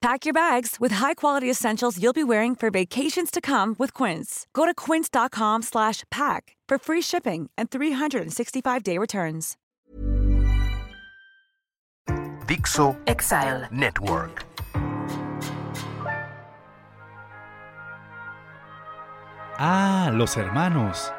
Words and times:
Pack 0.00 0.24
your 0.24 0.32
bags 0.32 0.76
with 0.80 0.92
high-quality 0.92 1.50
essentials 1.50 2.02
you'll 2.02 2.14
be 2.14 2.24
wearing 2.24 2.54
for 2.54 2.70
vacations 2.70 3.30
to 3.30 3.38
come 3.42 3.76
with 3.78 3.92
Quince. 3.92 4.46
Go 4.54 4.64
to 4.64 4.72
quince.com 4.72 5.60
slash 5.60 6.04
pack 6.10 6.56
for 6.66 6.78
free 6.78 7.02
shipping 7.02 7.50
and 7.58 7.70
365-day 7.70 8.96
returns. 8.96 9.58
Dixo 12.46 12.96
Exile. 13.06 13.68
Network. 13.70 14.46
Ah, 19.58 20.10
los 20.14 20.38
hermanos. 20.38 21.12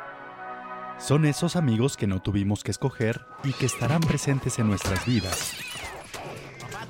Son 0.97 1.25
esos 1.25 1.55
amigos 1.55 1.95
que 1.95 2.07
no 2.07 2.19
tuvimos 2.19 2.63
que 2.63 2.71
escoger 2.71 3.21
y 3.43 3.53
que 3.53 3.67
estarán 3.67 4.01
presentes 4.01 4.57
en 4.57 4.67
nuestras 4.67 5.05
vidas. 5.05 5.70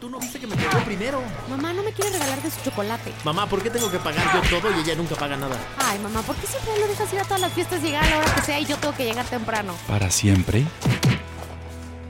Tú 0.01 0.09
no 0.09 0.19
viste 0.19 0.39
que 0.39 0.47
me 0.47 0.55
pegó 0.55 0.83
primero. 0.83 1.21
Mamá 1.47 1.73
no 1.73 1.83
me 1.83 1.91
quiere 1.91 2.09
regalar 2.09 2.41
de 2.41 2.49
su 2.49 2.59
chocolate. 2.63 3.13
Mamá, 3.23 3.45
¿por 3.45 3.61
qué 3.61 3.69
tengo 3.69 3.91
que 3.91 3.99
pagar 3.99 4.33
yo 4.33 4.59
todo 4.59 4.75
y 4.75 4.81
ella 4.81 4.95
nunca 4.95 5.13
paga 5.13 5.37
nada? 5.37 5.55
Ay, 5.77 5.99
mamá, 5.99 6.23
¿por 6.23 6.35
qué 6.37 6.47
siempre 6.47 6.71
lo 6.79 6.87
dejas 6.87 7.13
ir 7.13 7.19
a 7.19 7.23
todas 7.23 7.41
las 7.41 7.53
fiestas 7.53 7.81
y 7.81 7.83
llegar 7.83 8.05
a 8.05 8.09
la 8.09 8.17
hora 8.17 8.33
que 8.33 8.41
sea 8.41 8.59
y 8.59 8.65
yo 8.65 8.77
tengo 8.77 8.95
que 8.95 9.05
llegar 9.05 9.27
temprano? 9.27 9.75
Para 9.87 10.09
siempre. 10.09 10.63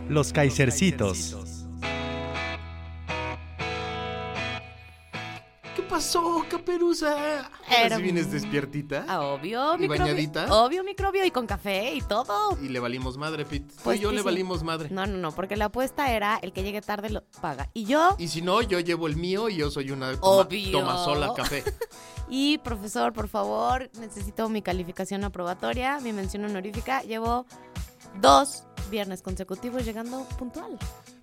Los 0.07 0.31
Kaisercitos. 0.31 1.35
Pasó, 5.91 6.45
caperuza? 6.49 7.51
Era 7.69 7.97
¿Si 7.97 8.01
vienes 8.01 8.31
despiertita? 8.31 9.05
Ah, 9.07 9.21
obvio, 9.21 9.75
¿Y 9.75 9.79
microbio. 9.79 10.03
bañadita? 10.05 10.45
Obvio, 10.63 10.83
microbio 10.85 11.25
y 11.25 11.31
con 11.31 11.45
café 11.45 11.93
y 11.93 12.01
todo. 12.01 12.57
Y 12.61 12.69
le 12.69 12.79
valimos 12.79 13.17
madre, 13.17 13.43
Pete. 13.45 13.73
Pues 13.83 13.99
y 13.99 14.03
yo 14.03 14.11
le 14.11 14.19
sí. 14.19 14.23
valimos 14.23 14.63
madre. 14.63 14.89
No, 14.89 15.05
no, 15.05 15.17
no, 15.17 15.31
porque 15.33 15.57
la 15.57 15.65
apuesta 15.65 16.09
era 16.11 16.37
el 16.41 16.53
que 16.53 16.63
llegue 16.63 16.81
tarde 16.81 17.09
lo 17.09 17.23
paga. 17.41 17.69
Y 17.73 17.83
yo, 17.83 18.15
Y 18.17 18.29
si 18.29 18.41
no, 18.41 18.61
yo 18.61 18.79
llevo 18.79 19.07
el 19.07 19.17
mío 19.17 19.49
y 19.49 19.57
yo 19.57 19.69
soy 19.69 19.91
una 19.91 20.15
toma, 20.15 20.41
Obvio. 20.43 20.71
toma 20.79 21.03
sola 21.03 21.33
café. 21.35 21.63
y 22.29 22.57
profesor, 22.59 23.11
por 23.11 23.27
favor, 23.27 23.89
necesito 23.99 24.47
mi 24.47 24.61
calificación 24.61 25.25
aprobatoria, 25.25 25.99
mi 25.99 26.13
mención 26.13 26.45
honorífica. 26.45 27.01
Llevo 27.03 27.45
dos 28.21 28.63
viernes 28.89 29.21
consecutivos 29.21 29.83
llegando 29.83 30.23
puntual. 30.39 30.79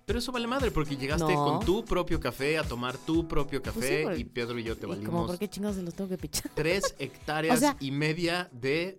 Pero 0.08 0.20
eso 0.20 0.32
vale 0.32 0.46
madre 0.46 0.70
porque 0.70 0.96
llegaste 0.96 1.34
No. 1.34 1.44
con 1.44 1.66
tu 1.66 1.84
propio 1.84 2.18
café 2.18 2.56
a 2.56 2.64
tomar 2.64 2.96
tu 2.96 3.28
propio 3.28 3.60
Pues 3.62 3.74
sí, 3.74 3.80
café 3.82 4.18
y 4.18 4.24
Pedro 4.24 4.58
y 4.58 4.64
yo 4.64 4.74
te 4.74 4.86
Y 4.86 4.88
como, 4.88 4.94
valimos 4.96 5.26
¿por 5.26 5.38
qué 5.38 5.48
chingados 5.50 5.76
se 5.76 5.82
los 5.82 5.92
tengo 5.94 6.08
que 6.08 6.16
pichar? 6.16 6.50
tres 6.54 6.94
hectáreas 6.98 7.58
O 7.58 7.60
sea- 7.60 7.76
y 7.78 7.90
media 7.90 8.48
de, 8.52 8.98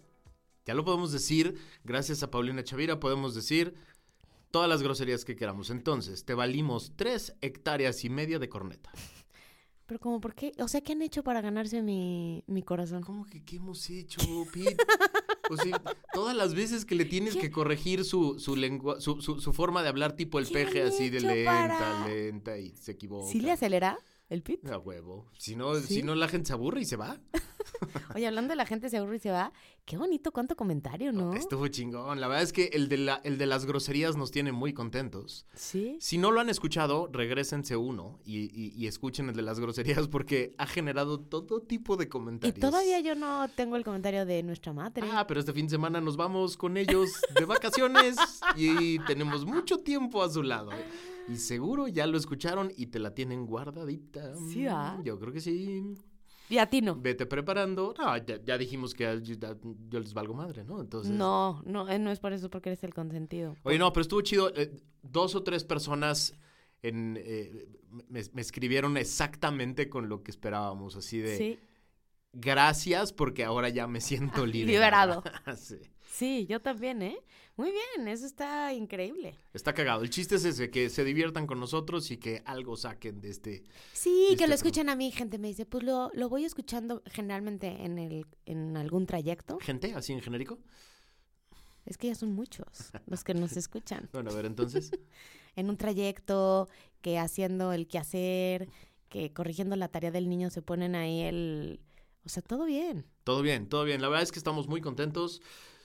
ya 0.67 0.75
lo 0.75 0.85
podemos 0.85 1.11
decir, 1.11 1.57
gracias 1.83 2.21
a 2.21 2.29
Paulina 2.29 2.63
Chavira 2.63 2.99
podemos 2.99 3.33
decir 3.33 3.73
todas 4.51 4.69
las 4.69 4.83
groserías 4.83 5.25
que 5.25 5.35
queramos. 5.35 5.71
Entonces, 5.71 6.25
te 6.25 6.35
valimos 6.35 6.93
tres 6.95 7.33
hectáreas 7.41 8.05
y 8.05 8.09
media 8.09 8.37
de 8.37 8.47
corneta. 8.47 8.91
Pero 9.87 9.99
como, 9.99 10.21
¿por 10.21 10.35
qué? 10.35 10.51
O 10.59 10.67
sea, 10.67 10.81
¿qué 10.81 10.91
han 10.91 11.01
hecho 11.01 11.23
para 11.23 11.41
ganarse 11.41 11.81
mi, 11.81 12.43
mi 12.45 12.61
corazón? 12.61 13.01
¿Cómo 13.01 13.25
que 13.25 13.43
qué 13.43 13.55
hemos 13.55 13.89
hecho, 13.89 14.19
Pete? 14.53 14.77
O 15.49 15.57
sea, 15.57 15.81
todas 16.13 16.35
las 16.35 16.53
veces 16.53 16.85
que 16.85 16.95
le 16.95 17.05
tienes 17.05 17.35
que 17.35 17.49
corregir 17.51 18.03
su, 18.05 18.39
su 18.39 18.55
lengua, 18.55 18.99
su, 19.01 19.21
su, 19.21 19.39
su 19.41 19.53
forma 19.53 19.81
de 19.83 19.89
hablar 19.89 20.13
tipo 20.13 20.39
el 20.39 20.47
¿Qué 20.47 20.53
peje 20.53 20.83
así 20.83 21.09
de 21.09 21.21
lenta, 21.21 21.51
para- 21.67 22.07
lenta 22.07 22.57
y 22.57 22.75
se 22.75 22.91
equivoca. 22.93 23.31
¿Sí 23.31 23.39
le 23.41 23.51
acelera 23.51 23.97
el 24.29 24.43
pit? 24.43 24.65
A 24.69 24.77
huevo. 24.77 25.25
Si 25.37 25.55
no, 25.55 25.75
¿Sí? 25.75 25.95
si 25.95 26.03
no 26.03 26.13
la 26.15 26.27
gente 26.27 26.47
se 26.47 26.53
aburre 26.53 26.81
y 26.81 26.85
se 26.85 26.95
va. 26.97 27.19
Oye, 28.15 28.27
hablando 28.27 28.51
de 28.51 28.55
la 28.55 28.65
gente 28.65 28.89
se 28.89 28.97
aburre 28.97 29.15
y 29.17 29.19
se 29.19 29.31
va, 29.31 29.51
qué 29.85 29.97
bonito, 29.97 30.31
cuánto 30.31 30.55
comentario, 30.55 31.11
¿no? 31.11 31.33
Estuvo 31.33 31.67
chingón. 31.67 32.19
La 32.21 32.27
verdad 32.27 32.43
es 32.43 32.53
que 32.53 32.65
el 32.73 32.89
de, 32.89 32.97
la, 32.97 33.21
el 33.23 33.37
de 33.37 33.45
las 33.47 33.65
groserías 33.65 34.15
nos 34.17 34.31
tiene 34.31 34.51
muy 34.51 34.73
contentos. 34.73 35.45
Sí. 35.55 35.97
Si 35.99 36.17
no 36.17 36.31
lo 36.31 36.39
han 36.39 36.49
escuchado, 36.49 37.09
regrésense 37.11 37.75
uno 37.75 38.19
y, 38.23 38.39
y- 38.53 38.73
y 38.75 38.87
escuchen 38.87 39.29
el 39.29 39.35
de 39.35 39.41
las 39.41 39.59
groserías 39.59 40.07
porque 40.09 40.53
ha 40.57 40.67
generado 40.67 41.19
todo 41.19 41.61
tipo 41.61 41.97
de 41.97 42.05
Y 42.05 42.07
comentarios. 42.07 42.59
todavía 42.59 42.99
yo 42.99 43.15
no 43.15 43.47
tengo 43.55 43.75
el 43.75 43.83
comentario 43.83 44.25
de 44.25 44.43
nuestra 44.43 44.73
madre. 44.73 45.07
Ah, 45.11 45.25
pero 45.27 45.39
este 45.39 45.53
fin 45.53 45.65
de 45.65 45.71
semana 45.71 45.99
nos 46.01 46.17
vamos 46.17 46.55
con 46.57 46.77
ellos 46.77 47.09
de 47.37 47.45
vacaciones 47.45 48.15
y 48.55 48.99
tenemos 48.99 49.45
mucho 49.45 49.77
tiempo 49.79 50.21
a 50.23 50.29
su 50.29 50.43
lado. 50.43 50.69
Y 51.27 51.37
seguro 51.37 51.87
ya 51.87 52.07
lo 52.07 52.17
escucharon 52.17 52.71
y 52.75 52.87
te 52.87 52.97
la 52.99 53.13
tienen 53.13 53.45
guardadita. 53.45 54.33
Sí, 54.51 54.65
¿ah? 54.67 54.99
Yo 55.03 55.19
creo 55.19 55.31
que 55.33 55.41
sí. 55.41 55.83
Y 56.49 56.57
a 56.57 56.67
ti 56.69 56.81
no. 56.81 56.95
Vete 56.95 57.25
preparando. 57.27 57.93
No, 57.97 58.17
ya, 58.17 58.41
ya 58.43 58.57
dijimos 58.57 58.93
que 58.95 59.03
yo, 59.21 59.35
ya- 59.35 59.55
yo 59.89 59.99
les 59.99 60.13
valgo 60.13 60.33
madre, 60.33 60.63
¿no? 60.63 60.81
Entonces. 60.81 61.11
No, 61.11 61.61
no, 61.65 61.87
eh, 61.87 61.99
no 61.99 62.09
es 62.11 62.19
por 62.19 62.33
eso, 62.33 62.49
porque 62.49 62.69
eres 62.69 62.83
el 62.83 62.93
consentido. 62.93 63.55
Oye, 63.63 63.77
no, 63.77 63.93
pero 63.93 64.01
estuvo 64.01 64.21
chido. 64.21 64.51
Eh, 64.55 64.71
dos 65.03 65.35
o 65.35 65.43
tres 65.43 65.63
personas 65.63 66.33
en, 66.81 67.17
eh, 67.21 67.67
me, 68.09 68.21
me 68.33 68.41
escribieron 68.41 68.97
exactamente 68.97 69.89
con 69.89 70.09
lo 70.09 70.23
que 70.23 70.31
esperábamos, 70.31 70.95
así 70.95 71.19
de 71.19 71.37
Sí, 71.37 71.59
gracias 72.33 73.13
porque 73.13 73.43
ahora 73.43 73.69
ya 73.69 73.87
me 73.87 74.01
siento 74.01 74.45
liberado. 74.45 75.23
liberado. 75.23 75.55
Sí. 75.57 75.77
Sí, 76.11 76.45
yo 76.47 76.59
también, 76.61 77.01
¿eh? 77.01 77.17
Muy 77.55 77.71
bien, 77.71 78.07
eso 78.07 78.25
está 78.25 78.73
increíble. 78.73 79.35
Está 79.53 79.73
cagado. 79.73 80.01
El 80.01 80.09
chiste 80.09 80.35
es 80.35 80.45
ese, 80.45 80.69
que 80.71 80.89
se 80.89 81.03
diviertan 81.03 81.45
con 81.45 81.59
nosotros 81.59 82.09
y 82.11 82.17
que 82.17 82.41
algo 82.45 82.77
saquen 82.77 83.19
de 83.19 83.29
este... 83.29 83.63
Sí, 83.91 84.27
Este 84.31 84.37
que 84.37 84.43
lo 84.43 84.47
tema. 84.47 84.55
escuchan 84.55 84.89
a 84.89 84.95
mí, 84.95 85.11
gente 85.11 85.37
me 85.37 85.49
dice, 85.49 85.65
pues 85.65 85.83
lo, 85.83 86.09
lo 86.13 86.29
voy 86.29 86.45
escuchando 86.45 87.01
generalmente 87.05 87.67
en, 87.83 87.97
el, 87.99 88.25
en 88.45 88.77
algún 88.77 89.05
trayecto. 89.05 89.57
Gente, 89.59 89.93
así 89.93 90.13
en 90.13 90.21
genérico. 90.21 90.57
Es 91.85 91.97
que 91.97 92.07
ya 92.07 92.15
son 92.15 92.33
muchos 92.33 92.67
los 93.07 93.23
que 93.23 93.33
nos 93.33 93.57
escuchan. 93.57 94.09
Bueno, 94.13 94.31
a 94.31 94.33
ver, 94.35 94.45
entonces. 94.45 94.91
En 95.55 95.69
un 95.69 95.75
trayecto, 95.75 96.69
que 97.01 97.17
haciendo 97.17 97.73
el 97.73 97.87
quehacer, 97.87 98.69
que 99.09 99.33
corrigiendo 99.33 99.75
la 99.75 99.89
tarea 99.89 100.11
del 100.11 100.29
niño 100.29 100.49
se 100.49 100.61
ponen 100.61 100.95
ahí 100.95 101.21
el... 101.21 101.81
O 102.23 102.29
sea, 102.29 102.41
todo 102.43 102.63
bien. 102.65 103.05
todo 103.25 103.41
bien, 103.41 103.67
todo 103.67 103.83
bien. 103.83 104.01
La 104.01 104.07
verdad 104.07 104.23
es 104.23 104.31
que 104.31 104.39
estamos 104.39 104.67
muy 104.67 104.79
contentos. 104.79 105.41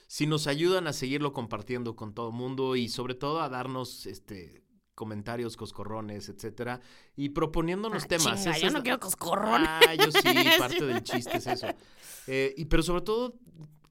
Si 0.07 0.27
nos 0.27 0.47
ayudan 0.47 0.87
a 0.87 0.93
seguirlo 0.93 1.33
compartiendo 1.33 1.95
con 1.95 2.13
todo 2.13 2.29
el 2.29 2.35
mundo 2.35 2.75
y 2.75 2.89
sobre 2.89 3.15
todo 3.15 3.41
a 3.41 3.49
darnos 3.49 4.05
este 4.05 4.63
comentarios, 4.93 5.57
coscorrones, 5.57 6.29
etcétera, 6.29 6.79
y 7.17 7.29
proponiéndonos 7.29 8.03
Ah, 8.05 8.07
temas. 8.07 8.41
chinga, 8.43 8.57
yo 8.57 8.71
no 8.71 8.81
quiero 8.81 8.97
coscorrón. 8.99 9.63
Ah, 9.65 9.93
yo 9.95 10.09
sí, 10.11 10.21
parte 10.57 10.85
del 10.85 11.03
chiste 11.03 11.35
es 11.37 11.47
eso. 11.47 11.67
Eh, 12.27 12.53
y 12.55 12.63
pero 12.65 12.81
sobre 12.81 13.01
todo, 13.01 13.35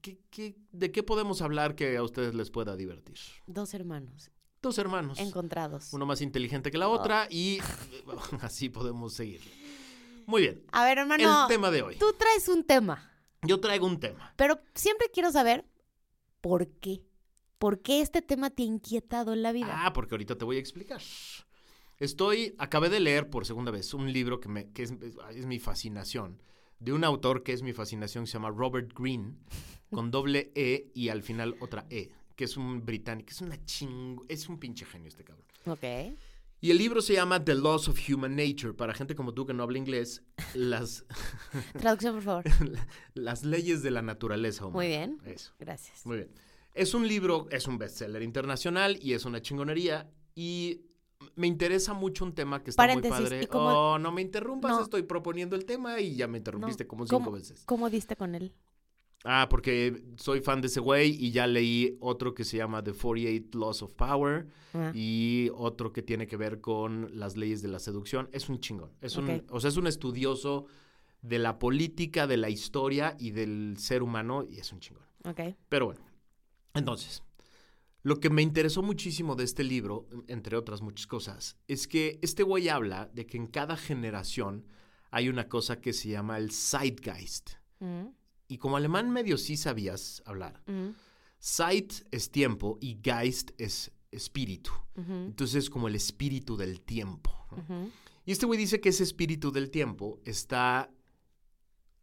¿qué, 0.01 0.17
qué, 0.31 0.55
de 0.71 0.91
qué 0.91 1.03
podemos 1.03 1.43
hablar 1.43 1.75
que 1.75 1.95
a 1.95 2.01
ustedes 2.01 2.33
les 2.33 2.49
pueda 2.49 2.75
divertir? 2.75 3.17
Dos 3.45 3.73
hermanos 3.75 4.31
Dos 4.63 4.79
hermanos. 4.79 5.19
encontrados. 5.19 5.93
Uno 5.93 6.07
más 6.07 6.21
inteligente 6.21 6.71
que 6.71 6.79
la 6.79 6.87
otra 6.89 7.27
y 7.29 7.59
así 8.41 8.69
podemos 8.69 9.13
seguir. 9.13 9.41
Muy 10.25 10.41
bien. 10.41 10.63
A 10.71 10.83
ver, 10.85 10.97
hermano, 10.97 11.43
El 11.43 11.47
tema 11.47 11.69
de 11.69 11.83
hoy. 11.83 11.97
tú 11.97 12.07
traes 12.17 12.47
un 12.49 12.63
tema, 12.63 13.11
Yo 13.43 13.59
traigo 13.59 13.85
un 13.85 13.99
tema. 13.99 14.33
pero 14.37 14.59
siempre 14.73 15.11
quiero 15.13 15.31
saber 15.31 15.65
por 16.45 16.67
qué. 16.79 17.01
¿Por 17.57 17.81
qué 17.81 18.01
este 18.01 18.21
tema 18.21 18.51
te 18.51 18.61
ha 18.61 18.67
inquietado 18.67 19.33
en 19.33 19.41
la 19.41 19.51
vida? 19.51 19.83
Ah, 19.83 19.93
porque 19.93 20.13
ahorita 20.13 20.37
te 20.37 20.45
voy 20.45 20.57
a 20.57 20.59
explicar. 20.59 21.01
Estoy, 21.97 22.53
acabé 22.59 22.89
de 22.89 22.99
leer 22.99 23.31
por 23.31 23.47
segunda 23.47 23.71
vez 23.71 23.95
un 23.95 24.13
libro 24.13 24.39
que, 24.39 24.47
me, 24.47 24.71
que 24.71 24.83
es, 24.83 24.93
es 25.31 25.47
mi 25.47 25.57
fascinación, 25.57 26.43
de 26.77 26.93
un 26.93 27.03
autor 27.03 27.41
que 27.41 27.51
es 27.51 27.63
mi 27.63 27.73
fascinación, 27.73 28.25
que 28.25 28.27
se 28.27 28.33
llama 28.33 28.51
Robert 28.51 28.93
Greene, 28.95 29.37
con 29.89 30.11
doble 30.11 30.51
E 30.53 30.91
y 30.93 31.09
al 31.09 31.23
final 31.23 31.55
otra 31.61 31.87
E, 31.89 32.11
que 32.35 32.43
es 32.43 32.57
un 32.57 32.85
británico, 32.85 33.31
es 33.31 33.41
una 33.41 33.65
ching... 33.65 34.21
es 34.29 34.47
un 34.47 34.59
pinche 34.59 34.85
genio 34.85 35.07
este 35.07 35.23
cabrón. 35.23 35.47
Ok. 35.65 36.15
Y 36.61 36.71
el 36.71 36.77
libro 36.77 37.01
se 37.01 37.13
llama 37.13 37.43
The 37.43 37.53
Laws 37.55 37.87
of 37.89 37.99
Human 38.09 38.35
Nature. 38.35 38.73
Para 38.73 38.93
gente 38.93 39.13
como 39.15 39.33
tú 39.33 39.45
que 39.45 39.53
no 39.53 39.63
habla 39.63 39.77
inglés, 39.77 40.23
las, 40.55 41.05
Traducción, 41.77 42.15
por 42.15 42.23
favor. 42.23 42.43
las 43.13 43.43
leyes 43.43 43.83
de 43.83 43.91
la 43.91 44.01
naturaleza 44.01 44.65
humana. 44.65 44.77
Muy 44.77 44.87
bien. 44.87 45.17
Eso. 45.25 45.53
Gracias. 45.59 46.05
Muy 46.05 46.17
bien. 46.17 46.31
Es 46.73 46.93
un 46.93 47.07
libro, 47.07 47.47
es 47.51 47.67
un 47.67 47.77
bestseller 47.77 48.21
internacional 48.23 48.97
y 49.01 49.13
es 49.13 49.25
una 49.25 49.41
chingonería. 49.41 50.09
Y 50.33 50.81
me 51.35 51.47
interesa 51.47 51.93
mucho 51.93 52.25
un 52.25 52.33
tema 52.33 52.63
que 52.63 52.71
está 52.71 52.81
Paréntesis, 52.81 53.15
muy 53.17 53.23
padre. 53.25 53.43
¿y 53.43 53.47
cómo- 53.47 53.69
Oh, 53.93 53.99
no 53.99 54.11
me 54.11 54.21
interrumpas, 54.21 54.71
No. 54.71 54.81
estoy 54.81 55.03
proponiendo 55.03 55.55
el 55.55 55.65
tema 55.65 55.99
y 56.01 56.15
ya 56.15 56.27
me 56.27 56.37
interrumpiste 56.39 56.83
No. 56.83 56.87
como 56.87 57.05
cinco 57.05 57.15
¿Cómo- 57.23 57.31
veces. 57.31 57.63
¿Cómo 57.65 57.89
diste 57.89 58.15
con 58.15 58.35
él? 58.35 58.53
Ah, 59.25 59.47
porque 59.49 60.03
soy 60.17 60.39
fan 60.39 60.61
de 60.61 60.67
ese 60.67 60.79
güey 60.79 61.11
y 61.19 61.31
ya 61.31 61.47
leí 61.47 61.97
otro 61.99 62.33
que 62.35 62.43
se 62.43 62.57
llama 62.57 62.83
The 62.83 62.93
48 62.93 63.57
Laws 63.57 63.81
of 63.81 63.93
Power 63.95 64.47
Ah. 64.73 64.91
y 64.93 65.49
otro 65.55 65.91
que 65.91 66.01
tiene 66.03 66.27
que 66.27 66.37
ver 66.37 66.61
con 66.61 67.09
las 67.17 67.35
leyes 67.37 67.61
de 67.61 67.69
la 67.69 67.79
seducción. 67.79 68.29
Es 68.31 68.49
un 68.49 68.59
chingón. 68.59 68.91
Es 69.01 69.15
un, 69.17 69.43
o 69.49 69.59
sea, 69.59 69.69
es 69.69 69.77
un 69.77 69.87
estudioso 69.87 70.65
de 71.21 71.39
la 71.39 71.57
política, 71.57 72.27
de 72.27 72.37
la 72.37 72.49
historia 72.49 73.15
y 73.17 73.31
del 73.31 73.75
ser 73.79 74.03
humano 74.03 74.43
y 74.43 74.59
es 74.59 74.71
un 74.73 74.79
chingón. 74.79 75.05
Ok. 75.23 75.39
Pero 75.69 75.85
bueno, 75.87 76.01
entonces, 76.73 77.23
Lo 78.03 78.19
que 78.19 78.29
me 78.29 78.43
interesó 78.43 78.83
muchísimo 78.83 79.35
de 79.35 79.45
este 79.45 79.63
libro, 79.63 80.07
entre 80.27 80.55
otras 80.57 80.83
muchas 80.83 81.07
cosas, 81.07 81.57
es 81.67 81.87
que 81.87 82.19
este 82.21 82.43
güey 82.43 82.69
habla 82.69 83.09
de 83.15 83.25
que 83.25 83.37
en 83.37 83.47
cada 83.47 83.75
generación 83.77 84.67
hay 85.09 85.27
una 85.27 85.49
cosa 85.49 85.81
que 85.81 85.91
se 85.93 86.09
llama 86.09 86.37
el 86.37 86.51
Zeitgeist. 86.51 87.53
Mm, 87.79 88.09
Y 88.47 88.57
como 88.57 88.77
alemán 88.77 89.09
medio 89.09 89.37
sí 89.37 89.57
sabías 89.57 90.21
hablar, 90.25 90.63
Zeit 91.39 91.93
es 92.11 92.31
tiempo 92.31 92.77
y 92.81 92.99
Geist 93.03 93.51
es 93.57 93.91
espíritu. 94.11 94.71
Entonces 94.95 95.55
es 95.65 95.69
como 95.69 95.87
el 95.87 95.95
espíritu 95.95 96.55
del 96.57 96.81
tiempo. 96.81 97.31
Y 98.25 98.31
este 98.31 98.45
güey 98.45 98.57
dice 98.57 98.79
que 98.81 98.89
ese 98.89 99.03
espíritu 99.03 99.51
del 99.51 99.69
tiempo 99.69 100.19
está, 100.25 100.89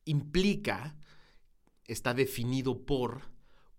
implica, 0.05 0.97
está 1.87 2.15
definido 2.15 2.85
por 2.85 3.23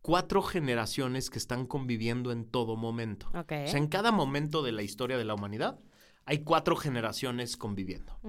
cuatro 0.02 0.42
generaciones 0.42 1.30
que 1.30 1.38
están 1.38 1.66
conviviendo 1.66 2.32
en 2.32 2.46
todo 2.46 2.76
momento. 2.76 3.28
O 3.30 3.46
sea, 3.48 3.78
en 3.78 3.88
cada 3.88 4.12
momento 4.12 4.62
de 4.62 4.74
la 4.74 4.84
historia 4.84 5.18
de 5.18 5.24
la 5.24 5.34
humanidad 5.34 5.80
hay 6.26 6.40
cuatro 6.40 6.76
generaciones 6.76 7.56
conviviendo. 7.58 8.20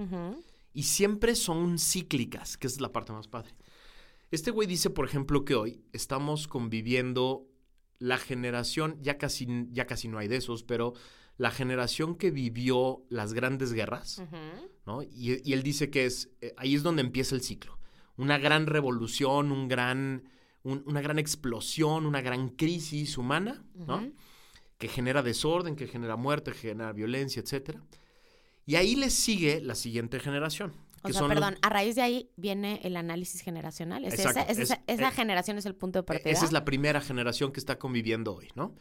Y 0.72 0.84
siempre 0.84 1.34
son 1.34 1.78
cíclicas, 1.78 2.56
que 2.56 2.66
es 2.66 2.80
la 2.80 2.92
parte 2.92 3.12
más 3.12 3.28
padre. 3.28 3.54
Este 4.34 4.50
güey 4.50 4.66
dice, 4.66 4.90
por 4.90 5.06
ejemplo, 5.06 5.44
que 5.44 5.54
hoy 5.54 5.82
estamos 5.92 6.48
conviviendo 6.48 7.46
la 7.98 8.18
generación, 8.18 8.98
ya 9.00 9.16
casi, 9.18 9.46
ya 9.70 9.86
casi 9.86 10.08
no 10.08 10.18
hay 10.18 10.28
de 10.28 10.36
esos, 10.36 10.62
pero 10.64 10.92
la 11.36 11.50
generación 11.50 12.16
que 12.16 12.30
vivió 12.30 13.04
las 13.08 13.32
grandes 13.32 13.72
guerras. 13.72 14.22
¿no? 14.86 15.02
Y, 15.02 15.40
y 15.44 15.52
él 15.52 15.62
dice 15.62 15.90
que 15.90 16.04
es, 16.06 16.30
eh, 16.40 16.52
ahí 16.56 16.74
es 16.74 16.82
donde 16.82 17.02
empieza 17.02 17.34
el 17.34 17.40
ciclo. 17.42 17.78
Una 18.16 18.38
gran 18.38 18.66
revolución, 18.66 19.50
un 19.50 19.66
gran, 19.68 20.28
un- 20.62 20.82
una 20.86 21.00
gran 21.00 21.18
explosión, 21.18 22.04
una 22.06 22.20
gran 22.20 22.50
crisis 22.50 23.16
humana, 23.18 23.64
¿no? 23.74 24.12
Que 24.78 24.88
genera 24.88 25.22
desorden, 25.22 25.74
que 25.76 25.86
genera 25.86 26.16
muerte, 26.16 26.52
que 26.52 26.58
genera 26.58 26.92
violencia, 26.92 27.40
etc. 27.40 27.78
Y 28.66 28.74
ahí 28.76 28.94
le 28.96 29.10
sigue 29.10 29.60
la 29.60 29.74
siguiente 29.74 30.20
generación. 30.20 30.72
O 31.04 31.12
sea, 31.12 31.22
los- 31.22 31.28
perdón, 31.30 31.56
a 31.62 31.68
raíz 31.68 31.94
de 31.96 32.02
ahí 32.02 32.30
viene 32.36 32.80
el 32.84 32.96
análisis 32.96 33.40
generacional. 33.42 34.04
¿Es 34.04 34.14
Exacto, 34.14 34.40
esa, 34.40 34.50
es 34.50 34.58
es- 34.58 34.70
esa, 34.70 34.82
esa 34.86 35.10
generación 35.10 35.58
es 35.58 35.66
el 35.66 35.74
punto 35.74 35.98
de 35.98 36.00
E- 36.00 36.06
partida? 36.06 36.30
Esa 36.30 36.44
es 36.46 36.52
la 36.52 36.64
primera 36.64 37.00
generación 37.00 37.52
que 37.52 37.60
está 37.60 37.78
conviviendo 37.78 38.34
hoy, 38.34 38.48
¿no? 38.54 38.74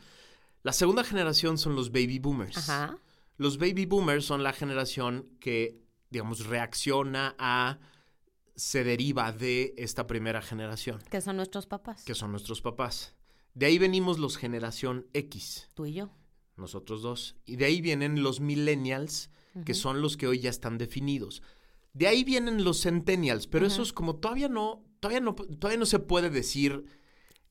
La 0.63 0.71
segunda 0.73 1.03
generación 1.03 1.57
son 1.57 1.75
los 1.75 1.91
baby 1.91 2.19
boomers. 2.19 2.57
Ajá. 2.57 2.97
Los 3.37 3.57
baby 3.57 3.85
boomers 3.85 4.25
son 4.25 4.43
la 4.43 4.53
generación 4.53 5.27
que, 5.39 5.81
digamos, 6.09 6.45
reacciona 6.45 7.35
a, 7.37 7.79
se 8.55 8.83
deriva 8.83 9.31
de 9.31 9.73
esta 9.77 10.07
primera 10.07 10.41
generación, 10.41 11.01
Que 11.09 11.19
son 11.19 11.35
nuestros 11.35 11.65
papás. 11.65 12.03
que 12.03 12.13
son 12.15 12.31
nuestros 12.31 12.61
papás. 12.61 13.15
De 13.55 13.65
ahí 13.65 13.77
venimos 13.79 14.19
los 14.19 14.37
generación 14.37 15.07
X, 15.13 15.67
Tú 15.73 15.85
y 15.87 15.93
yo. 15.93 16.11
nosotros 16.55 17.01
dos. 17.01 17.35
Y 17.45 17.55
de 17.57 17.65
ahí 17.65 17.81
vienen 17.81 18.23
los 18.23 18.39
millennials, 18.39 19.29
que 19.65 19.73
son 19.73 20.01
los 20.01 20.17
que 20.17 20.27
hoy 20.27 20.39
ya 20.39 20.49
están 20.49 20.77
definidos. 20.77 21.43
De 21.93 22.07
ahí 22.07 22.23
vienen 22.23 22.63
los 22.63 22.81
centennials, 22.81 23.47
pero 23.47 23.65
Ujú. 23.65 23.73
esos 23.73 23.93
como 23.93 24.15
todavía 24.15 24.49
no, 24.49 24.83
todavía 24.99 25.21
no, 25.21 25.35
todavía 25.35 25.77
no 25.77 25.85
se 25.85 25.99
puede 25.99 26.29
decir 26.29 26.85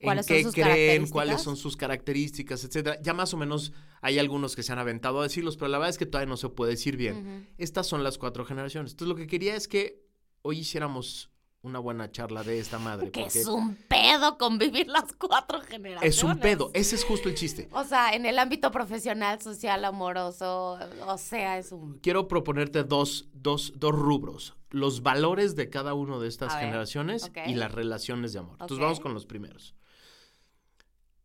en 0.00 0.06
¿Cuáles 0.06 0.26
son 0.26 0.52
qué 0.52 0.62
creen, 0.62 1.08
cuáles 1.08 1.42
son 1.42 1.56
sus 1.56 1.76
características, 1.76 2.64
etcétera. 2.64 3.00
Ya 3.02 3.14
más 3.14 3.32
o 3.34 3.36
menos 3.36 3.72
hay 4.00 4.18
algunos 4.18 4.56
que 4.56 4.64
se 4.64 4.72
han 4.72 4.80
aventado 4.80 5.20
a 5.20 5.22
decirlos, 5.22 5.56
pero 5.56 5.68
la 5.68 5.78
verdad 5.78 5.90
es 5.90 5.98
que 5.98 6.06
todavía 6.06 6.28
no 6.28 6.36
se 6.36 6.48
puede 6.48 6.72
decir 6.72 6.96
bien. 6.96 7.48
Estas 7.56 7.86
son 7.86 8.02
las 8.02 8.18
cuatro 8.18 8.44
generaciones. 8.44 8.92
Entonces 8.92 9.08
lo 9.08 9.14
que 9.14 9.28
quería 9.28 9.54
es 9.54 9.68
que 9.68 10.04
hoy 10.42 10.58
hiciéramos 10.58 11.30
una 11.62 11.78
buena 11.78 12.10
charla 12.10 12.42
de 12.42 12.58
esta 12.58 12.78
madre. 12.78 13.10
Que 13.10 13.24
es 13.24 13.46
un 13.46 13.76
pedo 13.76 14.36
convivir 14.36 14.88
las 14.88 15.12
cuatro 15.12 15.60
generaciones. 15.60 16.16
es 16.16 16.22
un 16.22 16.38
pedo. 16.38 16.70
Ese 16.74 16.96
es 16.96 17.04
justo 17.04 17.28
el 17.28 17.36
chiste. 17.36 17.68
O 17.72 17.84
sea, 17.84 18.14
en 18.14 18.26
el 18.26 18.38
ámbito 18.38 18.70
profesional, 18.72 19.40
social, 19.40 19.84
amoroso, 19.84 20.78
o 21.06 21.18
sea, 21.18 21.58
es 21.58 21.70
un... 21.70 21.98
Quiero 22.00 22.26
proponerte 22.26 22.82
dos, 22.82 23.28
dos, 23.32 23.72
dos 23.76 23.94
rubros. 23.94 24.56
Los 24.70 25.02
valores 25.02 25.54
de 25.54 25.70
cada 25.70 25.94
una 25.94 26.18
de 26.18 26.28
estas 26.28 26.54
ver, 26.54 26.64
generaciones 26.64 27.30
y 27.46 27.54
las 27.54 27.72
relaciones 27.72 28.32
de 28.32 28.40
amor. 28.40 28.56
Entonces 28.60 28.78
vamos 28.78 29.00
con 29.00 29.14
los 29.14 29.26
primeros. 29.26 29.74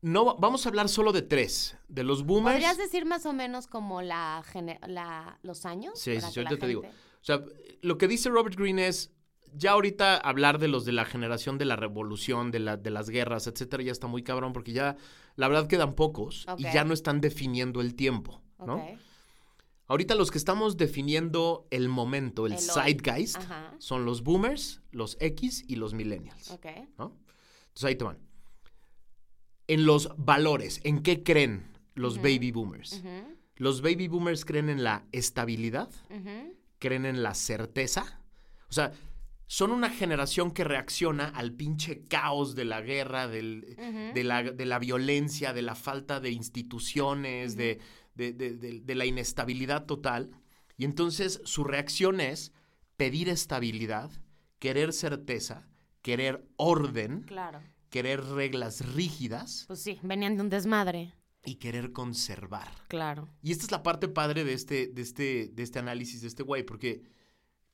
No, 0.01 0.36
vamos 0.38 0.66
a 0.66 0.69
hablar 0.69 0.90
solo 0.90 1.12
de 1.13 1.24
tres. 1.24 1.78
De 1.88 2.04
los 2.04 2.24
boomers. 2.24 2.56
¿Podrías 2.56 2.78
decir 2.78 3.06
más 3.06 3.25
o 3.25 3.33
menos 3.33 3.66
como 3.66 4.04
la, 4.04 4.44
los 5.42 5.66
años? 5.66 6.00
Sí, 6.00 6.13
sí, 6.16 6.22
la 6.22 6.28
ahorita 6.28 6.57
te 6.57 6.68
digo. 6.68 6.81
O 6.81 7.25
sea, 7.28 7.44
lo 7.81 7.98
que 7.98 8.07
dice 8.07 8.30
Robert 8.30 8.56
Greene 8.56 8.88
es, 8.88 9.12
ya 9.53 9.71
ahorita 9.71 10.17
hablar 10.17 10.59
de 10.59 10.67
los 10.67 10.85
de 10.85 10.91
la 10.91 11.05
generación 11.05 11.57
de 11.57 11.65
la 11.65 11.75
revolución, 11.75 12.51
de, 12.51 12.59
la, 12.59 12.77
de 12.77 12.89
las 12.89 13.09
guerras, 13.09 13.47
etcétera, 13.47 13.83
ya 13.83 13.91
está 13.91 14.07
muy 14.07 14.23
cabrón 14.23 14.53
porque 14.53 14.73
ya, 14.73 14.97
la 15.35 15.47
verdad, 15.47 15.67
quedan 15.67 15.95
pocos 15.95 16.45
y 16.57 16.63
ya 16.63 16.83
no 16.83 16.94
están 16.94 17.21
definiendo 17.21 17.81
el 17.81 17.95
tiempo, 17.95 18.41
¿no? 18.65 18.83
Ahorita 19.89 20.15
los 20.15 20.31
que 20.31 20.38
estamos 20.38 20.75
definiendo 20.75 21.65
el 21.71 21.88
momento, 21.88 22.45
el, 22.45 22.59
zeitgeist, 22.59 23.38
Ajá. 23.38 23.73
son 23.79 24.03
los 24.03 24.21
boomers, 24.21 24.81
los 24.91 25.15
X 25.21 25.63
y 25.65 25.77
los 25.77 25.94
millennials. 25.94 26.59
¿no? 26.97 27.15
Entonces 27.67 27.83
ahí 27.85 27.95
te 27.95 28.03
van. 28.03 28.19
En 29.67 29.85
los 29.85 30.09
valores, 30.17 30.81
¿en 30.83 31.01
qué 31.03 31.23
creen 31.23 31.71
los 31.95 32.17
baby 32.17 32.51
boomers? 32.51 33.01
Los 33.55 33.81
baby 33.81 34.09
boomers 34.09 34.44
creen 34.44 34.69
en 34.69 34.83
la 34.83 35.05
estabilidad, 35.13 35.89
creen 36.79 37.05
en 37.05 37.23
la 37.23 37.33
certeza. 37.33 38.21
O 38.69 38.73
sea, 38.73 38.91
son 39.47 39.71
una 39.71 39.89
generación 39.89 40.51
que 40.51 40.63
reacciona 40.65 41.29
al 41.29 41.53
pinche 41.53 42.03
caos 42.03 42.53
de 42.55 42.65
la 42.65 42.81
guerra, 42.81 43.27
del- 43.27 43.75
de, 44.13 44.23
la, 44.23 44.44
de 44.44 44.65
la 44.65 44.77
violencia, 44.77 45.53
de 45.53 45.61
la 45.61 45.73
falta 45.75 46.19
de 46.19 46.31
instituciones, 46.31 47.51
Ujú. 47.53 47.57
de, 47.59 47.79
de- 48.15 48.33
de- 48.33 48.57
de- 48.57 48.79
de 48.81 48.95
la 48.95 49.05
inestabilidad 49.05 49.85
total. 49.85 50.31
Y 50.77 50.85
entonces 50.85 51.41
su 51.45 51.63
reacción 51.63 52.19
es 52.19 52.51
pedir 52.97 53.29
estabilidad, 53.29 54.11
querer 54.59 54.91
certeza, 54.94 55.67
querer 56.01 56.45
orden, 56.57 57.21
Claro. 57.23 57.61
querer 57.89 58.23
reglas 58.23 58.94
rígidas 58.95 59.63
Pues 59.67 59.81
sí, 59.81 59.97
venían 60.03 60.35
de 60.35 60.41
un 60.44 60.49
desmadre. 60.49 61.13
y 61.45 61.55
querer 61.55 61.94
conservar. 61.94 62.67
Claro. 62.89 63.29
Y 63.41 63.51
esta 63.53 63.63
es 63.65 63.71
la 63.71 63.81
parte 63.83 64.07
padre 64.09 64.44
de 64.44 64.53
este, 64.53 64.88
de 64.88 65.01
este, 65.01 65.47
de 65.53 65.63
este 65.63 65.79
análisis 65.79 66.21
de 66.21 66.27
este 66.27 66.44
güey, 66.44 66.63
porque 66.63 67.03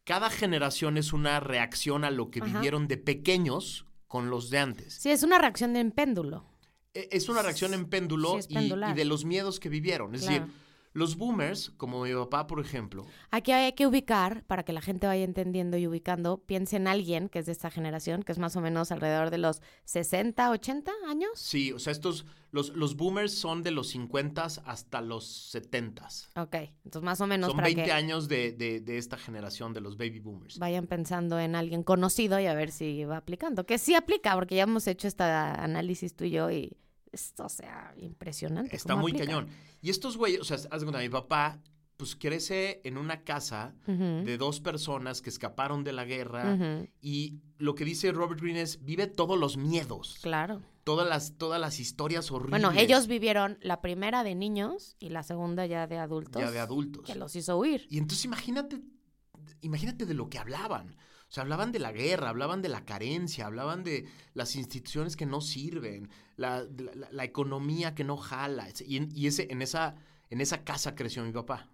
cada 0.04 0.30
generación 0.30 0.98
es 0.98 1.14
una 1.14 1.40
reacción 1.40 2.04
a 2.04 2.12
lo 2.12 2.30
que 2.30 2.40
Ajá. 2.42 2.48
vivieron 2.54 2.88
de 2.88 2.98
pequeños 2.98 3.86
con 4.08 4.30
los 4.30 4.50
de 4.50 4.60
antes. 4.60 4.96
Sí, 4.96 5.10
es 5.12 5.24
una 5.24 5.38
reacción 5.38 5.76
en 5.76 5.92
péndulo. 5.92 6.46
E- 6.94 7.10
Es 7.12 7.30
una 7.30 7.42
reacción 7.42 7.74
en 7.74 7.86
péndulo 7.86 8.42
Sí, 8.42 8.48
y- 8.56 8.94
de 8.94 9.06
los 9.06 9.26
miedos 9.26 9.60
que 9.60 9.70
vivieron. 9.70 10.14
Es 10.16 10.22
Claro. 10.22 10.46
decir, 10.46 10.56
los 10.94 11.18
boomers, 11.18 11.72
como 11.72 12.04
mi 12.04 12.14
papá, 12.14 12.46
por 12.48 12.60
ejemplo, 12.60 13.06
Aquí 13.32 13.52
hay 13.52 13.74
que 13.74 13.88
ubicar, 13.88 14.44
para 14.46 14.64
que 14.64 14.74
la 14.74 14.82
gente 14.82 15.08
vaya 15.08 15.24
entendiendo 15.24 15.76
y 15.78 15.88
ubicando, 15.88 16.38
piense 16.38 16.76
en 16.78 16.88
alguien 16.88 17.30
que 17.30 17.40
es 17.40 17.48
de 17.48 17.52
esta 17.52 17.72
generación, 17.72 18.22
que 18.24 18.32
es 18.32 18.38
más 18.38 18.56
o 18.56 18.62
menos 18.62 18.92
alrededor 18.92 19.32
de 19.32 19.40
los 19.40 19.62
60, 19.86 20.52
80 20.52 20.92
años. 21.08 21.32
sí, 21.36 21.72
o 21.72 21.80
sea, 21.80 21.92
estos, 21.92 22.26
los, 22.52 22.70
los 22.76 22.96
boomers 22.96 23.34
son 23.34 23.64
de 23.64 23.72
los 23.72 23.88
50 23.90 24.44
hasta 24.44 25.02
los 25.02 25.26
70. 25.26 26.08
Ok, 26.36 26.56
entonces 26.86 27.02
más 27.04 27.20
o 27.22 27.26
menos 27.28 27.48
Son 27.48 27.56
para 27.58 27.66
20 27.70 27.84
que 27.86 27.92
años 27.92 28.28
de, 28.28 28.52
de- 28.52 28.80
de 28.80 28.98
esta 29.00 29.18
generación 29.18 29.74
de 29.74 29.82
los 29.82 29.98
baby 29.98 30.20
boomers. 30.20 30.60
vayan 30.60 30.86
pensando 30.86 31.40
en 31.40 31.56
alguien 31.56 31.82
conocido 31.82 32.40
y 32.40 32.46
a 32.46 32.54
ver 32.54 32.70
si 32.72 33.04
va 33.06 33.18
aplicando. 33.18 33.66
Que 33.66 33.80
sí 33.80 33.96
aplica, 33.96 34.36
porque 34.36 34.56
ya 34.58 34.64
hemos 34.64 34.86
hecho 34.86 35.08
este 35.08 35.24
análisis 35.24 36.16
tú 36.16 36.26
y 36.26 36.30
yo 36.32 36.52
y 36.52 36.78
esto, 37.12 37.46
o 37.46 37.50
sea, 37.50 37.94
impresionante. 37.98 38.76
Está 38.76 38.96
muy 38.96 39.12
aplica. 39.12 39.26
cañón. 39.26 39.50
Y 39.84 39.90
estos 39.92 40.18
güeyes, 40.18 40.40
o 40.42 40.44
sea, 40.46 40.58
haz 40.72 40.82
cuenta, 40.84 41.00
mi 41.00 41.10
papá, 41.10 41.60
pues 41.98 42.16
crece 42.16 42.82
en 42.86 42.98
una 42.98 43.24
casa 43.24 43.76
de 43.86 44.38
dos 44.38 44.60
personas 44.62 45.22
que 45.22 45.30
escaparon 45.30 45.84
de 45.84 45.94
la 45.94 46.06
guerra 46.06 46.58
y 47.02 47.36
lo 47.60 47.76
que 47.76 47.86
dice 47.86 48.12
Robert 48.12 48.42
Greene 48.42 48.62
es 48.62 48.84
vive 48.84 49.06
todos 49.08 49.38
los 49.38 49.58
miedos, 49.58 50.18
Claro. 50.22 50.62
todas 50.84 51.08
las 51.08 51.38
todas 51.38 51.62
las 51.62 51.80
historias 51.80 52.32
horribles. 52.32 52.62
Bueno, 52.62 52.78
ellos 52.80 53.08
vivieron 53.08 53.58
la 53.62 53.80
primera 53.82 54.24
de 54.24 54.34
niños 54.36 54.96
y 55.00 55.10
la 55.10 55.22
segunda 55.22 55.66
ya 55.68 55.86
de 55.86 55.98
adultos. 56.00 56.42
ya 56.42 56.50
de 56.50 56.60
adultos. 56.60 57.06
Que 57.06 57.16
los 57.16 57.36
hizo 57.36 57.58
huir. 57.58 57.86
Y 57.90 57.98
entonces 58.00 58.26
imagínate 58.26 58.82
imagínate 59.62 60.06
de 60.06 60.14
lo 60.14 60.30
que 60.30 60.40
hablaban. 60.40 60.96
O 61.34 61.36
sea, 61.36 61.42
hablaban 61.42 61.72
de 61.72 61.80
la 61.80 61.92
guerra, 61.92 62.30
hablaban 62.30 62.62
de 62.62 62.70
la 62.70 62.86
carencia, 62.86 63.48
hablaban 63.48 63.84
de 63.84 64.06
las 64.36 64.56
instituciones 64.56 65.16
que 65.16 65.26
no 65.26 65.42
sirven, 65.42 66.08
la, 66.38 66.60
la- 66.78 67.10
la 67.10 67.24
economía 67.24 67.96
que 67.96 68.04
no 68.04 68.18
jala. 68.18 68.68
Y, 68.86 69.26
ese, 69.26 69.48
en, 69.50 69.64
esa, 69.64 69.96
en 70.30 70.42
esa 70.42 70.64
casa 70.64 70.94
creció 70.94 71.24
mi 71.24 71.32
papá. 71.32 71.68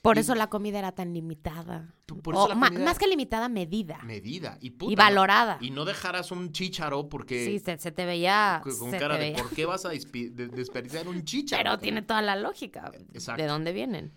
Por 0.00 0.16
Y- 0.16 0.20
eso 0.20 0.36
la 0.36 0.48
comida 0.48 0.78
era 0.78 0.92
tan 0.92 1.12
limitada. 1.12 1.92
O 2.24 2.46
la 2.46 2.54
comida- 2.54 2.84
Más 2.84 3.00
que 3.00 3.08
limitada, 3.08 3.48
medida. 3.48 3.98
Medida 4.04 4.58
y, 4.60 4.70
puta, 4.70 4.92
y 4.92 4.94
valorada. 4.94 5.58
Y 5.60 5.70
no 5.72 5.84
dejaras 5.84 6.30
un 6.30 6.52
chícharo 6.52 7.08
porque 7.08 7.44
sí, 7.46 7.58
se, 7.58 7.78
se 7.78 7.90
te 7.90 8.06
veía. 8.06 8.60
con 8.62 8.92
se 8.92 8.96
cara 8.96 9.18
te 9.18 9.24
de. 9.24 9.32
¿por 9.32 9.50
qué 9.50 9.66
vas 9.66 9.86
a 9.86 9.88
de- 9.88 10.30
desperdiciar 10.54 11.08
un 11.08 11.24
chícharo? 11.24 11.64
Pero 11.64 11.78
tiene 11.80 12.02
toda 12.02 12.22
la 12.22 12.36
lógica. 12.36 12.92
Exacto. 13.12 13.42
¿De 13.42 13.48
dónde 13.48 13.72
vienen? 13.72 14.12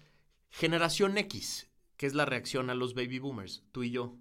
Generación 0.51 1.17
X, 1.17 1.67
que 1.97 2.05
es 2.05 2.13
la 2.13 2.25
reacción 2.25 2.69
a 2.69 2.75
los 2.75 2.93
baby 2.93 3.17
boomers, 3.17 3.63
tú 3.71 3.81
y 3.81 3.89
yo. 3.89 4.17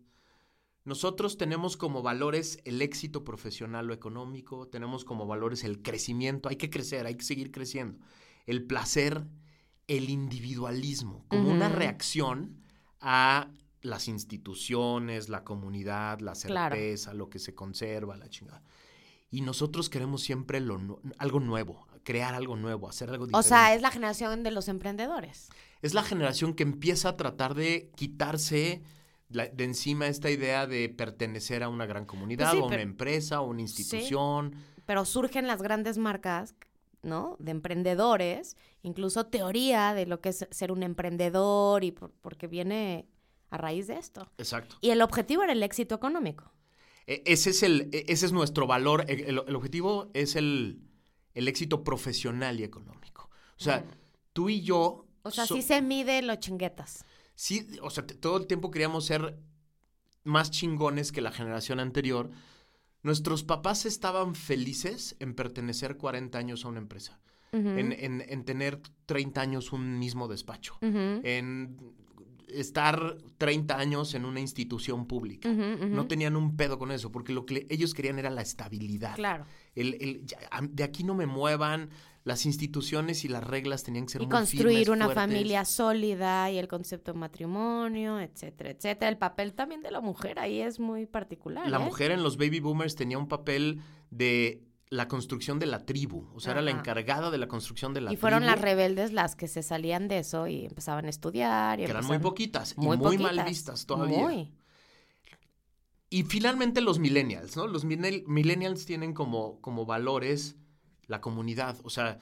Nosotros 0.84 1.37
tenemos 1.37 1.76
como 1.76 2.02
valores 2.02 2.58
el 2.64 2.80
éxito 2.80 3.22
profesional 3.22 3.90
o 3.90 3.94
económico, 3.94 4.66
tenemos 4.68 5.04
como 5.04 5.26
valores 5.26 5.62
el 5.64 5.82
crecimiento, 5.82 6.49
hay 6.49 6.56
que 6.56 6.70
crecer, 6.70 7.06
hay 7.06 7.16
que 7.16 7.25
seguir 7.25 7.50
creciendo. 7.50 7.99
El 8.46 8.64
placer, 8.64 9.26
el 9.87 10.08
individualismo, 10.08 11.25
como 11.28 11.50
una 11.50 11.68
reacción 11.68 12.62
a 13.00 13.50
las 13.82 14.08
instituciones, 14.08 15.28
la 15.28 15.44
comunidad, 15.44 16.20
la 16.20 16.32
Claro. 16.32 16.75
certeza, 16.75 17.14
lo 17.14 17.28
que 17.28 17.38
se 17.38 17.54
conserva, 17.54 18.16
la 18.16 18.28
chingada. 18.28 18.62
Y 19.30 19.42
nosotros 19.42 19.88
queremos 19.90 20.22
siempre 20.22 20.60
lo 20.60 21.00
algo 21.18 21.40
nuevo, 21.40 21.87
crear 22.02 22.34
algo 22.34 22.56
nuevo, 22.56 22.88
hacer 22.88 23.10
algo 23.10 23.25
O 23.25 23.26
diferente. 23.28 23.49
sea, 23.49 23.75
es 23.75 23.82
la 23.82 23.90
generación 23.90 24.42
de 24.42 24.50
los 24.50 24.68
emprendedores. 24.68 25.50
es 25.82 25.94
la 25.94 26.02
generación 26.02 26.52
que 26.54 26.62
empieza 26.62 27.10
a 27.10 27.16
tratar 27.16 27.54
de 27.54 27.90
quitarse 27.96 28.82
la- 29.30 29.46
de 29.49 29.64
encima 29.64 30.06
esta 30.06 30.30
idea 30.30 30.66
de 30.66 30.88
pertenecer 30.88 31.62
a 31.62 31.68
una 31.68 31.87
gran 31.87 32.04
comunidad 32.04 32.46
Pues 32.46 32.52
sí, 32.52 32.58
o 32.58 32.62
a 32.62 32.66
una 32.66 32.76
pero- 32.76 32.82
empresa 32.90 33.40
o 33.40 33.49
una 33.49 33.62
institución. 33.62 34.54
Pero 34.87 35.04
surgen 35.04 35.46
las 35.46 35.62
grandes 35.62 35.99
marcas, 35.99 36.54
¿no? 37.02 37.37
De 37.38 37.52
emprendedores, 37.52 38.56
incluso 38.82 39.26
teoría 39.26 39.94
de 39.94 40.06
lo 40.06 40.20
que 40.20 40.30
es 40.30 40.46
ser 40.50 40.72
un 40.72 40.82
emprendedor 40.82 41.84
y 41.84 41.92
por- 41.92 42.12
porque 42.20 42.46
viene 42.46 43.06
a 43.50 43.56
raíz 43.56 43.87
de 43.87 43.94
esto. 43.99 44.30
Exacto. 44.38 44.76
Y 44.80 44.90
el 44.90 45.00
objetivo 45.02 45.42
era 45.42 45.52
el 45.52 45.62
éxito 45.62 45.94
económico. 45.94 46.52
E- 47.06 47.22
Ese 47.26 47.50
es, 47.50 47.62
el, 47.62 47.88
e- 47.92 48.04
ese 48.08 48.26
es 48.26 48.32
nuestro 48.32 48.66
valor. 48.66 49.04
E- 49.08 49.25
El, 49.28 49.42
el 49.46 49.56
objetivo 49.56 50.10
es 50.14 50.37
el, 50.37 50.82
el 51.34 51.49
éxito 51.49 51.82
profesional 51.84 52.60
y 52.60 52.64
económico. 52.64 53.30
O 53.58 53.62
sea, 53.62 53.84
tú 54.32 54.49
y 54.49 54.60
yo... 54.62 55.06
O 55.22 55.30
sea, 55.30 55.46
so- 55.46 55.54
sí 55.54 55.62
se 55.62 55.82
mide 55.82 56.22
los 56.22 56.38
chinguetas. 56.38 57.04
Sí, 57.40 57.66
o 57.80 57.88
sea, 57.88 58.04
todo 58.06 58.37
el 58.37 58.47
tiempo 58.47 58.70
queríamos 58.70 59.06
ser 59.06 59.38
más 60.25 60.50
chingones 60.50 61.11
que 61.11 61.23
la 61.23 61.32
generación 61.32 61.80
anterior. 61.80 62.30
Nuestros 63.02 63.44
papás 63.44 63.87
estaban 63.87 64.35
felices 64.35 65.16
en 65.20 65.35
pertenecer 65.35 65.97
40 65.97 66.37
años 66.38 66.64
a 66.64 66.68
una 66.68 66.80
empresa, 66.80 67.18
en, 67.52 67.92
en- 67.92 68.23
en 68.28 68.44
tener 68.44 68.80
30 69.06 69.40
años 69.40 69.73
un 69.73 69.99
mismo 69.99 70.28
despacho, 70.28 70.76
en 70.82 71.78
estar 72.49 73.16
30 73.38 73.78
años 73.78 74.12
en 74.14 74.25
una 74.26 74.40
institución 74.40 75.06
pública. 75.06 75.49
No 75.49 76.06
tenían 76.09 76.37
un 76.37 76.56
pedo 76.56 76.78
con 76.78 76.90
eso, 76.92 77.11
porque 77.11 77.32
lo 77.32 77.47
que 77.47 77.66
ellos 77.70 77.94
querían 77.94 78.18
era 78.18 78.28
la 78.28 78.42
estabilidad. 78.42 79.14
Claro. 79.14 79.47
El, 79.75 79.94
el- 80.00 80.26
ya, 80.26 80.37
am- 80.50 80.68
de 80.75 80.85
aquí 80.85 81.04
no 81.04 81.14
me 81.14 81.25
muevan, 81.26 81.88
las 82.24 82.44
instituciones 82.44 83.24
y 83.24 83.28
las 83.28 83.42
reglas 83.42 83.82
tenían 83.82 84.04
que 84.04 84.12
ser 84.12 84.22
Y 84.22 84.26
muy 84.26 84.32
construir 84.36 84.68
firmes, 84.80 84.88
una 84.88 85.04
fuertes. 85.06 85.24
familia 85.24 85.64
sólida 85.64 86.50
y 86.50 86.58
el 86.58 86.68
concepto 86.68 87.12
de 87.14 87.18
matrimonio, 87.18 88.20
etcétera, 88.20 88.70
etcétera. 88.70 89.08
El 89.08 89.16
papel 89.18 89.54
también 89.54 89.82
de 89.82 89.90
la 89.90 90.00
mujer 90.02 90.38
ahí 90.38 90.60
es 90.60 90.78
muy 90.80 91.06
particular. 91.06 91.68
La 91.68 91.78
¿eh? 91.78 91.84
mujer 91.84 92.10
en 92.10 92.22
los 92.22 92.36
baby 92.36 92.60
boomers 92.60 92.94
tenía 92.94 93.16
un 93.18 93.26
papel 93.28 93.80
de 94.10 94.62
la 94.90 95.06
construcción 95.08 95.58
de 95.60 95.66
la 95.66 95.86
tribu, 95.86 96.26
o 96.34 96.40
sea, 96.40 96.52
era 96.52 96.62
la 96.62 96.72
encargada 96.72 97.30
de 97.30 97.38
la 97.38 97.46
construcción 97.46 97.94
de 97.94 98.00
la 98.00 98.12
Y 98.12 98.16
fueron 98.16 98.40
tribu, 98.40 98.54
las 98.56 98.60
rebeldes 98.60 99.12
las 99.12 99.36
que 99.36 99.46
se 99.46 99.62
salían 99.62 100.08
de 100.08 100.18
eso 100.18 100.48
y 100.48 100.66
empezaban 100.66 101.06
a 101.06 101.08
estudiar. 101.10 101.78
Y 101.78 101.84
que 101.84 101.90
eran 101.92 102.04
muy 102.06 102.18
poquitas 102.18 102.74
y 102.76 102.80
muy 102.80 102.96
muy 102.98 103.16
mal 103.16 103.40
vistas 103.44 103.86
todavía. 103.86 104.18
Muy. 104.18 104.52
Y 106.10 106.24
finalmente 106.24 106.80
los 106.80 106.98
millennials, 106.98 107.56
¿no? 107.56 107.66
Los 107.68 107.84
millennial- 107.84 108.24
millennials 108.26 108.84
tienen 108.84 109.14
como, 109.14 109.60
como 109.60 109.86
valores 109.86 110.56
la 111.11 111.21
comunidad, 111.21 111.76
o 111.83 111.90
sea, 111.90 112.19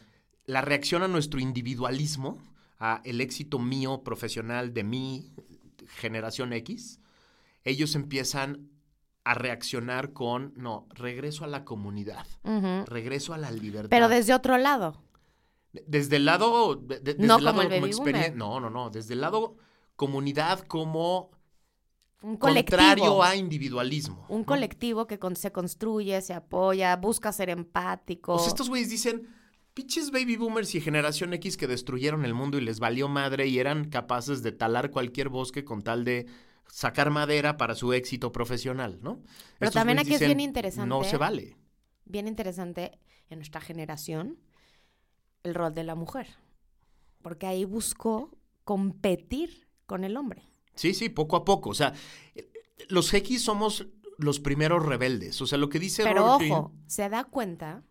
la 0.47 0.63
reacción 0.63 1.03
a 1.03 1.09
nuestro 1.09 1.39
individualismo, 1.41 2.39
a 2.81 3.01
el 3.05 3.21
éxito 3.21 3.59
mío 3.59 4.03
profesional 4.03 4.73
de 4.73 4.83
mi 4.83 5.33
generación 6.01 6.53
X, 6.55 7.01
ellos 7.65 7.95
empiezan 7.95 8.71
a 9.25 9.35
reaccionar 9.35 10.13
con, 10.15 10.55
no, 10.57 10.87
regreso 10.95 11.45
a 11.45 11.49
la 11.49 11.65
comunidad, 11.67 12.27
regreso 12.87 13.35
a 13.35 13.39
la 13.39 13.51
libertad. 13.51 13.91
Pero 13.91 14.09
desde 14.09 14.33
otro 14.33 14.57
lado. 14.57 15.03
Desde 15.87 16.17
el 16.17 16.25
lado. 16.25 16.77
de- 16.77 17.01
de- 17.01 17.13
desde 17.15 17.27
No 17.27 17.37
el 17.39 17.45
lado 17.45 17.59
como 17.63 17.75
el 17.75 17.95
boomer. 17.95 18.35
No, 18.37 18.59
no, 18.59 18.71
no. 18.71 18.89
Desde 18.89 19.13
el 19.13 19.21
lado 19.21 19.57
comunidad 19.97 20.61
como 20.61 21.31
Un 22.23 22.37
colectivo. 22.37 22.79
contrario 22.79 23.23
a 23.23 23.37
individualismo. 23.37 24.27
Un 24.29 24.41
¿no? 24.41 24.47
colectivo 24.47 25.07
que 25.07 25.19
con- 25.19 25.37
se 25.37 25.53
construye, 25.53 26.21
se 26.21 26.35
apoya, 26.35 26.97
busca 26.97 27.33
ser 27.33 27.51
empático. 27.51 28.39
Sea, 28.39 28.49
estos 28.49 28.69
güeyes 28.69 28.91
dicen. 28.91 29.29
Pinches 29.75 30.11
baby 30.11 30.37
boomers 30.37 30.75
y 30.75 30.81
generación 30.81 31.33
X 31.35 31.57
que 31.57 31.69
destruyeron 31.69 32.25
el 32.25 32.35
mundo 32.35 32.59
y 32.59 32.63
les 32.63 32.81
valió 32.81 33.07
madre 33.09 33.47
y 33.47 33.61
eran 33.61 33.85
capaces 33.89 34.43
de 34.43 34.51
talar 34.51 34.91
cualquier 34.91 35.29
bosque 35.29 35.65
con 35.65 35.83
tal 35.83 36.05
de 36.05 36.27
sacar 36.67 37.11
madera 37.11 37.57
para 37.57 37.77
su 37.77 37.93
éxito 37.93 38.33
profesional, 38.33 38.99
¿no? 39.03 39.23
Pero 39.59 39.69
Estos 39.69 39.75
también 39.75 40.01
aquí 40.01 40.15
es 40.15 40.21
bien 40.21 40.41
interesante. 40.41 40.89
No 40.89 41.05
se 41.05 41.17
vale. 41.17 41.57
Bien 42.07 42.27
interesante 42.27 42.99
en 43.31 43.39
nuestra 43.39 43.61
generación 43.61 44.41
el 45.45 45.55
rol 45.55 45.73
de 45.73 45.85
la 45.85 45.95
mujer. 45.95 46.27
Porque 47.23 47.47
ahí 47.47 47.65
buscó 47.65 48.37
competir 48.65 49.69
con 49.87 50.03
el 50.03 50.17
hombre. 50.17 50.48
Sí, 50.79 50.95
sí, 50.95 51.09
poco 51.09 51.37
a 51.37 51.45
poco. 51.45 51.71
O 51.71 51.75
sea, 51.75 51.93
los 52.89 53.13
X 53.13 53.43
somos 53.43 53.87
los 54.17 54.39
primeros 54.41 54.85
rebeldes. 54.87 55.41
O 55.43 55.47
sea, 55.47 55.59
lo 55.59 55.69
que 55.69 55.79
dice 55.79 56.05
Pero 56.05 56.27
Robert 56.27 56.51
ojo, 56.53 56.73
se 56.87 57.09
da 57.09 57.25
cuenta 57.25 57.83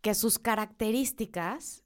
que 0.00 0.14
sus 0.14 0.38
características 0.38 1.84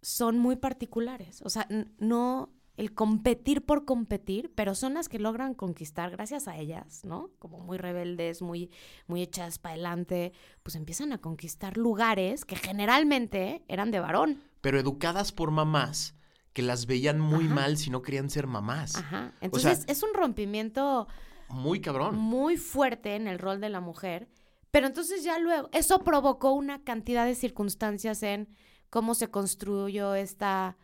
son 0.00 0.38
muy 0.38 0.56
particulares. 0.56 1.42
O 1.42 1.50
sea, 1.50 1.68
no 1.98 2.52
el 2.76 2.92
competir 2.92 3.64
por 3.64 3.84
competir, 3.84 4.52
pero 4.54 4.74
son 4.74 4.94
las 4.94 5.08
que 5.08 5.18
logran 5.18 5.54
conquistar 5.54 6.10
gracias 6.10 6.48
a 6.48 6.56
ellas, 6.56 7.04
¿no? 7.04 7.30
Como 7.38 7.60
muy 7.60 7.78
rebeldes, 7.78 8.42
muy, 8.42 8.70
muy 9.06 9.22
echadas 9.22 9.58
para 9.58 9.74
adelante, 9.74 10.32
pues 10.62 10.74
empiezan 10.74 11.12
a 11.12 11.18
conquistar 11.18 11.76
lugares 11.76 12.44
que 12.44 12.56
generalmente 12.56 13.62
eran 13.68 13.90
de 13.90 14.00
varón. 14.00 14.42
pero 14.60 14.80
educadas 14.80 15.32
por 15.32 15.50
mamás 15.50 16.14
que 16.52 16.62
las 16.62 16.86
veían 16.86 17.18
muy 17.20 17.46
Ajá. 17.46 17.54
mal 17.54 17.76
si 17.78 17.90
no 17.90 18.02
querían 18.02 18.28
ser 18.30 18.46
mamás. 18.46 18.96
Ajá. 18.96 19.32
Entonces 19.40 19.78
sea- 19.78 19.86
es 19.92 20.02
un 20.02 20.10
rompimiento 20.14 21.06
Muy 21.48 21.80
cabrón. 21.80 22.16
muy 22.16 22.56
fuerte 22.56 23.14
en 23.16 23.26
el 23.26 23.38
rol 23.38 23.60
de 23.60 23.68
la 23.70 23.80
mujer, 23.80 24.28
pero 24.70 24.86
entonces 24.86 25.22
ya 25.24 25.38
luego, 25.38 25.68
eso 25.72 26.00
provocó 26.04 26.52
una 26.52 26.82
cantidad 26.84 27.24
de 27.26 27.34
circunstancias 27.34 28.22
en 28.22 28.48
cómo 28.90 29.14
se 29.14 29.28
construyó 29.28 30.14
esta 30.14 30.76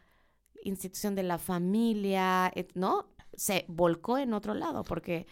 institución 0.65 1.15
de 1.15 1.23
la 1.23 1.39
familia, 1.39 2.53
¿no? 2.75 3.07
Se 3.35 3.65
volcó 3.69 4.19
en 4.19 4.33
otro 4.35 4.55
lado, 4.55 4.83
porque 4.85 5.27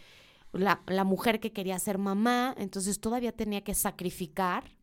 la, 0.53 0.83
la 0.87 1.05
mujer 1.05 1.41
que 1.41 1.53
quería 1.53 1.79
ser 1.79 1.99
mamá, 1.99 2.55
entonces 2.59 3.01
todavía 3.01 3.33
tenía 3.33 3.63
que 3.63 3.75
sacrificar 3.75 4.77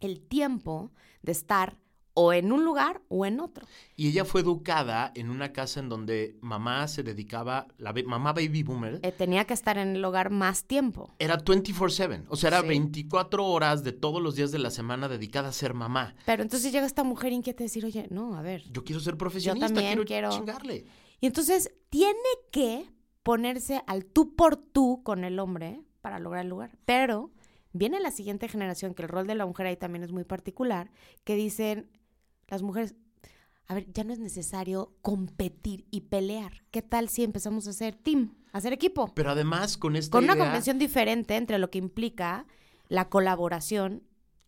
el 0.00 0.20
tiempo 0.20 0.92
de 1.22 1.32
estar 1.32 1.76
o 2.20 2.32
en 2.32 2.50
un 2.50 2.64
lugar 2.64 3.00
o 3.08 3.24
en 3.26 3.38
otro. 3.38 3.64
Y 3.94 4.08
ella 4.08 4.24
fue 4.24 4.40
educada 4.40 5.12
en 5.14 5.30
una 5.30 5.52
casa 5.52 5.78
en 5.78 5.88
donde 5.88 6.36
mamá 6.40 6.88
se 6.88 7.04
dedicaba, 7.04 7.68
la 7.78 7.92
mamá 8.04 8.32
baby 8.32 8.64
boomer, 8.64 8.98
Eh, 9.04 9.12
tenía 9.12 9.44
que 9.44 9.54
estar 9.54 9.78
en 9.78 9.94
el 9.94 10.04
hogar 10.04 10.30
más 10.30 10.64
tiempo. 10.64 11.14
era 11.20 11.38
24/7. 11.38 12.24
O 12.28 12.34
sea, 12.36 12.48
era 12.48 12.62
Sí. 12.62 12.66
24 12.68 13.46
horas 13.46 13.84
de 13.84 13.92
todos 13.92 14.20
los 14.20 14.34
días 14.34 14.50
de 14.50 14.58
la 14.58 14.70
semana 14.70 15.06
dedicada 15.08 15.50
a 15.50 15.52
ser 15.52 15.74
mamá. 15.74 16.16
Pero 16.26 16.42
entonces 16.42 16.72
llega 16.72 16.86
esta 16.86 17.04
mujer 17.04 17.32
inquieta 17.32 17.62
y 17.62 17.66
decir, 17.66 17.84
oye, 17.84 18.08
no, 18.10 18.34
a 18.36 18.42
ver, 18.42 18.64
Yo 18.72 18.82
quiero 18.82 19.00
ser 19.00 19.16
profesionista, 19.16 19.68
también 19.68 19.86
quiero, 19.88 20.04
quiero- 20.04 20.30
chingarle. 20.30 20.86
Y 21.20 21.26
entonces 21.26 21.72
tiene 21.88 22.18
que 22.50 22.90
ponerse 23.22 23.82
al 23.86 24.04
tú 24.06 24.34
por 24.34 24.56
tú 24.56 25.02
con 25.04 25.22
el 25.22 25.38
hombre 25.38 25.82
para 26.00 26.18
lograr 26.18 26.42
el 26.44 26.50
lugar. 26.50 26.76
Pero 26.84 27.30
viene 27.72 28.00
la 28.00 28.10
siguiente 28.10 28.48
generación, 28.48 28.94
que 28.94 29.02
el 29.02 29.08
rol 29.08 29.26
de 29.26 29.34
la 29.34 29.44
mujer 29.46 29.66
ahí 29.66 29.76
también 29.76 30.02
es 30.02 30.10
muy 30.10 30.24
particular, 30.24 30.90
que 31.24 31.34
dicen 31.36 31.90
las 32.48 32.62
mujeres, 32.62 32.94
a 33.66 33.74
ver, 33.74 33.86
ya 33.92 34.04
no 34.04 34.12
es 34.12 34.18
necesario 34.18 34.94
competir 35.02 35.86
y 35.90 36.02
pelear. 36.02 36.64
¿Qué 36.70 36.82
tal 36.82 37.08
si 37.08 37.22
empezamos 37.24 37.66
a 37.66 37.70
hacer 37.70 37.94
team, 37.94 38.34
a 38.52 38.58
hacer 38.58 38.72
equipo? 38.72 39.12
Pero 39.14 39.30
además 39.30 39.76
con 39.76 39.94
esta 39.96 40.12
Con 40.16 40.24
una 40.24 40.36
convención 40.36 40.78
diferente 40.78 41.36
entre 41.36 41.58
lo 41.58 41.70
que 41.70 41.78
implica 41.78 42.46
la 42.88 43.08
colaboración 43.10 44.02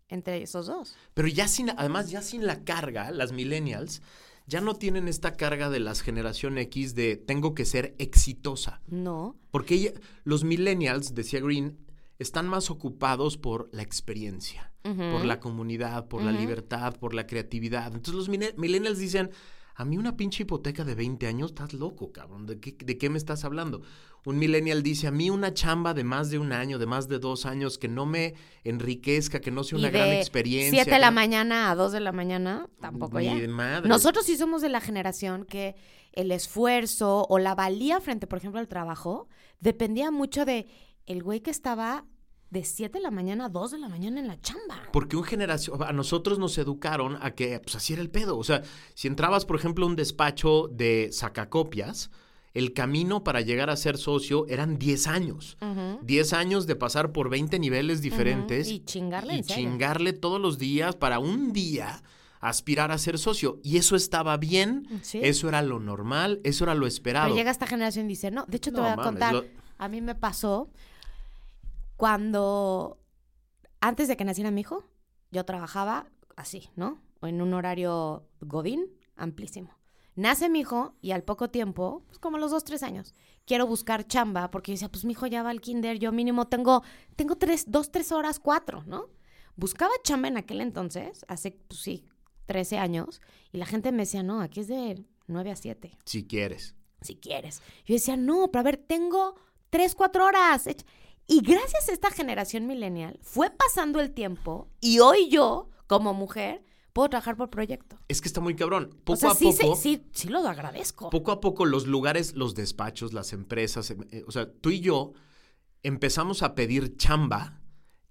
entre 0.09 0.42
esos 0.42 0.66
dos. 0.66 0.97
Pero 1.14 1.28
ya 1.28 1.47
sin, 1.49 1.71
además 1.71 2.11
ya 2.11 2.23
sin 2.23 2.47
la 2.47 2.64
carga, 2.64 3.11
las 3.11 3.33
millennials 3.33 4.02
ya 4.47 4.61
no 4.61 4.75
tienen 4.75 5.07
esta 5.07 5.37
carga 5.37 5.71
de 5.71 5.78
las 5.78 6.00
generación 6.00 6.59
X 6.59 6.95
de 6.97 7.16
tengo 7.16 7.54
que 7.54 7.64
ser 7.64 7.95
exitosa. 7.99 8.80
No. 8.88 9.37
Porque 9.52 9.75
ella- 9.75 9.92
los 10.25 10.42
millennials, 10.42 11.14
decía 11.14 11.40
Green, 11.40 11.78
están 12.19 12.49
más 12.49 12.71
ocupados 12.71 13.37
por 13.37 13.69
la 13.73 13.83
experiencia, 13.83 14.70
Por 14.83 15.25
la 15.25 15.41
comunidad, 15.41 16.09
por 16.09 16.23
la 16.23 16.33
libertad, 16.33 16.97
por 16.97 17.15
la 17.15 17.27
creatividad. 17.27 17.89
Entonces 17.95 18.15
los 18.15 18.29
millennials 18.29 18.99
dicen, 18.99 19.31
A 19.77 19.85
mí 19.85 19.97
una 19.97 20.15
pinche 20.17 20.43
hipoteca 20.43 20.85
de 20.85 20.95
20 20.95 21.27
años, 21.27 21.53
estás 21.53 21.73
loco, 21.73 22.13
cabrón. 22.13 22.45
¿De 22.47 22.61
qué, 22.61 22.77
¿De 22.85 22.99
qué 22.99 23.09
me 23.09 23.17
estás 23.17 23.45
hablando? 23.47 23.81
Un 24.27 24.39
millennial 24.39 24.83
dice, 24.83 25.07
a 25.07 25.11
mí 25.11 25.31
una 25.31 25.55
chamba 25.55 25.95
de 25.95 26.05
más 26.05 26.29
de 26.29 26.39
un 26.39 26.53
año, 26.53 26.79
de 26.79 26.85
más 26.85 27.09
de 27.09 27.19
dos 27.19 27.47
años, 27.47 27.79
que 27.79 27.89
no 27.89 28.05
me 28.05 28.35
enriquezca, 28.65 29.41
que 29.41 29.51
no 29.51 29.65
sea 29.65 29.79
una 29.79 29.89
y 29.89 29.93
gran 29.93 30.09
experiencia. 30.11 30.83
7 30.83 30.91
de 30.91 30.99
la 31.01 31.11
mañana 31.11 31.71
a 31.71 31.75
2 31.75 31.93
de 31.93 32.01
la 32.01 32.13
mañana, 32.13 32.69
tampoco 32.81 33.19
Ni 33.19 33.25
ya. 33.27 33.35
de 33.37 33.49
madre. 33.49 33.89
Nosotros 33.89 34.27
sí 34.27 34.37
somos 34.37 34.61
de 34.61 34.69
la 34.69 34.81
generación 34.83 35.45
que 35.47 35.75
el 36.13 36.31
esfuerzo 36.33 37.27
o 37.31 37.39
la 37.39 37.55
valía 37.55 38.01
frente, 38.01 38.27
por 38.27 38.37
ejemplo, 38.39 38.61
al 38.61 38.69
trabajo, 38.69 39.29
dependía 39.61 40.11
mucho 40.11 40.45
de 40.45 40.67
el 41.07 41.23
güey 41.23 41.41
que 41.41 41.51
estaba 41.51 42.05
de 42.50 42.64
7 42.64 42.99
de 42.99 43.02
la 43.02 43.11
mañana 43.11 43.47
a 43.47 43.49
2 43.49 43.71
de 43.73 43.78
la 43.78 43.88
mañana 43.88 44.21
en 44.21 44.26
la 44.26 44.40
chamba. 44.40 44.83
Porque 44.92 45.16
un 45.16 45.23
generación, 45.25 45.83
a 45.83 45.92
nosotros 45.92 46.38
nos 46.38 46.59
educaron 46.59 47.16
a 47.23 47.30
que, 47.33 47.61
pues 47.61 47.76
así 47.76 47.92
era 47.92 48.02
el 48.02 48.11
pedo. 48.11 48.37
O 48.37 48.45
sea, 48.45 48.62
si 48.95 49.07
entrabas, 49.09 49.45
por 49.45 49.57
ejemplo, 49.57 49.85
a 49.87 49.88
un 49.88 49.97
despacho 49.97 50.69
de 50.73 51.11
sacacopias, 51.12 52.11
el 52.52 52.73
camino 52.73 53.23
para 53.23 53.40
llegar 53.42 53.71
a 53.71 53.76
ser 53.76 53.97
socio 53.97 54.45
eran 54.49 54.78
10 54.78 55.07
años. 55.07 55.57
Ujú. 55.62 56.00
10 56.04 56.33
años 56.33 56.66
de 56.66 56.75
pasar 56.75 57.12
por 57.12 57.30
20 57.30 57.59
niveles 57.61 58.02
diferentes. 58.02 58.69
Y 58.69 58.80
chingarle 58.85 59.35
y 59.35 59.38
en 59.38 59.45
serio. 59.45 59.71
chingarle 59.71 60.12
todos 60.12 60.40
los 60.40 60.59
días 60.59 60.97
para 60.97 61.21
un 61.21 61.52
día 61.52 62.02
aspirar 62.40 62.90
a 62.90 62.99
ser 62.99 63.19
socio. 63.19 63.61
Y 63.62 63.76
eso 63.76 63.95
estaba 63.95 64.37
bien, 64.38 64.88
Sí. 65.02 65.21
eso 65.23 65.49
era 65.49 65.62
lo 65.62 65.78
normal, 65.78 66.40
eso 66.42 66.64
era 66.64 66.75
lo 66.75 66.88
esperado. 66.88 67.26
Pero 67.26 67.37
llega 67.37 67.50
esta 67.52 67.66
generación 67.69 68.07
y 68.07 68.09
dice, 68.09 68.33
no, 68.33 68.45
de 68.49 68.57
hecho 68.57 68.71
te 68.73 68.78
No 68.78 68.83
voy 68.83 68.90
a 68.92 68.97
mames, 68.97 69.11
contar, 69.12 69.35
lo- 69.35 69.45
a 69.78 69.88
mí 69.88 70.00
me 70.00 70.14
pasó 70.16 70.69
cuando, 72.00 72.99
antes 73.83 74.09
de 74.09 74.16
que 74.16 74.25
naciera 74.25 74.50
mi 74.50 74.62
hijo, 74.62 74.85
yo 75.30 75.45
trabajaba 75.45 76.07
así, 76.35 76.71
¿no? 76.75 77.02
En 77.21 77.42
un 77.42 77.52
horario 77.52 78.26
godín 78.40 78.87
amplísimo. 79.16 79.76
Nace 80.14 80.49
mi 80.49 80.61
hijo 80.61 80.95
y 81.02 81.11
al 81.11 81.25
poco 81.25 81.50
tiempo, 81.50 82.02
pues 82.07 82.19
como 82.19 82.38
los 82.38 82.52
dos, 82.52 82.64
tres 82.64 82.83
años, 82.83 83.14
quiero 83.45 83.66
buscar 83.66 84.07
chamba 84.07 84.50
porque 84.50 84.71
yo 84.73 84.76
decía, 84.76 84.90
pues 84.90 85.04
mi 85.04 85.12
hijo 85.12 85.26
ya 85.26 85.42
va 85.42 85.50
al 85.50 85.61
kinder, 85.61 85.99
yo 85.99 86.11
mínimo 86.11 86.49
tengo, 86.49 86.83
tengo 87.16 87.37
tres, 87.37 87.71
dos, 87.71 87.92
tres 87.92 88.12
horas, 88.12 88.40
cuatro, 88.40 88.83
¿no? 88.87 89.11
Buscaba 89.57 89.92
chamba 90.02 90.28
en 90.28 90.38
aquel 90.38 90.62
entonces, 90.62 91.26
hace, 91.28 91.50
pues 91.69 91.80
sí, 91.80 92.07
13 92.47 92.78
años, 92.78 93.21
y 93.52 93.59
la 93.59 93.66
gente 93.66 93.92
me 93.92 94.04
decía, 94.04 94.23
no, 94.23 94.40
aquí 94.40 94.61
es 94.61 94.69
de 94.69 95.04
9 95.26 95.50
a 95.50 95.57
7 95.57 95.99
Si 96.07 96.26
quieres. 96.26 96.75
si 97.02 97.16
quieres. 97.16 97.61
Yo 97.85 97.92
decía, 97.92 98.16
no, 98.16 98.50
pero 98.50 98.61
a 98.61 98.62
ver, 98.62 98.78
tengo 98.78 99.35
tres, 99.69 99.95
cuatro 99.95 100.26
horas. 100.26 100.66
Y 101.31 101.43
gracias 101.43 101.89
a 101.89 101.93
esta 101.93 102.11
generación 102.11 102.67
millennial, 102.67 103.17
fue 103.23 103.51
pasando 103.51 104.01
el 104.01 104.11
tiempo 104.11 104.69
y 104.81 104.99
hoy 104.99 105.29
yo, 105.29 105.69
como 105.87 106.13
mujer, 106.13 106.65
puedo 106.93 107.09
trabajar 107.09 107.37
por 107.37 107.51
proyecto. 107.51 108.01
Es 108.09 108.21
que 108.21 108.27
está 108.27 108.41
muy 108.41 108.57
cabrón. 108.57 108.91
Poco 109.05 109.13
o 109.13 109.17
sea, 109.17 109.31
a 109.31 109.35
sí, 109.37 109.45
poco. 109.45 109.77
sí, 109.77 109.97
sí, 109.97 110.07
sí 110.11 110.29
lo 110.29 110.41
agradezco. 110.41 111.09
Poco 111.09 111.31
a 111.31 111.41
poco 111.41 111.67
los 111.67 111.87
lugares, 111.87 112.35
los 112.35 112.57
despachos, 112.57 113.13
las 113.13 113.33
empresas, 113.33 113.93
em- 113.93 114.09
eh, 114.11 114.25
o 114.27 114.33
sea, 114.33 114.51
tú 114.53 114.71
y 114.71 114.81
yo 114.81 115.13
empezamos 115.85 116.43
a 116.43 116.57
pedir 116.57 116.97
chamba 116.97 117.61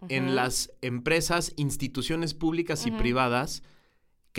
en 0.08 0.34
las 0.34 0.72
empresas, 0.82 1.52
instituciones 1.58 2.34
públicas 2.34 2.86
y 2.86 2.92
privadas 2.92 3.64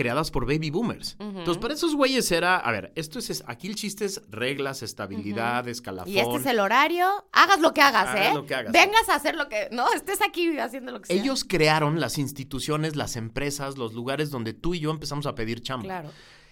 creadas 0.01 0.31
por 0.31 0.47
baby 0.47 0.71
boomers. 0.71 1.15
Entonces, 1.19 1.57
para 1.57 1.75
esos 1.75 1.95
güeyes 1.95 2.31
era, 2.31 2.57
a 2.57 2.71
ver, 2.71 2.91
esto 2.95 3.19
es, 3.19 3.43
aquí 3.45 3.67
el 3.67 3.75
chiste 3.75 4.05
es 4.05 4.19
reglas, 4.29 4.81
estabilidad, 4.81 5.67
escalafón. 5.67 6.11
Y 6.11 6.17
este 6.17 6.37
es 6.37 6.45
el 6.47 6.59
horario. 6.59 7.07
Hagas 7.31 7.59
lo 7.59 7.71
que 7.71 7.81
hagas, 7.81 8.07
Hagas 8.07 8.31
¿eh? 8.31 8.33
lo 8.33 8.45
que 8.47 8.55
hagas. 8.55 8.73
Vengas 8.73 9.09
a 9.09 9.15
hacer 9.15 9.35
lo 9.35 9.47
que. 9.47 9.69
No, 9.71 9.93
estés 9.93 10.21
aquí 10.23 10.57
haciendo 10.57 10.91
lo 10.91 11.01
que 11.01 11.07
sea. 11.07 11.21
Ellos 11.21 11.45
crearon 11.47 11.99
las 11.99 12.17
instituciones, 12.17 12.95
las 12.95 13.15
empresas, 13.15 13.77
los 13.77 13.93
lugares 13.93 14.31
donde 14.31 14.53
tú 14.53 14.73
y 14.73 14.79
yo 14.79 14.89
empezamos 14.89 15.27
a 15.27 15.35
pedir 15.35 15.61
chamba. 15.61 15.85
Claro. 15.85 16.09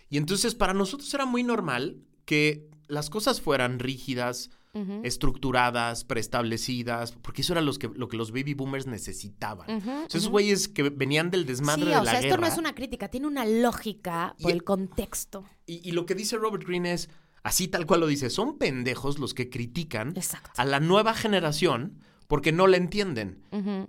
Y 0.09 0.17
entonces 0.17 0.53
para 0.53 0.73
nosotros 0.75 1.11
era 1.13 1.25
muy 1.25 1.41
normal 1.41 1.97
que 2.25 2.69
las 2.87 3.09
cosas 3.09 3.41
fueran 3.41 3.79
rígidas, 3.79 4.51
Estructuradas, 5.03 6.03
preestablecidas, 6.03 7.13
porque 7.21 7.41
eso 7.41 7.53
era 7.53 7.61
los 7.61 7.79
que, 7.79 7.89
lo 7.93 8.07
que 8.07 8.17
los 8.17 8.31
baby 8.31 8.53
boomers 8.53 8.87
necesitaban. 8.87 9.69
O 9.77 9.81
sea, 9.81 10.05
esos 10.07 10.29
güeyes 10.29 10.67
que 10.67 10.83
venían 10.89 11.31
del 11.31 11.45
desmadre 11.45 11.83
Sí, 11.85 11.89
de 11.89 11.95
o 11.97 12.03
la 12.03 12.11
sea, 12.11 12.19
guerra. 12.21 12.27
esto 12.35 12.41
no 12.41 12.47
es 12.47 12.57
una 12.57 12.75
crítica, 12.75 13.07
tiene 13.09 13.27
una 13.27 13.45
lógica 13.45 14.35
por 14.41 14.51
Y- 14.51 14.53
el 14.53 14.63
contexto. 14.63 15.45
y, 15.65 15.87
y 15.87 15.91
lo 15.91 16.05
que 16.05 16.15
dice 16.15 16.37
Robert 16.37 16.63
Greene 16.65 16.93
es, 16.93 17.09
así 17.43 17.67
tal 17.67 17.85
cual 17.85 18.01
lo 18.01 18.07
dice, 18.07 18.29
son 18.29 18.57
pendejos 18.57 19.19
los 19.19 19.33
que 19.33 19.49
critican 19.49 20.09
Exacto. 20.15 20.51
a 20.57 20.65
la 20.65 20.79
nueva 20.79 21.13
generación 21.13 21.99
porque 22.27 22.51
no 22.51 22.67
la 22.67 22.77
entienden. 22.77 23.41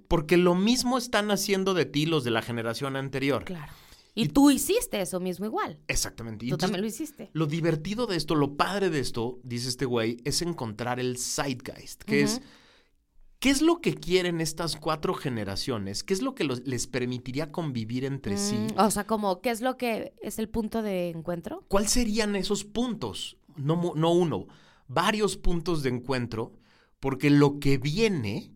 Porque 0.09 0.39
lo 0.39 0.55
mismo 0.55 0.97
están 0.97 1.31
haciendo 1.31 1.75
de 1.75 1.85
ti 1.85 2.07
los 2.07 2.25
de 2.25 2.31
la 2.31 2.41
generación 2.41 2.97
anterior. 2.97 3.45
Claro. 3.45 3.71
Y, 4.15 4.29
tú 4.29 4.51
hiciste 4.51 5.01
eso 5.01 5.21
mismo 5.21 5.47
igual. 5.47 5.79
Exactamente. 5.89 6.45
Y 6.45 6.49
Tú 6.49 6.55
entonces, 6.55 6.69
también 6.71 6.83
lo 6.83 6.89
hiciste. 6.89 7.31
Lo 7.33 7.47
divertido 7.47 8.07
de 8.07 8.17
esto, 8.17 8.35
lo 8.35 8.57
padre 8.57 8.91
de 8.91 8.99
esto, 9.01 9.39
dice 9.45 9.69
este 9.69 9.85
güey, 9.85 10.19
es 10.25 10.43
encontrar 10.43 10.99
el 11.01 11.17
zeitgeist, 11.19 12.03
que 12.03 12.23
es 12.23 12.41
qué 13.39 13.49
es 13.51 13.63
lo 13.63 13.81
que 13.81 13.95
quieren 13.95 14.41
estas 14.43 14.77
cuatro 14.77 15.15
generaciones, 15.15 16.05
qué 16.05 16.13
es 16.13 16.21
lo 16.23 16.35
que 16.35 16.45
los- 16.45 16.67
les 16.67 16.87
permitiría 16.87 17.51
convivir 17.51 18.05
entre 18.05 18.37
sí, 18.37 18.55
Mm, 18.57 18.79
O 18.81 18.91
sea, 18.91 19.07
como, 19.07 19.41
¿qué 19.41 19.49
es 19.51 19.63
lo 19.63 19.77
que 19.79 20.13
es 20.21 20.39
el 20.39 20.49
punto 20.51 20.83
de 20.83 21.09
encuentro? 21.09 21.65
cuáles 21.69 21.91
serían 21.93 22.37
esos 22.37 22.65
puntos, 22.65 23.39
no, 23.57 23.93
no 23.97 24.13
uno, 24.13 24.47
varios 24.89 25.37
puntos 25.39 25.83
de 25.83 25.89
encuentro, 25.91 26.53
porque 26.99 27.31
lo 27.31 27.59
que 27.61 27.79
viene, 27.79 28.53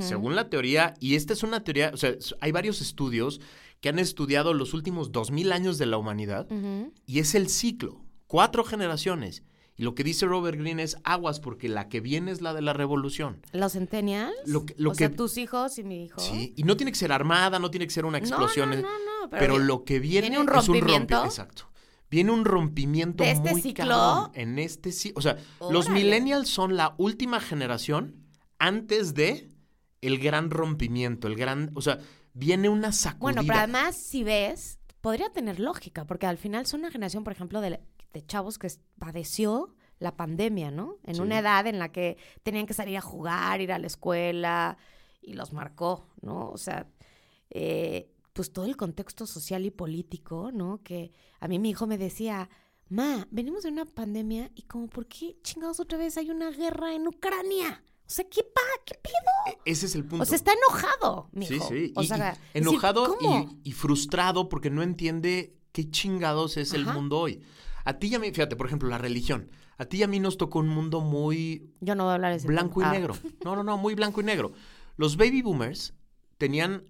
según 0.00 0.34
la 0.34 0.48
teoría, 0.50 0.94
y 0.98 1.14
esta 1.14 1.32
es 1.32 1.42
una 1.44 1.62
teoría, 1.62 1.90
o 1.94 1.96
sea, 1.96 2.16
hay 2.40 2.50
varios 2.50 2.80
estudios 2.80 3.40
que 3.84 3.90
han 3.90 3.98
estudiado 3.98 4.54
los 4.54 4.72
últimos 4.72 5.12
dos 5.12 5.30
mil 5.30 5.52
años 5.52 5.76
de 5.76 5.84
la 5.84 5.98
humanidad, 5.98 6.48
y 7.04 7.18
es 7.18 7.34
el 7.34 7.50
ciclo, 7.50 8.00
cuatro 8.26 8.64
generaciones. 8.64 9.42
Y 9.76 9.82
lo 9.82 9.94
que 9.94 10.02
dice 10.04 10.24
Robert 10.24 10.56
Greene 10.58 10.82
es 10.82 10.96
aguas 11.04 11.38
porque 11.38 11.68
la 11.68 11.90
que 11.90 12.00
viene 12.00 12.30
es 12.30 12.40
la 12.40 12.54
de 12.54 12.62
la 12.62 12.72
revolución. 12.72 13.42
¿Los 13.52 13.74
centennials? 13.74 14.32
Lo 14.46 14.64
que- 14.64 14.74
lo 14.78 14.92
o 14.92 14.94
sea, 14.94 15.10
que- 15.10 15.16
tus 15.16 15.36
hijos 15.36 15.78
y 15.78 15.84
mi 15.84 16.04
hijo. 16.06 16.18
Sí, 16.18 16.54
y 16.56 16.62
no 16.62 16.78
tiene 16.78 16.92
que 16.92 16.98
ser 16.98 17.12
armada, 17.12 17.58
no 17.58 17.70
tiene 17.70 17.86
que 17.86 17.92
ser 17.92 18.06
una 18.06 18.18
No, 18.20 18.24
explosión. 18.24 18.70
no, 18.70 18.74
eh, 18.76 18.80
no, 18.80 18.88
no, 18.88 19.28
pero, 19.30 19.40
pero 19.40 19.58
lo 19.58 19.84
que 19.84 19.98
viene, 20.00 20.30
viene 20.30 20.42
un 20.42 20.48
es 20.48 20.66
un 20.66 20.76
rompi- 20.76 20.80
rompimiento. 20.80 21.24
Exacto. 21.26 21.68
Viene 22.10 22.30
un 22.30 22.46
rompimiento 22.46 23.22
¿De 23.22 23.32
este 23.32 23.50
muy 23.50 23.60
ciclo? 23.60 23.84
cabrón 23.86 24.30
en 24.34 24.58
este 24.58 24.92
ciclo. 24.92 25.18
O 25.18 25.22
sea, 25.22 25.36
los 25.70 25.90
millennials 25.90 26.48
son 26.48 26.74
la 26.78 26.94
última 26.96 27.38
generación 27.38 28.14
antes 28.58 29.12
de 29.12 29.50
el 30.00 30.18
gran 30.20 30.48
rompimiento, 30.50 31.28
el 31.28 31.36
gran, 31.36 31.70
o 31.74 31.82
sea, 31.82 31.98
viene 32.34 32.68
una 32.68 32.92
sacudida. 32.92 33.20
Bueno, 33.20 33.42
pero 33.46 33.58
además, 33.58 33.96
si 33.96 34.22
ves, 34.24 34.78
podría 35.00 35.30
tener 35.30 35.58
lógica, 35.60 36.04
porque 36.06 36.26
al 36.26 36.36
final 36.38 36.66
son 36.66 36.80
una 36.80 36.90
generación, 36.90 37.24
por 37.24 37.32
ejemplo, 37.32 37.60
de, 37.60 37.80
de 38.12 38.26
chavos 38.26 38.58
que 38.58 38.68
padeció 38.98 39.74
la 39.98 40.16
pandemia, 40.16 40.70
¿no? 40.70 40.98
En 41.04 41.14
Sí. 41.14 41.20
una 41.22 41.38
edad 41.38 41.66
en 41.66 41.78
la 41.78 41.90
que 41.92 42.18
tenían 42.42 42.66
que 42.66 42.74
salir 42.74 42.96
a 42.98 43.00
jugar, 43.00 43.60
ir 43.60 43.72
a 43.72 43.78
la 43.78 43.86
escuela, 43.86 44.76
y 45.22 45.32
los 45.34 45.52
marcó, 45.52 46.08
¿no? 46.20 46.50
O 46.50 46.58
sea, 46.58 46.86
eh, 47.50 48.10
pues 48.32 48.52
todo 48.52 48.64
el 48.66 48.76
contexto 48.76 49.26
social 49.26 49.64
y 49.64 49.70
político, 49.70 50.50
¿no? 50.52 50.82
Que 50.82 51.12
a 51.40 51.46
mí 51.48 51.58
mi 51.60 51.70
hijo 51.70 51.86
me 51.86 51.96
decía, 51.96 52.50
ma, 52.88 53.26
venimos 53.30 53.62
de 53.62 53.68
una 53.70 53.84
pandemia 53.84 54.50
y 54.56 54.62
como, 54.62 54.88
¿por 54.88 55.06
qué 55.06 55.36
chingados 55.42 55.78
otra 55.80 55.96
vez 55.98 56.16
hay 56.18 56.30
una 56.30 56.50
guerra 56.50 56.94
en 56.94 57.06
Ucrania? 57.06 57.83
O 58.06 58.10
sea, 58.10 58.24
¿qué 58.28 58.42
pa? 58.42 58.60
¿Qué 58.84 58.94
pedo? 59.02 59.54
E- 59.64 59.70
Ese 59.70 59.86
es 59.86 59.94
el 59.94 60.04
punto. 60.04 60.22
O 60.22 60.26
sea, 60.26 60.36
está 60.36 60.52
enojado, 60.52 61.28
mi 61.32 61.46
Sí, 61.46 61.58
sí. 61.68 61.92
O 61.96 62.02
y- 62.02 62.06
sea, 62.06 62.36
y 62.52 62.58
enojado 62.58 63.16
y, 63.20 63.70
y 63.70 63.72
frustrado 63.72 64.48
porque 64.48 64.70
no 64.70 64.82
entiende 64.82 65.54
qué 65.72 65.90
chingados 65.90 66.56
es 66.56 66.72
el 66.74 66.84
mundo 66.86 67.18
hoy. 67.18 67.40
A 67.84 67.98
ti 67.98 68.08
y 68.08 68.14
a 68.14 68.18
mí, 68.18 68.30
fíjate, 68.30 68.56
por 68.56 68.66
ejemplo, 68.66 68.88
la 68.88 68.98
religión. 68.98 69.50
A 69.76 69.86
ti 69.86 69.98
y 69.98 70.02
a 70.02 70.06
mí 70.06 70.20
nos 70.20 70.36
tocó 70.36 70.60
un 70.60 70.68
mundo 70.68 71.00
muy 71.00 71.72
Yo 71.80 71.94
no 71.94 72.04
voy 72.04 72.12
a 72.12 72.14
hablar 72.14 72.30
de 72.32 72.36
ese 72.38 72.46
blanco 72.46 72.80
y. 72.80 72.84
Ah. 72.84 72.92
negro. 72.92 73.16
No, 73.44 73.56
no, 73.56 73.64
no, 73.64 73.76
muy 73.78 73.94
blanco 73.94 74.20
y 74.20 74.24
negro. 74.24 74.52
Los 74.96 75.16
baby 75.16 75.42
boomers 75.42 75.94
tenían 76.38 76.84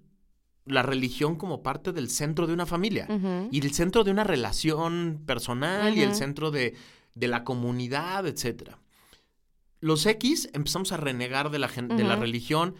la 0.65 0.83
religión 0.83 1.35
como 1.35 1.63
parte 1.63 1.91
del 1.93 2.09
centro 2.09 2.45
de 2.47 2.53
una 2.53 2.65
familia 2.65 3.07
y 3.51 3.59
el 3.63 3.71
centro 3.73 4.03
de 4.03 4.11
una 4.11 4.23
relación 4.23 5.23
personal 5.25 5.95
y 5.97 6.01
el 6.01 6.13
centro 6.15 6.51
de, 6.51 6.75
de 7.13 7.27
la 7.27 7.43
comunidad, 7.43 8.25
etcétera. 8.27 8.79
Los 9.79 10.05
X 10.05 10.49
empezamos 10.53 10.91
a 10.91 10.97
renegar 10.97 11.49
de 11.51 11.59
la, 11.59 11.67
gen- 11.67 11.89
de 11.89 12.03
la 12.03 12.15
religión. 12.15 12.75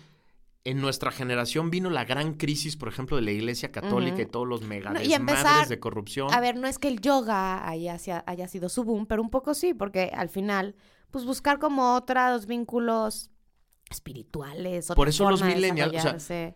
En 0.64 0.82
nuestra 0.82 1.12
generación 1.12 1.70
vino 1.70 1.92
la 1.92 2.06
gran 2.06 2.34
crisis, 2.34 2.76
por 2.76 2.88
ejemplo, 2.88 3.18
de 3.18 3.22
la 3.22 3.32
Iglesia 3.32 3.72
Católica 3.72 4.22
y 4.24 4.26
todos 4.26 4.48
los 4.48 4.64
mega 4.64 4.92
No, 4.92 5.00
empezar- 5.00 5.68
de 5.68 5.80
corrupción. 5.80 6.34
A 6.34 6.40
ver, 6.40 6.56
no 6.58 6.68
es 6.68 6.80
que 6.80 6.88
el 6.88 7.02
yoga 7.02 7.70
haya, 7.70 8.00
haya 8.26 8.48
sido 8.48 8.68
su 8.70 8.84
boom, 8.84 9.06
pero 9.06 9.22
un 9.22 9.30
poco 9.30 9.54
sí, 9.54 9.76
porque 9.76 10.12
al 10.16 10.30
final, 10.30 10.76
pues 11.12 11.24
buscar 11.24 11.60
como 11.60 11.94
otros 11.94 12.48
vínculos 12.48 13.30
espirituales. 13.92 14.88
Por 14.96 15.08
eso 15.08 15.30
los 15.30 15.44
millennials, 15.44 16.06
o 16.06 16.20
sea. 16.20 16.56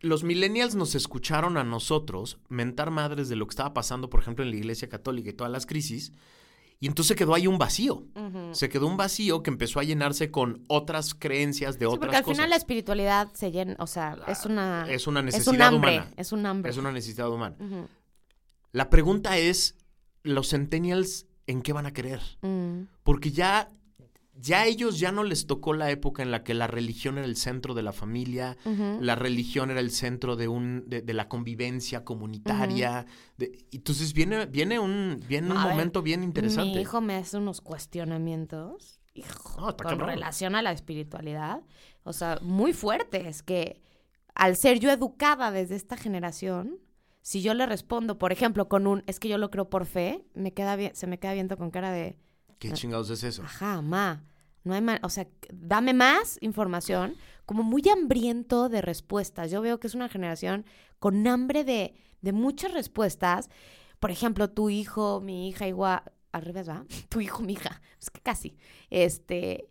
Los 0.00 0.24
millennials 0.24 0.74
nos 0.74 0.94
escucharon 0.94 1.58
a 1.58 1.64
nosotros 1.64 2.38
mentar 2.48 2.90
madres 2.90 3.28
de 3.28 3.36
lo 3.36 3.46
que 3.46 3.50
estaba 3.50 3.74
pasando, 3.74 4.08
por 4.08 4.20
ejemplo, 4.20 4.42
en 4.42 4.50
la 4.50 4.56
Iglesia 4.56 4.88
Católica 4.88 5.28
y 5.28 5.32
todas 5.34 5.52
las 5.52 5.66
crisis, 5.66 6.12
y 6.80 6.86
entonces 6.86 7.16
quedó 7.16 7.34
ahí 7.34 7.46
un 7.46 7.58
vacío. 7.58 8.06
Se 8.52 8.68
quedó 8.70 8.86
un 8.86 8.96
vacío 8.96 9.42
que 9.42 9.50
empezó 9.50 9.78
a 9.80 9.84
llenarse 9.84 10.30
con 10.30 10.64
otras 10.66 11.14
creencias 11.14 11.74
de 11.78 11.80
Sí, 11.80 11.84
otras 11.86 11.98
porque 11.98 12.16
al 12.16 12.22
cosas. 12.24 12.36
final 12.38 12.50
la 12.50 12.56
espiritualidad 12.56 13.28
se 13.34 13.52
llena, 13.52 13.76
o 13.78 13.86
sea, 13.86 14.16
es 14.26 14.44
una... 14.46 14.86
es 14.90 15.06
una 15.06 15.20
es 15.20 15.24
un 15.24 15.26
necesidad 15.26 15.68
hambre, 15.68 15.96
humana. 15.98 16.10
es 16.16 16.32
un 16.32 16.46
hambre. 16.46 16.70
Es 16.70 16.76
una 16.78 16.90
necesidad 16.90 17.30
humana. 17.30 17.56
La 18.72 18.88
pregunta 18.88 19.36
es, 19.38 19.76
los 20.22 20.48
centennials 20.50 21.26
en 21.46 21.62
qué 21.62 21.72
van 21.72 21.86
a 21.86 21.92
creer. 21.92 22.20
Mm, 22.42 22.82
Porque 23.02 23.30
ya, 23.30 23.68
ya 24.40 24.60
a 24.62 24.66
ellos 24.66 24.98
ya 24.98 25.12
no 25.12 25.22
les 25.24 25.46
tocó 25.46 25.74
la 25.74 25.90
época 25.90 26.22
en 26.22 26.30
la 26.30 26.42
que 26.44 26.54
la 26.54 26.66
religión 26.66 27.18
era 27.18 27.26
el 27.26 27.36
centro 27.36 27.74
de 27.74 27.82
la 27.82 27.92
familia, 27.92 28.56
la 29.00 29.14
religión 29.14 29.70
era 29.70 29.80
el 29.80 29.90
centro 29.90 30.36
de 30.36 30.48
un 30.48 30.84
de, 30.88 31.02
de 31.02 31.14
la 31.14 31.28
convivencia 31.28 32.04
comunitaria. 32.04 33.06
de- 33.36 33.66
entonces 33.72 34.12
viene 34.12 34.46
viene 34.46 34.78
un 34.78 35.20
viene 35.28 35.50
un 35.50 35.62
ver, 35.62 35.72
momento 35.72 36.02
bien 36.02 36.22
interesante. 36.22 36.74
Mi 36.76 36.82
hijo 36.82 37.00
me 37.00 37.16
hace 37.16 37.36
unos 37.38 37.60
cuestionamientos 37.60 39.00
hijo, 39.14 39.60
No, 39.60 39.70
está 39.70 39.84
con 39.84 39.98
relación 40.00 40.54
a 40.54 40.62
la 40.62 40.72
espiritualidad. 40.72 41.62
O 42.04 42.12
sea, 42.12 42.38
muy 42.42 42.72
fuertes. 42.72 43.42
Que 43.42 43.80
al 44.34 44.56
ser 44.56 44.78
yo 44.80 44.90
educada 44.90 45.50
desde 45.50 45.76
esta 45.76 45.96
generación, 45.96 46.78
si 47.22 47.42
yo 47.42 47.54
le 47.54 47.66
respondo, 47.66 48.18
por 48.18 48.32
ejemplo, 48.32 48.68
con 48.68 48.86
un 48.86 49.02
es 49.06 49.20
que 49.20 49.28
yo 49.28 49.38
lo 49.38 49.50
creo 49.50 49.68
por 49.68 49.86
fe, 49.86 50.24
me 50.34 50.52
queda 50.54 50.76
bien, 50.76 50.94
se 50.94 51.06
me 51.06 51.18
queda 51.18 51.34
viendo 51.34 51.56
con 51.56 51.70
cara 51.70 51.90
de 51.92 52.16
¿Qué 52.58 52.72
chingados 52.72 53.10
es 53.10 53.24
eso? 53.24 53.42
Ajá, 53.42 53.80
ma. 53.82 54.22
No 54.64 54.74
hay 54.74 54.82
o 55.02 55.08
sea, 55.08 55.26
dame 55.52 55.94
más 55.94 56.38
información, 56.40 57.14
como 57.46 57.62
muy 57.62 57.82
hambriento 57.88 58.68
de 58.68 58.82
respuestas. 58.82 59.50
Yo 59.50 59.62
veo 59.62 59.80
que 59.80 59.86
es 59.86 59.94
una 59.94 60.08
generación 60.08 60.66
con 60.98 61.26
hambre 61.26 61.64
de, 61.64 61.94
de 62.20 62.32
muchas 62.32 62.72
respuestas. 62.72 63.48
Por 63.98 64.10
ejemplo, 64.10 64.50
tu 64.50 64.70
hijo, 64.70 65.20
mi 65.20 65.48
hija, 65.48 65.66
igual, 65.66 66.02
al 66.32 66.42
revés, 66.42 66.68
¿va? 66.68 66.84
Tu 67.08 67.20
hijo, 67.20 67.42
mi 67.42 67.54
hija, 67.54 67.80
es 68.00 68.10
que 68.10 68.20
casi. 68.20 68.56
Este, 68.90 69.70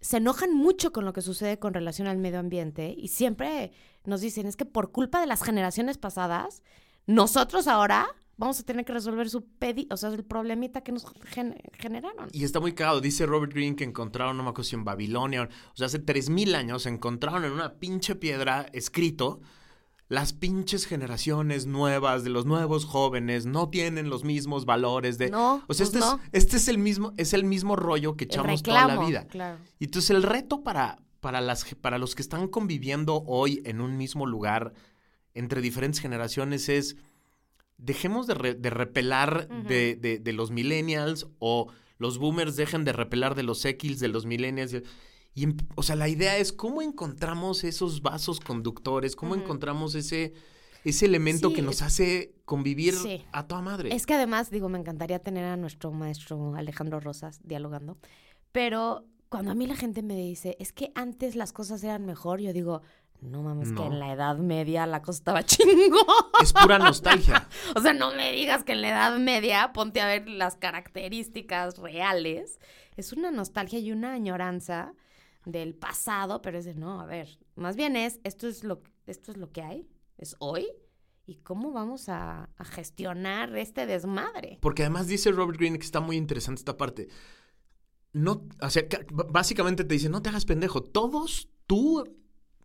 se 0.00 0.18
enojan 0.18 0.54
mucho 0.54 0.92
con 0.92 1.04
lo 1.04 1.12
que 1.12 1.22
sucede 1.22 1.58
con 1.58 1.74
relación 1.74 2.08
al 2.08 2.18
medio 2.18 2.38
ambiente 2.38 2.94
y 2.96 3.08
siempre 3.08 3.72
nos 4.04 4.20
dicen, 4.20 4.46
es 4.46 4.56
que 4.56 4.64
por 4.64 4.92
culpa 4.92 5.20
de 5.20 5.26
las 5.26 5.42
generaciones 5.42 5.98
pasadas, 5.98 6.62
nosotros 7.06 7.66
ahora 7.66 8.14
vamos 8.36 8.60
a 8.60 8.62
tener 8.64 8.84
que 8.84 8.92
resolver 8.92 9.28
su 9.30 9.44
pedi, 9.46 9.88
o 9.90 9.96
sea, 9.96 10.10
el 10.10 10.24
problemita 10.24 10.82
que 10.82 10.92
nos 10.92 11.06
gen- 11.24 11.56
generaron. 11.78 12.28
Y 12.32 12.44
está 12.44 12.60
muy 12.60 12.72
cagado. 12.74 13.00
Dice 13.00 13.24
Robert 13.26 13.52
Greene 13.52 13.76
que 13.76 13.84
encontraron, 13.84 14.36
no 14.36 14.42
me 14.42 14.50
acuerdo 14.50 14.68
si 14.68 14.76
en 14.76 14.84
Babilonia, 14.84 15.42
o 15.72 15.76
sea, 15.76 15.86
hace 15.86 15.98
3000 15.98 16.54
años 16.54 16.86
encontraron 16.86 17.44
en 17.44 17.52
una 17.52 17.74
pinche 17.74 18.14
piedra 18.14 18.66
escrito 18.72 19.40
las 20.08 20.32
pinches 20.32 20.86
generaciones 20.86 21.66
nuevas 21.66 22.22
de 22.22 22.30
los 22.30 22.46
nuevos 22.46 22.84
jóvenes 22.84 23.44
no 23.44 23.70
tienen 23.70 24.08
los 24.08 24.22
mismos 24.22 24.64
valores 24.64 25.18
de 25.18 25.30
No, 25.30 25.54
o 25.54 25.58
sea, 25.58 25.66
pues 25.66 25.80
este, 25.80 25.98
no. 25.98 26.20
es, 26.30 26.44
este 26.44 26.56
es 26.58 26.68
el 26.68 26.78
mismo 26.78 27.12
es 27.16 27.32
el 27.32 27.42
mismo 27.42 27.74
rollo 27.74 28.16
que 28.16 28.26
echamos 28.26 28.62
toda 28.62 28.86
la 28.86 29.04
vida. 29.04 29.26
Claro. 29.26 29.58
Y 29.80 29.86
entonces 29.86 30.10
el 30.10 30.22
reto 30.22 30.62
para, 30.62 31.00
para, 31.18 31.40
las, 31.40 31.64
para 31.80 31.98
los 31.98 32.14
que 32.14 32.22
están 32.22 32.46
conviviendo 32.46 33.24
hoy 33.26 33.62
en 33.64 33.80
un 33.80 33.96
mismo 33.96 34.26
lugar 34.26 34.74
entre 35.34 35.60
diferentes 35.60 36.00
generaciones 36.00 36.68
es 36.68 36.94
dejemos 37.78 38.26
de, 38.26 38.34
re- 38.34 38.54
de 38.54 38.70
repelar 38.70 39.48
de, 39.48 39.96
de- 39.96 40.18
de 40.18 40.32
los 40.32 40.50
millennials 40.50 41.26
o 41.38 41.68
los 41.98 42.18
boomers 42.18 42.56
dejen 42.56 42.84
de 42.84 42.92
repelar 42.92 43.34
de 43.34 43.42
los 43.42 43.64
X 43.64 44.00
de 44.00 44.08
los 44.08 44.26
millennials. 44.26 44.74
Y, 45.34 45.44
em- 45.44 45.56
o 45.74 45.82
sea, 45.82 45.96
la 45.96 46.08
idea 46.08 46.38
es 46.38 46.52
cómo 46.52 46.80
encontramos 46.82 47.64
esos 47.64 48.02
vasos 48.02 48.40
conductores, 48.40 49.14
cómo 49.16 49.34
encontramos 49.34 49.94
ese, 49.94 50.32
ese 50.84 51.04
elemento 51.06 51.50
Sí, 51.50 51.54
que 51.56 51.62
nos 51.62 51.82
hace 51.82 52.34
convivir 52.46 52.94
Sí. 52.94 53.22
a 53.32 53.46
toda 53.46 53.60
madre. 53.60 53.94
Es 53.94 54.06
que 54.06 54.14
además, 54.14 54.50
digo, 54.50 54.68
me 54.68 54.78
encantaría 54.78 55.18
tener 55.18 55.44
a 55.44 55.56
nuestro 55.56 55.92
maestro 55.92 56.54
Alejandro 56.54 57.00
Rosas 57.00 57.40
dialogando, 57.44 57.98
pero 58.52 59.04
cuando 59.28 59.50
a 59.50 59.54
mí 59.54 59.66
la 59.66 59.76
gente 59.76 60.02
me 60.02 60.16
dice, 60.16 60.56
es 60.60 60.72
que 60.72 60.92
antes 60.94 61.34
las 61.36 61.52
cosas 61.52 61.82
eran 61.84 62.06
mejor, 62.06 62.40
yo 62.40 62.52
digo, 62.52 62.80
no 63.20 63.42
mames, 63.42 63.72
que 63.72 63.82
en 63.82 63.98
la 63.98 64.12
Edad 64.12 64.36
Media 64.38 64.86
la 64.86 65.02
cosa 65.02 65.18
estaba 65.18 65.42
chingo. 65.44 66.06
Es 66.42 66.52
pura 66.52 66.78
nostalgia. 66.78 67.48
O 67.74 67.80
sea, 67.80 67.92
no 67.92 68.14
me 68.14 68.32
digas 68.32 68.64
que 68.64 68.72
en 68.72 68.82
la 68.82 68.88
Edad 68.90 69.18
Media 69.18 69.72
ponte 69.72 70.00
a 70.00 70.06
ver 70.06 70.28
las 70.28 70.56
características 70.56 71.78
reales. 71.78 72.58
Es 72.96 73.12
una 73.12 73.30
nostalgia 73.30 73.78
y 73.78 73.92
una 73.92 74.12
añoranza 74.12 74.94
del 75.44 75.74
pasado, 75.74 76.42
pero 76.42 76.58
es 76.58 76.64
de 76.64 76.74
no, 76.74 77.00
a 77.00 77.06
ver, 77.06 77.38
más 77.54 77.76
bien 77.76 77.96
es, 77.96 78.20
esto 78.24 78.48
es 78.48 78.64
lo, 78.64 78.82
esto 79.06 79.30
es 79.30 79.36
lo 79.36 79.52
que 79.52 79.62
hay, 79.62 79.88
es 80.18 80.34
hoy, 80.38 80.66
y 81.26 81.36
cómo 81.36 81.72
vamos 81.72 82.08
a, 82.08 82.48
a 82.56 82.64
gestionar 82.64 83.56
este 83.56 83.86
desmadre. 83.86 84.58
Porque 84.60 84.82
además 84.82 85.08
dice 85.08 85.30
Robert 85.32 85.58
Greene 85.58 85.78
que 85.78 85.84
está 85.84 86.00
muy 86.00 86.16
interesante 86.16 86.60
esta 86.60 86.76
parte. 86.76 87.08
No, 88.12 88.46
o 88.62 88.70
sea, 88.70 88.84
básicamente 89.30 89.84
te 89.84 89.94
dice, 89.94 90.08
no 90.08 90.22
te 90.22 90.30
hagas 90.30 90.46
pendejo. 90.46 90.82
Todos, 90.82 91.48
tú, 91.66 92.04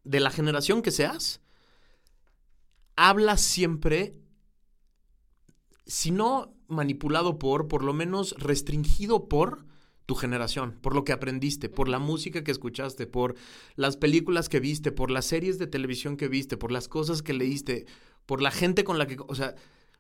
de 0.04 0.20
la 0.20 0.32
generación 0.32 0.82
que 0.82 0.92
seas, 0.92 1.42
hablas 2.96 3.42
siempre, 3.42 4.16
si 5.86 6.12
no 6.12 6.54
manipulado 6.68 7.38
por, 7.38 7.68
por 7.68 7.84
lo 7.84 7.94
menos 7.94 8.36
restringido 8.38 9.28
por 9.28 9.66
tu 10.06 10.16
generación, 10.16 10.78
por 10.82 10.96
lo 10.96 11.04
que 11.04 11.14
aprendiste, 11.14 11.70
por 11.70 11.88
la 11.88 12.00
música 12.00 12.44
que 12.44 12.52
escuchaste, 12.52 13.08
por 13.08 13.36
las 13.76 13.98
películas 13.98 14.50
que 14.50 14.60
viste, 14.60 14.92
por 14.92 15.12
las 15.12 15.26
series 15.26 15.58
de 15.58 15.68
televisión 15.68 16.18
que 16.18 16.28
viste, 16.28 16.58
por 16.58 16.72
las 16.72 16.88
cosas 16.88 17.22
que 17.22 17.34
leíste, 17.34 17.86
por 18.26 18.42
la 18.42 18.52
gente 18.52 18.84
con 18.84 18.98
la 18.98 19.08
que, 19.08 19.18
o 19.26 19.36
sea, 19.36 19.56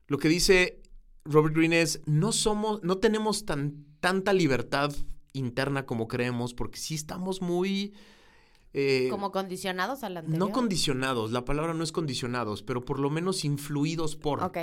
lo 0.07 0.17
que 0.17 0.27
dice 0.27 0.81
Robert 1.23 1.55
Greene 1.55 1.81
es, 1.81 2.01
no 2.05 2.31
somos, 2.31 2.83
no 2.83 2.97
tenemos 2.97 3.45
tan, 3.45 3.85
tanta 3.99 4.33
libertad 4.33 4.93
interna 5.33 5.85
como 5.85 6.07
creemos, 6.07 6.53
porque 6.53 6.79
sí 6.79 6.95
estamos 6.95 7.41
muy... 7.41 7.93
eh, 8.73 9.07
Como 9.09 9.31
condicionados 9.31 10.03
al 10.03 10.17
anterior. 10.17 10.39
no 10.39 10.51
condicionados, 10.53 11.31
la 11.31 11.43
palabra 11.45 11.73
no 11.73 11.83
es 11.83 11.91
condicionados, 11.91 12.63
pero 12.63 12.83
por 12.83 12.99
lo 12.99 13.09
menos 13.09 13.43
influidos 13.43 14.15
por. 14.15 14.43
Ok. 14.43 14.57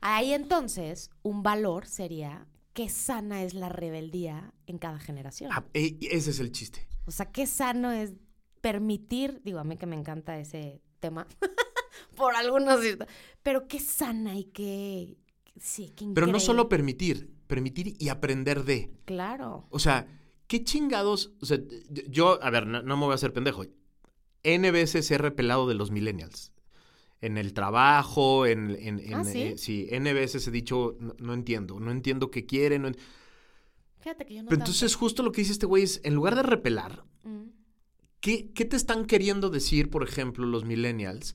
Ahí 0.00 0.32
entonces, 0.32 1.10
un 1.22 1.42
valor 1.42 1.86
sería 1.86 2.46
qué 2.74 2.90
sana 2.90 3.42
es 3.42 3.54
la 3.54 3.70
rebeldía 3.70 4.52
en 4.66 4.78
cada 4.78 4.98
generación. 4.98 5.50
Ah, 5.52 5.64
eh, 5.72 5.96
ese 6.02 6.30
es 6.30 6.40
el 6.40 6.52
chiste. 6.52 6.86
O 7.06 7.10
sea, 7.10 7.32
qué 7.32 7.46
sano 7.46 7.90
es 7.92 8.12
permitir, 8.60 9.40
digo, 9.44 9.58
a 9.58 9.64
mí 9.64 9.76
que 9.76 9.86
me 9.86 9.96
encanta 9.96 10.38
ese 10.38 10.82
tema, 11.00 11.26
por 12.16 12.34
algunos, 12.36 12.80
pero 13.42 13.68
qué 13.68 13.80
sana 13.80 14.36
y 14.36 14.44
qué, 14.44 15.16
sí, 15.58 15.92
qué 15.96 16.06
Pero 16.14 16.26
no 16.26 16.40
solo 16.40 16.68
permitir, 16.68 17.32
permitir 17.46 17.96
y 17.98 18.08
aprender 18.10 18.64
de. 18.64 18.90
Claro. 19.04 19.66
O 19.70 19.78
sea, 19.78 20.06
¿qué 20.46 20.64
chingados? 20.64 21.32
O 21.40 21.46
sea, 21.46 21.58
yo, 22.08 22.42
a 22.42 22.50
ver, 22.50 22.66
no, 22.66 22.82
no 22.82 22.96
me 22.96 23.04
voy 23.04 23.12
a 23.12 23.16
hacer 23.16 23.32
pendejo. 23.32 23.64
N 24.42 24.70
veces 24.70 25.10
he 25.10 25.18
repelado 25.18 25.66
de 25.68 25.74
los 25.74 25.90
millennials. 25.90 26.52
En 27.20 27.38
el 27.38 27.52
trabajo, 27.54 28.46
en... 28.46 28.70
en, 28.78 28.98
en, 29.00 29.14
Ah, 29.14 29.24
¿sí? 29.24 29.42
eh, 29.42 29.58
sí, 29.58 29.88
N 29.90 30.12
veces 30.12 30.46
he 30.46 30.50
dicho, 30.50 30.96
no, 31.00 31.14
no 31.18 31.34
entiendo, 31.34 31.80
no 31.80 31.90
entiendo 31.90 32.30
qué 32.30 32.44
quieren. 32.46 32.82
no 32.82 32.90
Fíjate 34.00 34.26
que 34.26 34.34
yo 34.34 34.42
no 34.42 34.48
Pero 34.48 34.58
tanto. 34.58 34.70
entonces 34.70 34.94
justo 34.94 35.22
lo 35.22 35.32
que 35.32 35.40
dice 35.40 35.52
este 35.52 35.66
güey 35.66 35.82
es, 35.82 36.00
en 36.04 36.14
lugar 36.14 36.34
de 36.36 36.42
repelar, 36.42 37.04
Mm. 37.24 37.48
¿Qué, 38.20 38.52
qué 38.52 38.64
te 38.64 38.76
están 38.76 39.06
queriendo 39.06 39.50
decir, 39.50 39.90
por 39.90 40.02
ejemplo, 40.06 40.46
los 40.46 40.64
millennials, 40.64 41.34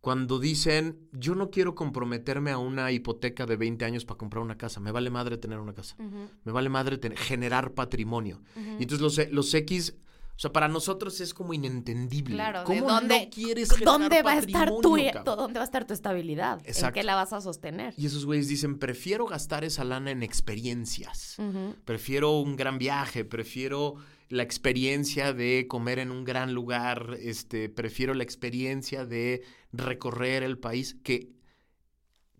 cuando 0.00 0.38
dicen, 0.38 0.98
yo 1.12 1.34
no 1.34 1.50
quiero 1.50 1.74
comprometerme 1.74 2.50
a 2.50 2.58
una 2.58 2.90
hipoteca 2.90 3.44
de 3.44 3.56
20 3.56 3.84
años 3.84 4.04
para 4.04 4.16
comprar 4.18 4.42
una 4.42 4.56
casa? 4.56 4.80
Me 4.80 4.92
vale 4.92 5.10
madre 5.10 5.36
tener 5.36 5.58
una 5.58 5.74
casa. 5.74 5.94
Me 5.98 6.52
vale 6.52 6.68
madre 6.70 6.96
tener- 6.98 7.18
generar 7.18 7.72
patrimonio. 7.74 8.40
Y 8.78 8.82
entonces 8.84 9.00
los, 9.00 9.30
los 9.30 9.52
X, 9.52 9.94
o 10.36 10.38
sea, 10.40 10.52
para 10.52 10.68
nosotros 10.68 11.20
es 11.20 11.34
como 11.34 11.52
inentendible. 11.52 12.34
Claro, 12.36 12.60
¿de 12.60 12.64
¿Cómo 12.64 12.88
dónde- 12.88 13.24
no 13.26 13.30
quieres 13.30 13.70
generar 13.70 14.00
¿Dónde 14.00 14.22
va 14.22 14.32
a 14.32 14.38
estar 14.38 14.68
tu, 14.80 14.96
cabrón? 15.12 15.36
dónde 15.36 15.58
va 15.58 15.64
a 15.64 15.66
estar 15.66 15.86
tu 15.86 15.92
estabilidad? 15.92 16.60
¿En 16.60 16.70
Exacto. 16.70 16.94
qué 16.94 17.02
la 17.02 17.14
vas 17.16 17.34
a 17.34 17.42
sostener? 17.42 17.92
Y 17.98 18.06
esos 18.06 18.24
güeyes 18.24 18.48
dicen, 18.48 18.78
prefiero 18.78 19.26
gastar 19.26 19.64
esa 19.64 19.84
lana 19.84 20.10
en 20.12 20.22
experiencias. 20.22 21.36
Prefiero 21.84 22.38
un 22.40 22.56
gran 22.56 22.78
viaje, 22.78 23.26
prefiero 23.26 23.96
la 24.30 24.42
experiencia 24.42 25.32
de 25.34 25.66
comer 25.68 25.98
en 25.98 26.10
un 26.10 26.24
gran 26.24 26.54
lugar, 26.54 27.16
este, 27.20 27.68
prefiero 27.68 28.14
la 28.14 28.22
experiencia 28.22 29.04
de 29.04 29.42
recorrer 29.72 30.42
el 30.42 30.56
país 30.58 30.96
que 31.02 31.32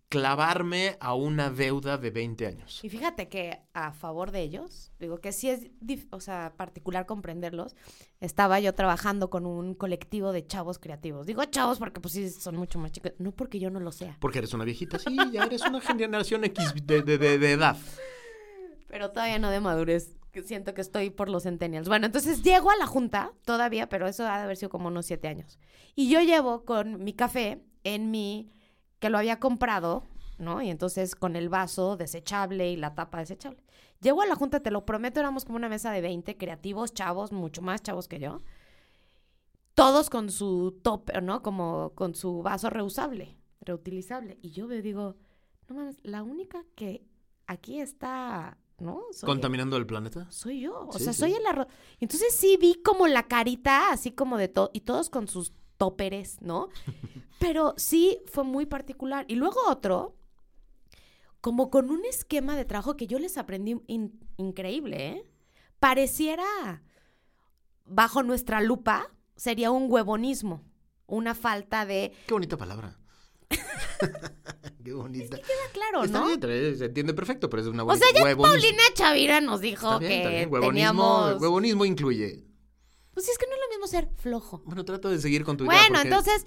clavarme 0.09 0.97
a 0.99 1.15
una 1.15 1.51
deuda 1.51 1.97
de 1.97 2.11
20 2.11 2.47
años. 2.47 2.81
Y 2.83 2.89
fíjate 2.89 3.29
que 3.29 3.61
a 3.75 3.93
favor 3.93 4.33
de 4.33 4.43
ellos, 4.43 4.91
digo 4.99 5.19
que 5.19 5.31
sí 5.31 5.49
es, 5.51 5.69
o 6.11 6.19
sea, 6.21 6.55
particular 6.57 7.07
comprenderlos. 7.07 7.77
Estaba 8.19 8.59
yo 8.59 8.75
trabajando 8.75 9.31
con 9.31 9.47
un 9.47 9.75
colectivo 9.75 10.33
de 10.33 10.45
chavos 10.45 10.81
creativos. 10.81 11.27
Digo 11.27 11.45
chavos 11.45 11.79
porque 11.79 12.01
pues 12.01 12.15
sí 12.15 12.29
son 12.31 12.57
mucho 12.57 12.81
más 12.81 12.91
chicos, 12.91 13.13
no 13.19 13.31
porque 13.31 13.61
yo 13.61 13.71
no 13.71 13.79
lo 13.79 13.93
sea. 13.93 14.17
Porque 14.21 14.39
eres 14.39 14.53
una 14.53 14.65
viejita, 14.65 14.99
sí, 14.99 15.17
ya 15.33 15.45
eres 15.45 15.63
una 15.63 15.81
generación 15.81 16.43
X 16.45 16.75
de, 16.85 17.03
de- 17.03 17.19
de- 17.19 17.39
de 17.39 17.53
edad. 17.53 17.77
Pero 18.91 19.13
todavía 19.13 19.39
no 19.39 19.51
de 19.51 19.61
madurez. 19.61 20.17
Siento 20.45 20.75
que 20.75 20.81
estoy 20.81 21.11
por 21.11 21.29
los 21.29 21.45
centennials. 21.45 21.89
Bueno, 21.89 22.07
entonces 22.07 22.43
llego 22.43 22.71
a 22.71 22.77
la 22.77 22.87
junta 22.87 23.33
todavía, 23.45 23.89
pero 23.89 24.07
eso 24.07 24.27
ha 24.27 24.37
de 24.37 24.45
haber 24.45 24.57
sido 24.57 24.69
como 24.69 24.89
unos 24.89 25.07
siete 25.07 25.29
años. 25.29 25.59
Y 25.95 26.09
yo 26.09 26.21
llevo 26.21 26.65
con 26.65 27.03
mi 27.03 27.13
café 27.13 27.65
en 27.85 28.11
mi, 28.11 28.51
que 28.99 29.11
lo 29.11 29.19
había 29.19 29.41
comprado, 29.41 30.05
¿no? 30.39 30.61
Y 30.63 30.71
entonces 30.71 31.15
con 31.15 31.37
el 31.37 31.49
vaso 31.49 31.97
desechable 31.97 32.71
y 32.71 32.77
la 32.77 32.95
tapa 32.95 33.19
desechable. 33.19 33.63
Llego 34.01 34.23
a 34.23 34.27
la 34.27 34.35
junta, 34.35 34.61
te 34.61 34.71
lo 34.71 34.85
prometo, 34.87 35.21
éramos 35.21 35.45
como 35.45 35.57
una 35.57 35.69
mesa 35.69 35.91
de 35.93 36.01
20 36.01 36.37
creativos, 36.37 36.95
chavos, 36.95 37.33
mucho 37.33 37.61
más 37.63 37.83
chavos 37.83 38.09
que 38.09 38.19
yo. 38.19 38.41
Todos 39.75 40.11
con 40.11 40.31
su 40.31 40.81
top, 40.83 41.11
¿no? 41.23 41.43
Como 41.43 41.93
con 41.95 42.15
su 42.15 42.43
vaso 42.43 42.71
reusable, 42.71 43.37
reutilizable. 43.61 44.39
Y 44.43 44.51
yo 44.51 44.69
digo, 44.69 45.17
no 45.69 45.77
mames, 45.77 45.99
la 46.03 46.23
única 46.23 46.65
que 46.75 47.05
aquí 47.47 47.81
está, 47.81 48.59
¿no? 48.81 49.03
Soy- 49.13 49.27
¿Contaminando 49.27 49.77
el 49.77 49.87
planeta? 49.87 50.31
soy 50.31 50.61
yo. 50.61 50.87
O 50.89 50.93
Sí, 50.99 51.05
sea, 51.05 51.13
sí. 51.13 51.21
soy 51.21 51.33
el 51.35 51.47
arroz. 51.47 51.67
Entonces 52.01 52.35
sí 52.35 52.57
vi 52.61 52.75
como 52.83 53.07
la 53.07 53.29
carita, 53.29 53.91
así 53.93 54.11
como 54.13 54.37
de 54.39 54.49
todo, 54.49 54.71
y 54.73 54.81
todos 54.81 55.11
con 55.11 55.29
sus 55.29 55.53
tóperes, 55.77 56.41
¿no? 56.41 56.69
Pero 57.39 57.75
sí 57.77 58.21
fue 58.27 58.45
muy 58.45 58.67
particular. 58.67 59.25
Y 59.29 59.35
luego 59.37 59.61
otro, 59.69 60.17
como 61.41 61.71
con 61.71 61.91
un 61.91 62.05
esquema 62.05 62.57
de 62.57 62.65
trabajo 62.65 62.97
que 62.97 63.07
yo 63.07 63.19
les 63.19 63.39
aprendí 63.39 63.81
in- 63.87 64.19
increíble, 64.37 65.07
¿eh? 65.09 65.31
Pareciera, 65.79 66.83
bajo 67.87 68.23
nuestra 68.23 68.61
lupa, 68.61 69.11
sería 69.37 69.71
un 69.71 69.91
huevonismo, 69.91 70.63
una 71.07 71.35
falta 71.35 71.87
de... 71.87 72.13
Qué 72.27 72.35
bonita 72.35 72.57
palabra. 72.59 72.99
Qué 74.85 74.93
bonita. 74.93 75.39
Ah, 75.43 75.71
claro, 75.73 76.05
Está 76.05 76.21
¿no? 76.21 76.27
bien, 76.37 76.79
se 76.79 76.85
entiende 76.87 77.13
perfecto, 77.15 77.49
pero 77.51 77.63
es 77.63 77.69
una 77.69 77.83
O 77.83 77.87
bonita. 77.87 78.07
sea, 78.07 78.15
ya 78.17 78.25
huevonismo. 78.25 78.53
Paulina 78.61 78.83
Chavira 78.95 79.41
nos 79.41 79.61
dijo 79.61 79.99
bien, 79.99 80.11
que. 80.23 80.47
Huevonismo, 80.47 80.61
teníamos... 80.71 81.41
huevonismo 81.41 81.85
incluye. 81.85 82.45
Pues 83.13 83.27
sí, 83.27 83.33
es 83.33 83.39
que 83.39 83.47
no 83.47 83.55
es 83.55 83.61
lo 83.61 83.69
mismo 83.71 83.87
ser 83.87 84.09
flojo. 84.17 84.63
Bueno, 84.65 84.85
trato 84.85 85.11
de 85.11 85.19
seguir 85.19 85.45
con 85.45 85.57
tu 85.57 85.65
idea. 85.65 85.75
Bueno, 85.77 85.95
porque- 85.97 86.09
entonces 86.09 86.47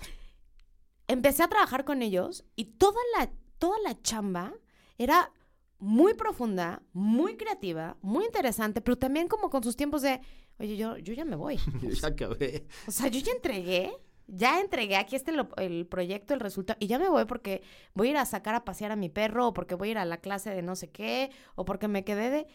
empecé 1.07 1.43
a 1.43 1.47
trabajar 1.49 1.85
con 1.85 2.01
ellos 2.01 2.45
y 2.55 2.65
toda 2.65 2.99
la, 3.17 3.31
toda 3.59 3.77
la 3.83 4.01
chamba 4.01 4.53
era 4.97 5.31
muy 5.79 6.13
profunda, 6.13 6.81
muy 6.93 7.35
creativa, 7.35 7.97
muy 8.01 8.25
interesante, 8.25 8.79
pero 8.81 8.97
también 8.97 9.27
como 9.27 9.49
con 9.49 9.63
sus 9.63 9.75
tiempos 9.75 10.01
de, 10.01 10.21
oye, 10.59 10.77
yo, 10.77 10.97
yo 10.97 11.13
ya 11.13 11.25
me 11.25 11.35
voy. 11.35 11.57
Yo 11.81 11.89
ya 12.01 12.07
acabé. 12.07 12.65
O 12.87 12.91
sea, 12.91 13.07
yo 13.09 13.19
ya 13.19 13.33
entregué, 13.33 13.91
ya 14.27 14.59
entregué, 14.59 14.95
aquí 14.95 15.15
está 15.15 15.31
el, 15.57 15.85
proyecto, 15.85 16.33
el 16.33 16.39
resultado, 16.39 16.77
y 16.79 16.87
ya 16.87 16.99
me 16.99 17.09
voy 17.09 17.25
porque 17.25 17.61
voy 17.93 18.07
a 18.07 18.11
ir 18.11 18.17
a 18.17 18.25
sacar 18.25 18.55
a 18.55 18.65
pasear 18.65 18.91
a 18.91 18.95
mi 18.95 19.09
perro, 19.09 19.47
o 19.47 19.53
porque 19.53 19.75
voy 19.75 19.89
a 19.89 19.91
ir 19.91 19.97
a 19.97 20.05
la 20.05 20.17
clase 20.17 20.49
de 20.49 20.61
no 20.61 20.75
sé 20.75 20.89
qué, 20.89 21.31
o 21.55 21.65
porque 21.65 21.87
me 21.87 22.03
quedé 22.03 22.29
de... 22.29 22.47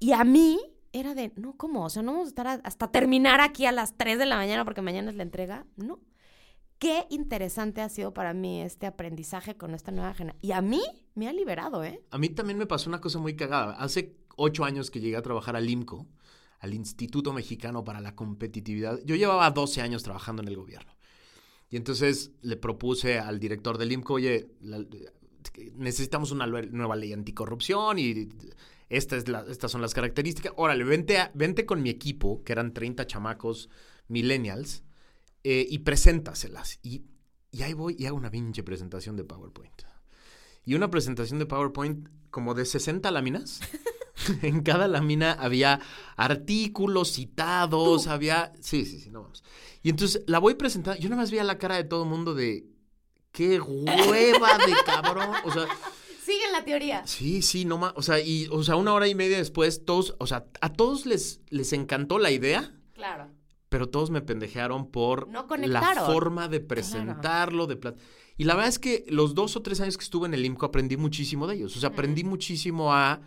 Y 0.00 0.12
a 0.12 0.24
mí 0.24 0.60
era 0.92 1.14
de, 1.14 1.32
no, 1.36 1.56
¿cómo? 1.56 1.84
O 1.84 1.90
sea, 1.90 2.02
no 2.02 2.12
vamos 2.12 2.26
a 2.26 2.28
estar 2.28 2.60
hasta 2.62 2.90
terminar 2.90 3.40
aquí 3.40 3.66
a 3.66 3.72
las 3.72 3.96
3 3.96 4.18
de 4.18 4.26
la 4.26 4.36
mañana 4.36 4.64
porque 4.64 4.82
mañana 4.82 5.10
es 5.10 5.16
la 5.16 5.24
entrega. 5.24 5.66
No. 5.76 6.00
Qué 6.78 7.06
interesante 7.10 7.80
ha 7.80 7.88
sido 7.88 8.12
para 8.12 8.34
mí 8.34 8.62
este 8.62 8.86
aprendizaje 8.86 9.56
con 9.56 9.74
esta 9.74 9.90
nueva 9.90 10.14
generación. 10.14 10.40
Y 10.42 10.52
a 10.52 10.60
mí 10.60 10.82
me 11.14 11.28
ha 11.28 11.32
liberado, 11.32 11.82
¿eh? 11.82 12.02
A 12.10 12.18
mí 12.18 12.28
también 12.28 12.58
me 12.58 12.66
pasó 12.66 12.90
una 12.90 13.00
cosa 13.00 13.18
muy 13.18 13.34
cagada. 13.34 13.74
Hace 13.74 14.16
ocho 14.36 14.64
años 14.64 14.90
que 14.90 15.00
llegué 15.00 15.16
a 15.16 15.22
trabajar 15.22 15.56
al 15.56 15.68
IMCO, 15.68 16.06
al 16.60 16.74
Instituto 16.74 17.32
Mexicano 17.32 17.84
para 17.84 18.00
la 18.00 18.14
Competitividad. 18.14 19.00
Yo 19.04 19.16
llevaba 19.16 19.50
12 19.50 19.82
años 19.82 20.02
trabajando 20.02 20.42
en 20.42 20.48
el 20.48 20.56
gobierno. 20.56 20.93
Y 21.74 21.76
entonces 21.76 22.30
le 22.42 22.56
propuse 22.56 23.18
al 23.18 23.40
director 23.40 23.78
del 23.78 23.90
IMCO, 23.90 24.14
oye, 24.14 24.46
la- 24.60 24.86
necesitamos 25.74 26.30
una 26.30 26.46
nueva 26.46 26.94
ley 26.94 27.12
anticorrupción 27.12 27.98
y 27.98 28.28
esta 28.88 29.16
estas 29.16 29.72
son 29.72 29.80
las 29.80 29.92
características. 29.92 30.52
Órale, 30.54 30.84
vente, 30.84 31.18
a- 31.18 31.32
vente 31.34 31.66
con 31.66 31.82
mi 31.82 31.90
equipo, 31.90 32.44
que 32.44 32.52
eran 32.52 32.74
30 32.74 33.08
chamacos 33.08 33.70
millennials, 34.06 34.84
eh, 35.42 35.66
y 35.68 35.78
preséntaselas. 35.80 36.78
Y, 36.84 37.06
y 37.50 37.62
ahí 37.62 37.72
voy 37.72 37.96
y 37.98 38.06
hago 38.06 38.18
una 38.18 38.30
pinche 38.30 38.62
presentación 38.62 39.16
de 39.16 39.24
PowerPoint. 39.24 39.82
Y 40.64 40.74
una 40.76 40.90
presentación 40.90 41.40
de 41.40 41.46
PowerPoint 41.46 42.08
como 42.30 42.54
de 42.54 42.66
60 42.66 43.10
láminas. 43.10 43.58
en 44.42 44.62
cada 44.62 44.88
lámina 44.88 45.32
había 45.32 45.80
artículos 46.16 47.12
citados, 47.12 48.06
había... 48.06 48.52
Sí, 48.60 48.84
sí, 48.84 48.98
sí, 49.00 49.10
no 49.10 49.22
vamos. 49.22 49.42
Y 49.82 49.90
entonces 49.90 50.22
la 50.26 50.38
voy 50.38 50.54
presentando. 50.54 51.00
Yo 51.00 51.08
nada 51.08 51.22
más 51.22 51.30
veía 51.30 51.44
la 51.44 51.58
cara 51.58 51.76
de 51.76 51.84
todo 51.84 52.04
el 52.04 52.08
mundo 52.08 52.34
de... 52.34 52.66
¡Qué 53.32 53.60
hueva 53.60 54.58
de 54.58 54.72
cabrón! 54.86 55.28
O 55.44 55.50
sea, 55.52 55.66
Sigue 56.24 56.44
la 56.52 56.64
teoría. 56.64 57.06
sí, 57.06 57.42
sí, 57.42 57.64
no 57.64 57.76
más. 57.78 57.92
O 57.96 58.02
sea, 58.02 58.18
y, 58.20 58.46
o 58.50 58.62
sea, 58.62 58.76
una 58.76 58.94
hora 58.94 59.08
y 59.08 59.14
media 59.14 59.36
después, 59.36 59.84
todos... 59.84 60.14
O 60.18 60.26
sea, 60.26 60.46
a 60.60 60.72
todos 60.72 61.04
les, 61.04 61.40
les 61.50 61.72
encantó 61.72 62.18
la 62.18 62.30
idea, 62.30 62.72
Claro. 62.94 63.28
pero 63.68 63.88
todos 63.88 64.10
me 64.10 64.22
pendejearon 64.22 64.90
por 64.90 65.28
No 65.28 65.46
la 65.66 65.94
forma 66.06 66.48
de 66.48 66.60
presentarlo, 66.60 67.66
de 67.66 67.78
plat- 67.80 67.96
Y 68.38 68.44
la 68.44 68.54
verdad 68.54 68.68
es 68.70 68.78
que 68.78 69.04
los 69.08 69.34
dos 69.34 69.56
o 69.56 69.62
tres 69.62 69.80
años 69.80 69.98
que 69.98 70.04
estuve 70.04 70.26
en 70.28 70.34
el 70.34 70.44
IMCO 70.46 70.64
aprendí 70.66 70.96
muchísimo 70.96 71.46
de 71.48 71.56
ellos. 71.56 71.76
O 71.76 71.80
sea, 71.80 71.90
aprendí 71.90 72.22
muchísimo 72.24 72.94
a 72.94 73.20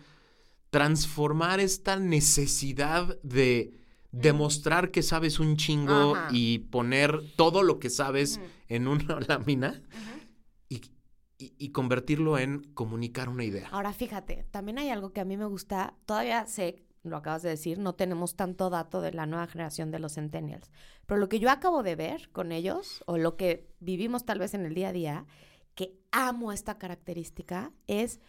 transformar 0.70 1.60
esta 1.60 1.96
necesidad 1.98 3.18
de 3.22 3.72
demostrar 4.12 4.90
que 4.90 5.02
sabes 5.02 5.38
un 5.38 5.56
chingo 5.56 6.14
Ajá. 6.16 6.28
y 6.32 6.58
poner 6.60 7.20
todo 7.36 7.62
lo 7.62 7.78
que 7.78 7.90
sabes 7.90 8.40
en 8.68 8.88
una 8.88 9.20
lámina 9.28 9.82
y, 10.68 10.76
y- 11.38 11.52
y 11.58 11.70
convertirlo 11.72 12.38
en 12.38 12.62
comunicar 12.74 13.28
una 13.28 13.44
idea. 13.44 13.68
Ahora 13.70 13.92
fíjate, 13.92 14.46
también 14.50 14.78
hay 14.78 14.90
algo 14.90 15.12
que 15.12 15.20
a 15.20 15.24
mí 15.24 15.36
me 15.36 15.44
gusta, 15.46 15.94
todavía 16.06 16.46
sé, 16.46 16.84
lo 17.02 17.16
acabas 17.16 17.42
de 17.42 17.50
decir, 17.50 17.78
no 17.78 17.94
tenemos 17.94 18.34
tanto 18.34 18.70
dato 18.70 19.00
de 19.00 19.12
la 19.12 19.26
nueva 19.26 19.46
generación 19.46 19.90
de 19.90 19.98
los 19.98 20.14
centennials, 20.14 20.70
pero 21.06 21.20
lo 21.20 21.28
que 21.28 21.38
yo 21.38 21.50
acabo 21.50 21.82
de 21.82 21.94
ver 21.96 22.30
con 22.32 22.50
ellos, 22.52 23.02
o 23.06 23.18
lo 23.18 23.36
que 23.36 23.68
vivimos 23.80 24.24
tal 24.24 24.38
vez 24.38 24.52
en 24.54 24.66
el 24.66 24.74
día 24.74 24.88
a 24.88 24.92
día, 24.92 25.26
que 25.74 25.96
amo 26.12 26.50
esta 26.52 26.76
característica, 26.76 27.72
es 27.86 28.20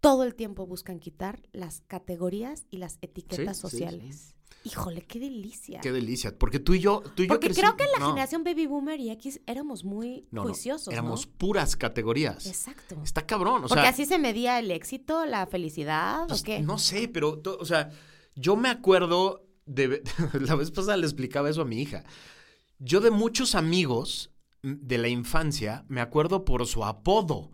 todo 0.00 0.24
el 0.24 0.34
tiempo 0.34 0.66
buscan 0.66 0.98
quitar 1.00 1.42
las 1.52 1.82
categorías 1.86 2.66
y 2.70 2.78
las 2.78 2.98
etiquetas 3.02 3.56
Sí, 3.56 3.60
sí, 3.68 3.70
sociales. 3.76 4.34
Híjole, 4.64 5.02
qué 5.02 5.20
delicia. 5.20 5.80
Qué 5.80 5.92
delicia. 5.92 6.36
Porque 6.36 6.58
tú 6.58 6.74
y 6.74 6.80
yo, 6.80 7.00
tú 7.14 7.22
y 7.22 7.26
yo 7.26 7.28
Porque 7.34 7.50
creci- 7.50 7.60
creo 7.60 7.76
que 7.76 7.84
la 7.92 8.00
no, 8.00 8.08
generación 8.08 8.42
baby 8.44 8.66
boomer 8.66 8.98
y 9.00 9.10
X 9.10 9.40
éramos 9.46 9.84
muy 9.84 10.26
no, 10.30 10.42
no, 10.42 10.48
juiciosos, 10.48 10.92
éramos 10.92 11.26
puras 11.26 11.76
categorías. 11.76 12.44
Exacto. 12.46 12.96
Está 13.04 13.24
cabrón. 13.24 13.64
O 13.64 13.68
Porque 13.68 13.82
sea, 13.82 13.90
así 13.90 14.04
se 14.04 14.18
medía 14.18 14.58
el 14.58 14.70
éxito, 14.70 15.24
la 15.26 15.46
felicidad, 15.46 16.26
Pues, 16.26 16.40
¿o 16.40 16.44
qué? 16.44 16.60
No 16.60 16.78
sé, 16.78 17.08
pero, 17.08 17.40
o 17.58 17.64
sea, 17.64 17.90
yo 18.34 18.56
me 18.56 18.68
acuerdo 18.68 19.46
de. 19.64 20.02
La 20.40 20.54
vez 20.56 20.70
pasada 20.72 20.96
le 20.96 21.06
explicaba 21.06 21.48
eso 21.48 21.62
a 21.62 21.64
mi 21.64 21.80
hija. 21.80 22.04
Yo 22.80 23.00
de 23.00 23.10
muchos 23.12 23.54
amigos 23.54 24.32
mm, 24.62 24.72
de 24.80 24.98
la 24.98 25.08
infancia 25.08 25.84
me 25.88 26.00
acuerdo 26.00 26.44
por 26.44 26.66
su 26.66 26.84
apodo 26.84 27.52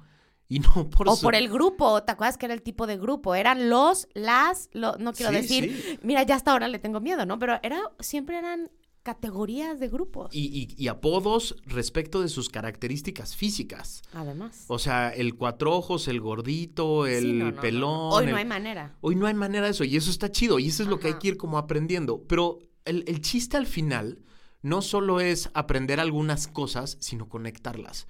y 0.48 0.58
no 0.60 0.88
por 0.90 1.08
O 1.08 1.16
por 1.20 1.34
el 1.34 1.48
grupo, 1.48 2.02
¿te 2.02 2.12
acuerdas 2.12 2.36
que 2.38 2.46
era 2.46 2.54
el 2.54 2.62
tipo 2.62 2.86
de 2.86 2.96
grupo? 2.98 3.34
Eran 3.34 3.68
los, 3.70 4.08
las, 4.14 4.68
no 4.74 4.94
quiero 5.12 5.30
Sí, 5.32 5.36
decir, 5.36 5.82
sí. 5.84 5.98
mira, 6.02 6.22
ya 6.22 6.34
hasta 6.36 6.52
ahora 6.52 6.68
le 6.68 6.78
tengo 6.78 7.00
miedo, 7.00 7.24
¿no? 7.26 7.38
Pero 7.38 7.58
era, 7.62 7.80
siempre 8.00 8.38
eran 8.38 8.70
categorías 9.02 9.78
de 9.80 9.88
grupos. 9.88 10.34
Y, 10.34 10.46
y- 10.46 10.82
y 10.82 10.88
apodos 10.88 11.56
respecto 11.66 12.22
de 12.22 12.28
sus 12.30 12.48
características 12.48 13.36
físicas. 13.36 14.00
Además. 14.14 14.64
O 14.68 14.78
sea, 14.78 15.10
el 15.10 15.34
cuatro 15.34 15.76
ojos, 15.76 16.08
el 16.08 16.22
gordito, 16.22 17.06
el 17.06 17.20
Sí, 17.22 17.32
no, 17.34 17.44
no, 17.44 17.50
no, 17.50 17.56
no. 17.56 17.60
pelón. 17.60 18.12
Hoy 18.12 18.26
no 18.26 18.36
hay 18.36 18.46
manera. 18.46 18.96
Hoy 19.02 19.14
no 19.14 19.26
hay 19.26 19.34
manera 19.34 19.66
de 19.66 19.72
eso 19.72 19.84
y 19.84 19.96
eso 19.96 20.10
está 20.10 20.30
chido 20.32 20.58
y 20.58 20.68
eso 20.68 20.82
es 20.82 20.88
lo 20.88 20.98
que 21.00 21.08
hay 21.08 21.14
que 21.14 21.28
ir 21.28 21.36
como 21.36 21.58
aprendiendo. 21.58 22.22
Pero 22.26 22.60
el, 22.86 23.04
el 23.06 23.20
chiste 23.20 23.58
al 23.58 23.66
final 23.66 24.20
no 24.62 24.80
solo 24.80 25.20
es 25.20 25.50
aprender 25.52 26.00
algunas 26.00 26.48
cosas, 26.48 26.96
sino 27.00 27.28
conectarlas. 27.28 28.06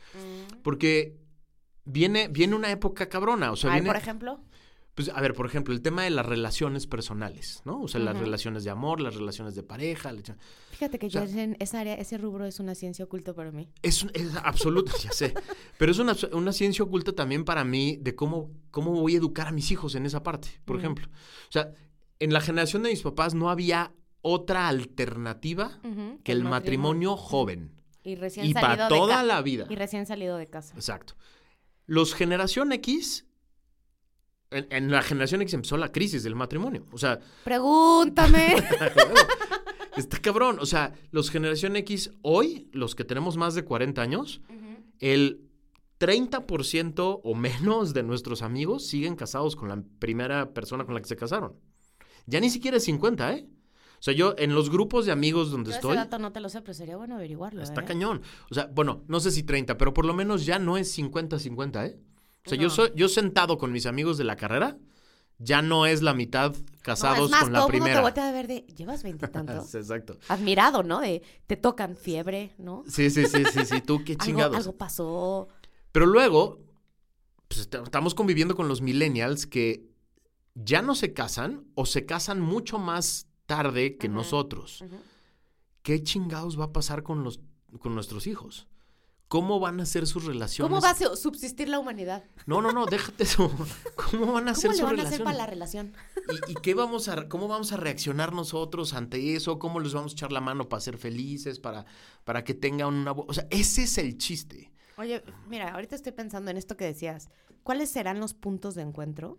Porque 0.63 1.19
viene, 1.85 2.29
viene 2.29 2.55
una 2.57 2.71
época 2.71 3.09
cabrona. 3.09 3.53
O 3.53 3.57
sea, 3.57 3.71
Ay, 3.73 3.81
viene, 3.81 3.89
por 3.89 3.97
ejemplo. 3.97 4.41
pues, 4.95 5.09
a 5.09 5.21
ver, 5.21 5.35
por 5.35 5.47
ejemplo, 5.47 5.75
el 5.75 5.83
tema 5.83 6.03
de 6.05 6.11
las 6.11 6.25
relaciones 6.25 6.87
personales, 6.87 7.63
¿no? 7.65 7.83
O 7.83 7.89
sea, 7.89 8.01
las 8.01 8.17
relaciones 8.19 8.65
de 8.65 8.71
amor, 8.71 9.01
las 9.01 9.15
relaciones 9.17 9.55
de 9.55 9.63
pareja. 9.63 10.13
la 10.13 10.23
Fíjate 10.71 10.99
que 10.99 11.07
O 11.07 11.11
sea- 11.11 11.25
yo 11.25 11.39
en 11.41 11.57
esa 11.61 11.81
área, 11.81 11.95
ese 11.95 12.17
rubro 12.19 12.45
es 12.47 12.61
una 12.61 12.75
ciencia 12.75 13.05
oculta 13.05 13.33
para 13.35 13.51
mí. 13.51 13.69
Es, 13.83 14.03
un- 14.03 14.11
es 14.15 14.35
absoluto, 14.43 14.93
ya 15.03 15.11
sé. 15.13 15.35
Pero 15.79 15.93
es 15.93 15.99
una, 15.99 16.15
una 16.33 16.53
ciencia 16.53 16.85
oculta 16.85 17.13
también 17.13 17.45
para 17.45 17.65
mí 17.65 17.97
de 18.01 18.15
cómo, 18.15 18.51
cómo 18.71 18.93
voy 18.93 19.15
a 19.15 19.19
educar 19.19 19.49
a 19.49 19.53
mis 19.53 19.71
hijos 19.71 19.95
en 19.95 20.07
esa 20.07 20.23
parte, 20.23 20.49
por 20.65 20.79
ejemplo. 20.79 21.07
O 21.49 21.53
sea, 21.53 21.71
en 22.21 22.33
la 22.33 22.41
generación 22.41 22.83
de 22.85 22.91
mis 22.91 23.03
papás 23.03 23.35
no 23.35 23.51
había 23.51 23.93
otra 24.23 24.69
alternativa 24.69 25.79
que 26.23 26.33
el 26.33 26.45
matrimonio 26.45 27.17
joven. 27.17 27.73
Y 28.05 28.15
recién 28.17 28.47
Y 28.47 28.53
salido 28.53 28.69
para 28.69 28.83
de 28.85 28.89
toda 28.89 29.23
la 29.23 29.41
vida. 29.43 29.67
Y 29.69 29.77
recién 29.77 30.07
salido 30.07 30.37
de 30.37 30.47
casa. 30.47 30.75
Exacto. 30.75 31.15
Los 31.87 32.15
generación 32.15 32.73
X, 32.73 33.27
en, 34.51 34.67
en 34.71 34.91
la 34.91 35.03
generación 35.03 35.43
X 35.43 35.55
empezó 35.55 35.77
la 35.77 35.93
crisis 35.93 36.23
del 36.23 36.35
matrimonio. 36.35 36.87
O 36.93 36.99
sea, 36.99 37.21
Pregúntame. 37.45 38.57
está 39.97 40.21
cabrón. 40.21 40.59
O 40.61 40.67
sea, 40.67 40.93
los 41.11 41.31
generación 41.31 41.77
X 41.77 42.11
hoy, 42.23 42.69
los 42.73 42.95
que 42.95 43.05
tenemos 43.05 43.37
más 43.37 43.55
de 43.55 43.65
40 43.65 44.01
años, 44.03 44.41
el 45.01 45.49
30% 46.01 47.21
o 47.23 47.35
menos 47.35 47.95
de 47.95 48.03
nuestros 48.03 48.43
amigos 48.43 48.87
siguen 48.87 49.17
casados 49.17 49.57
con 49.57 49.69
la 49.69 49.83
primera 49.99 50.53
persona 50.53 50.85
con 50.85 50.95
la 50.95 51.01
que 51.01 51.09
se 51.09 51.17
casaron. 51.17 51.59
Ya 52.27 52.41
ni 52.41 52.51
siquiera 52.51 52.79
es 52.79 52.85
50, 52.85 53.33
¿eh? 53.35 53.47
O 54.05 54.07
sea, 54.07 54.13
yo 54.13 54.35
en 54.37 54.55
los 54.55 54.69
grupos 54.69 55.07
de 55.07 55.13
amigos 55.13 55.51
donde 55.51 55.71
Yo 55.71 55.77
estoy... 55.77 55.93
ese 55.93 56.01
dato 56.05 56.19
no 56.19 56.31
te 56.31 56.41
lo 56.41 56.51
sé, 56.51 56.61
pero 56.61 56.75
sería 56.75 56.99
bueno 56.99 57.15
averiguarlo. 57.15 57.63
Está 57.63 57.81
¿eh? 57.81 57.85
cañón. 57.87 58.21
O 58.51 58.55
sea, 58.55 58.67
bueno, 58.67 59.03
no 59.09 59.19
sé 59.19 59.31
si 59.31 59.45
30, 59.45 59.79
pero 59.79 59.95
por 59.95 60.05
lo 60.05 60.13
menos 60.13 60.45
ya 60.45 60.59
no 60.59 60.77
es 60.77 60.95
50-50, 60.99 61.87
¿eh? 61.87 61.99
O 62.45 62.51
sea, 62.51 62.59
yo, 62.59 62.65
No. 62.69 62.71
soy, 62.75 62.93
yo 62.95 63.09
sentado 63.09 63.57
con 63.57 63.73
mis 63.73 63.87
amigos 63.87 64.19
de 64.19 64.25
la 64.25 64.37
carrera, 64.37 64.77
ya 65.39 65.63
no 65.63 65.87
es 65.87 66.03
la 66.03 66.13
mitad 66.13 66.53
No, 66.55 66.65
casados 66.83 67.25
es 67.25 67.31
más, 67.31 67.45
con 67.45 67.53
la 67.55 67.61
todo 67.61 67.69
mundo 67.69 67.79
te 67.79 67.81
primera. 67.81 68.03
voltea 68.03 68.29
a 68.29 68.33
ver 68.33 68.47
de, 68.47 68.67
llevas 68.77 69.03
veintitantos. 69.03 69.75
Exacto. 69.75 70.19
Admirado, 70.29 70.83
¿no? 70.83 71.01
De, 71.01 71.23
te 71.47 71.57
tocan 71.57 71.97
fiebre, 71.97 72.53
¿no? 72.59 72.85
Sí, 72.87 73.09
sí, 73.09 73.25
sí, 73.25 73.43
sí, 73.51 73.65
sí, 73.65 73.81
tú 73.81 74.05
qué 74.05 74.13
Algo, 74.21 74.25
chingados. 74.27 74.57
algo 74.59 74.77
pasó. 74.77 75.49
Pero 75.93 76.05
luego, 76.05 76.61
pues, 77.49 77.61
est- 77.63 77.75
estamos 77.77 78.15
conviviendo 78.15 78.55
con 78.55 78.69
los 78.69 78.83
millennials 78.83 79.47
que 79.47 79.89
ya 80.55 80.83
no 80.83 80.95
se 80.95 81.15
casan 81.15 81.65
o 81.75 81.87
se 81.87 82.05
casan 82.05 82.39
mucho 82.43 82.79
más 82.79 83.29
tarde 83.47 83.97
que 83.97 84.09
nosotros. 84.09 84.85
¿Qué 85.83 86.03
chingados 86.03 86.59
va 86.59 86.67
a 86.67 86.73
pasar 86.73 87.03
con, 87.03 87.23
los, 87.25 87.41
con 87.79 87.95
nuestros 87.95 88.27
hijos? 88.27 88.67
¿Cómo 89.29 89.59
van 89.59 89.81
a 89.81 89.87
ser 89.87 90.07
sus 90.07 90.25
relaciones? 90.25 90.69
¿Cómo 90.71 90.81
va 90.81 90.91
a 90.91 90.95
su- 90.95 91.17
subsistir 91.17 91.69
la 91.69 91.79
humanidad? 91.79 92.25
No, 92.47 92.61
no, 92.63 92.73
no, 92.73 92.87
déjate 92.87 93.25
eso. 93.25 93.51
¿Cómo 94.11 94.33
van 94.33 94.49
a 94.49 94.55
ser 94.55 94.71
¿Cómo 94.71 94.73
le 94.73 94.79
sus 94.79 94.85
van 94.87 94.99
a 95.01 95.03
hacer 95.09 95.19
relaciones? 95.19 95.25
para 95.25 95.37
la 95.39 95.47
relación? 95.47 95.93
¿Y, 96.49 96.53
y 96.53 96.55
qué 96.55 96.75
vamos 96.75 97.09
a, 97.09 97.29
cómo 97.29 97.49
vamos 97.49 97.73
a 97.73 97.77
reaccionar 97.77 98.33
nosotros 98.33 98.95
ante 98.95 99.35
eso? 99.35 99.59
¿Cómo 99.59 99.81
les 99.81 99.93
vamos 99.95 100.13
a 100.13 100.15
echar 100.15 100.31
la 100.31 100.41
mano 100.41 100.69
para 100.69 100.81
ser 100.81 100.99
felices, 100.99 101.59
para, 101.59 101.85
para 102.25 102.45
que 102.45 102.55
tengan 102.55 102.95
una... 102.95 103.13
O 103.13 103.33
sea, 103.35 103.47
ese 103.51 103.83
es 103.85 103.99
el 103.99 104.19
chiste. 104.19 104.71
Oye, 104.99 105.25
mira, 105.49 105.73
ahorita 105.75 105.97
estoy 105.97 106.13
pensando 106.13 106.51
en 106.51 106.57
esto 106.57 106.77
que 106.77 106.85
decías. 106.85 107.29
¿Cuáles 107.65 107.91
serán 107.91 108.21
los 108.21 108.35
puntos 108.35 108.75
de 108.77 108.83
encuentro? 108.83 109.39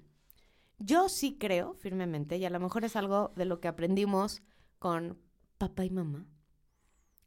Yo 0.79 1.09
sí 1.09 1.37
creo 1.37 1.73
firmemente, 1.75 2.37
y 2.37 2.45
a 2.45 2.49
lo 2.49 2.59
mejor 2.59 2.83
es 2.83 2.95
algo 2.95 3.31
de 3.35 3.45
lo 3.45 3.59
que 3.59 3.67
aprendimos 3.67 4.41
con 4.79 5.17
papá 5.57 5.85
y 5.85 5.89
mamá. 5.89 6.25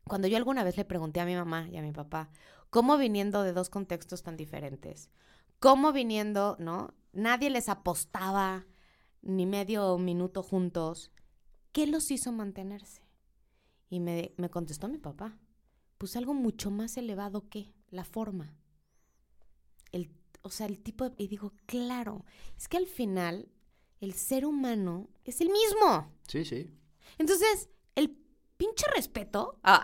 Cuando 0.04 0.28
yo 0.28 0.36
alguna 0.36 0.64
vez 0.64 0.76
le 0.76 0.84
pregunté 0.84 1.20
a 1.20 1.26
mi 1.26 1.34
mamá 1.34 1.68
y 1.68 1.76
a 1.76 1.82
mi 1.82 1.92
papá, 1.92 2.30
cómo 2.70 2.96
viniendo 2.98 3.42
de 3.42 3.52
dos 3.52 3.70
contextos 3.70 4.22
tan 4.22 4.36
diferentes, 4.36 5.10
cómo 5.60 5.92
viniendo, 5.92 6.56
¿no? 6.58 6.94
Nadie 7.12 7.50
les 7.50 7.68
apostaba 7.68 8.66
ni 9.22 9.46
medio 9.46 9.98
minuto 9.98 10.42
juntos, 10.42 11.10
¿qué 11.72 11.86
los 11.86 12.10
hizo 12.10 12.32
mantenerse? 12.32 13.02
Y 13.90 14.00
me, 14.00 14.34
me 14.36 14.50
contestó 14.50 14.88
mi 14.88 14.98
papá, 14.98 15.38
pues 15.96 16.16
algo 16.16 16.34
mucho 16.34 16.70
más 16.70 16.96
elevado 16.96 17.48
que 17.48 17.74
la 17.90 18.04
forma. 18.04 18.54
El, 19.90 20.10
o 20.42 20.50
sea, 20.50 20.66
el 20.66 20.78
tipo 20.78 21.08
de... 21.08 21.14
Y 21.18 21.28
digo, 21.28 21.52
claro, 21.66 22.24
es 22.56 22.68
que 22.68 22.76
al 22.76 22.86
final 22.86 23.48
el 24.00 24.14
ser 24.14 24.46
humano 24.46 25.08
es 25.24 25.40
el 25.40 25.50
mismo. 25.50 26.12
Sí, 26.26 26.44
sí. 26.44 26.70
Entonces, 27.18 27.68
el 27.94 28.16
pinche 28.56 28.86
respeto... 28.94 29.58
Ah, 29.64 29.82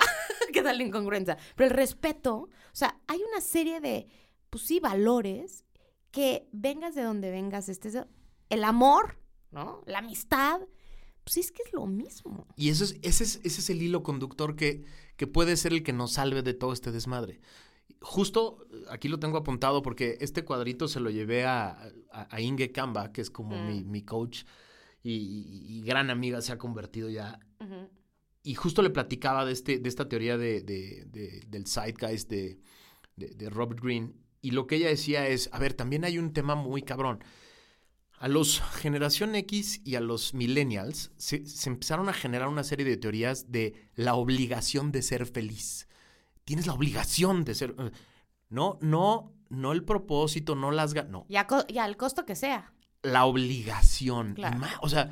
qué 0.52 0.62
tal 0.62 0.78
la 0.78 0.84
incongruencia. 0.84 1.36
Pero 1.56 1.70
el 1.70 1.76
respeto, 1.76 2.36
o 2.36 2.48
sea, 2.72 3.00
hay 3.06 3.20
una 3.22 3.40
serie 3.40 3.80
de, 3.80 4.06
pues 4.50 4.64
sí, 4.64 4.80
valores 4.80 5.64
que 6.10 6.48
vengas 6.52 6.94
de 6.94 7.02
donde 7.02 7.30
vengas, 7.30 7.68
estés... 7.68 7.98
El 8.50 8.62
amor, 8.62 9.18
¿no? 9.50 9.82
La 9.86 9.98
amistad, 9.98 10.60
pues 11.24 11.38
es 11.38 11.50
que 11.50 11.62
es 11.62 11.72
lo 11.72 11.86
mismo. 11.86 12.46
Y 12.56 12.68
eso 12.68 12.84
es, 12.84 12.98
ese, 13.02 13.24
es, 13.24 13.40
ese 13.42 13.60
es 13.60 13.70
el 13.70 13.82
hilo 13.82 14.02
conductor 14.02 14.54
que, 14.54 14.84
que 15.16 15.26
puede 15.26 15.56
ser 15.56 15.72
el 15.72 15.82
que 15.82 15.92
nos 15.92 16.12
salve 16.12 16.42
de 16.42 16.54
todo 16.54 16.72
este 16.72 16.92
desmadre. 16.92 17.40
Justo 18.06 18.66
aquí 18.90 19.08
lo 19.08 19.18
tengo 19.18 19.38
apuntado 19.38 19.80
porque 19.80 20.18
este 20.20 20.44
cuadrito 20.44 20.88
se 20.88 21.00
lo 21.00 21.08
llevé 21.10 21.44
a, 21.46 21.70
a, 22.12 22.28
a 22.30 22.40
Inge 22.40 22.70
Kamba, 22.70 23.12
que 23.12 23.22
es 23.22 23.30
como 23.30 23.56
Mm. 23.56 23.66
mi, 23.66 23.84
mi 23.84 24.02
coach 24.02 24.44
y, 25.02 25.82
gran 25.84 26.10
amiga, 26.10 26.40
se 26.42 26.52
ha 26.52 26.58
convertido 26.58 27.08
ya. 27.10 27.38
Y 28.42 28.54
justo 28.54 28.82
le 28.82 28.90
platicaba 28.90 29.44
de, 29.46 29.52
este, 29.52 29.78
de 29.78 29.88
esta 29.88 30.06
teoría 30.08 30.36
de, 30.36 30.60
de- 30.60 31.06
de- 31.06 31.44
del 31.48 31.66
zeitgeist 31.66 32.28
de, 32.28 32.58
de, 33.16 33.28
de 33.30 33.48
Robert 33.50 33.80
Greene. 33.82 34.12
Y 34.42 34.50
lo 34.50 34.66
que 34.66 34.76
ella 34.76 34.88
decía 34.88 35.26
es, 35.26 35.48
a 35.52 35.58
ver, 35.58 35.72
también 35.72 36.04
hay 36.04 36.18
un 36.18 36.32
tema 36.34 36.54
muy 36.54 36.82
cabrón. 36.82 37.24
A 38.18 38.28
los 38.28 38.60
generación 38.60 39.34
X 39.34 39.80
y 39.84 39.94
a 39.94 40.00
los 40.00 40.34
millennials 40.34 41.10
se, 41.16 41.46
se 41.46 41.70
empezaron 41.70 42.08
a 42.10 42.12
generar 42.12 42.48
una 42.48 42.64
serie 42.64 42.84
de 42.84 42.96
teorías 42.98 43.50
de 43.50 43.74
la 43.94 44.14
obligación 44.14 44.92
de 44.92 45.00
ser 45.02 45.24
feliz. 45.26 45.88
Tienes 46.44 46.66
la 46.66 46.74
obligación 46.74 47.44
de 47.44 47.54
ser... 47.54 47.74
eh, 47.78 47.90
No, 48.48 48.78
no, 48.82 49.32
no 49.48 49.72
el 49.72 49.84
propósito, 49.84 50.54
no 50.54 50.70
las... 50.70 50.94
ga- 50.94 51.08
No, 51.08 51.26
Y, 51.28 51.36
a 51.36 51.46
co- 51.46 51.64
y 51.68 51.78
al 51.78 51.96
costo 51.96 52.24
que 52.24 52.36
sea. 52.36 52.72
la 53.02 53.24
obligación. 53.24 54.34
Claro. 54.34 54.58
o 54.82 54.88
sea, 54.88 55.10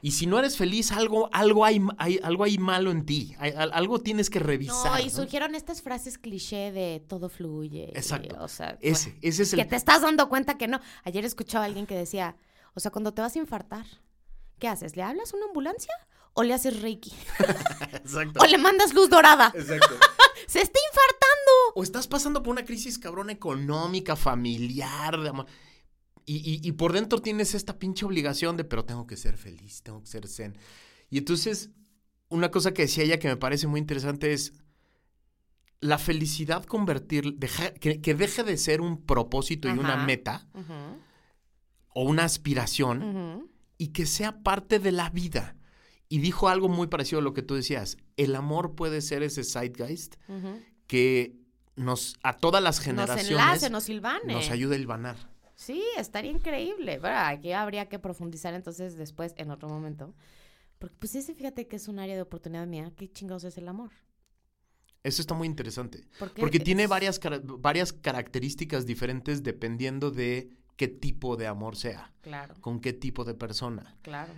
y 0.00 0.10
si 0.12 0.26
no 0.26 0.38
eres 0.38 0.56
feliz, 0.56 0.90
algo, 0.90 1.28
algo, 1.32 1.64
hay, 1.64 1.80
hay- 1.98 2.18
algo 2.24 2.42
hay 2.44 2.58
malo 2.58 2.90
en 2.90 3.06
ti. 3.06 3.34
Hay- 3.38 3.52
algo 3.56 4.00
tienes 4.00 4.30
que 4.30 4.40
revisar. 4.40 4.90
No, 4.92 4.98
y 4.98 5.04
¿no? 5.04 5.10
surgieron 5.10 5.54
estas 5.54 5.80
frases 5.82 6.18
cliché 6.18 6.72
de 6.72 7.00
todo 7.08 7.28
fluye. 7.28 7.90
y, 7.94 7.96
Exacto. 7.98 8.36
o 8.40 8.48
sea, 8.48 8.76
Ese, 8.80 9.16
ese 9.22 9.44
es 9.44 9.52
el... 9.52 9.60
que 9.60 9.64
te 9.66 9.76
estás 9.76 10.02
dando 10.02 10.28
cuenta 10.28 10.58
que 10.58 10.66
no. 10.66 10.80
Ayer 11.04 11.24
escuchaba 11.24 11.64
a 11.64 11.66
alguien 11.68 11.86
que 11.86 11.94
decía, 11.96 12.34
o 12.74 12.80
sea, 12.80 12.90
cuando 12.90 13.14
te 13.14 13.22
vas 13.22 13.36
a 13.36 13.38
infartar, 13.38 13.86
¿qué 14.58 14.66
haces? 14.68 14.96
¿Le 14.96 15.02
hablas 15.04 15.32
a 15.32 15.36
una 15.36 15.46
ambulancia 15.46 15.92
o 16.34 16.42
le 16.42 16.54
haces 16.54 16.80
reiki? 16.80 17.12
Exacto. 17.92 18.40
o 18.40 18.46
le 18.46 18.58
mandas 18.58 18.94
luz 18.94 19.08
dorada. 19.10 19.52
Exacto. 19.54 19.94
¡Se 20.46 20.60
está 20.60 20.78
infartando! 20.90 21.52
O 21.74 21.82
estás 21.82 22.06
pasando 22.08 22.42
por 22.42 22.52
una 22.52 22.64
crisis 22.64 22.98
cabrona 22.98 23.32
económica, 23.32 24.16
familiar, 24.16 25.20
de 25.20 25.28
amor. 25.28 25.46
Y, 26.24 26.36
y- 26.36 26.60
y 26.66 26.72
por 26.72 26.92
dentro 26.92 27.20
tienes 27.20 27.54
esta 27.54 27.78
pinche 27.78 28.04
obligación 28.04 28.56
de, 28.56 28.64
pero 28.64 28.84
tengo 28.84 29.06
que 29.06 29.16
ser 29.16 29.36
feliz, 29.36 29.82
tengo 29.82 30.00
que 30.00 30.06
ser 30.06 30.28
zen. 30.28 30.56
Y 31.10 31.18
entonces, 31.18 31.70
una 32.28 32.50
cosa 32.50 32.72
que 32.72 32.82
decía 32.82 33.04
ella 33.04 33.18
que 33.18 33.28
me 33.28 33.36
parece 33.36 33.66
muy 33.66 33.80
interesante 33.80 34.32
es 34.32 34.52
la 35.80 35.98
felicidad 35.98 36.64
convertir, 36.64 37.34
deja- 37.38 37.74
que, 37.74 38.00
que 38.00 38.14
deje 38.14 38.44
de 38.44 38.56
ser 38.56 38.80
un 38.80 39.04
propósito 39.04 39.68
y 39.68 39.72
una 39.72 39.96
meta 40.06 40.46
o 41.88 42.02
una 42.04 42.24
aspiración 42.24 43.50
y 43.78 43.88
que 43.88 44.06
sea 44.06 44.42
parte 44.42 44.78
de 44.78 44.92
la 44.92 45.10
vida. 45.10 45.56
Y 46.12 46.18
dijo 46.18 46.48
algo 46.50 46.68
muy 46.68 46.88
parecido 46.88 47.20
a 47.20 47.22
lo 47.22 47.32
que 47.32 47.40
tú 47.40 47.54
decías. 47.54 47.96
El 48.18 48.34
amor 48.34 48.74
puede 48.74 49.00
ser 49.00 49.22
ese 49.22 49.44
zeitgeist 49.44 50.16
que 50.86 51.38
nos, 51.74 52.16
a 52.22 52.36
todas 52.36 52.62
las 52.62 52.76
Nos 52.76 52.84
generaciones, 52.84 53.30
enlace, 53.30 53.70
nos 53.70 53.84
silvane. 53.84 54.34
nos 54.34 54.50
ayuda 54.50 54.74
a 54.74 54.78
hilvanar. 54.78 55.16
Sí, 55.54 55.82
estaría 55.96 56.30
increíble. 56.30 56.98
Bueno, 56.98 57.16
aquí 57.18 57.52
habría 57.52 57.88
que 57.88 57.98
profundizar 57.98 58.52
entonces 58.52 58.94
después, 58.96 59.32
en 59.38 59.50
otro 59.50 59.70
momento. 59.70 60.14
Porque 60.78 60.94
pues 60.98 61.14
ese, 61.14 61.32
fíjate 61.34 61.66
que 61.66 61.76
es 61.76 61.88
un 61.88 61.98
área 61.98 62.14
de 62.14 62.20
oportunidad 62.20 62.66
mía. 62.66 62.92
¿Qué 62.94 63.10
chingados 63.10 63.44
es 63.44 63.56
el 63.56 63.66
amor? 63.68 63.90
Eso 65.04 65.22
está 65.22 65.32
muy 65.32 65.46
interesante. 65.48 66.04
Porque, 66.18 66.42
Porque 66.42 66.60
tiene 66.60 66.86
varias, 66.88 67.18
varias 67.58 67.94
características 67.94 68.84
diferentes 68.84 69.42
dependiendo 69.42 70.10
de 70.10 70.50
qué 70.76 70.88
tipo 70.88 71.38
de 71.38 71.46
amor 71.46 71.74
sea, 71.76 72.12
Claro, 72.20 72.54
con 72.60 72.80
qué 72.80 72.92
tipo 72.92 73.24
de 73.24 73.32
persona. 73.32 73.96
claro. 74.02 74.34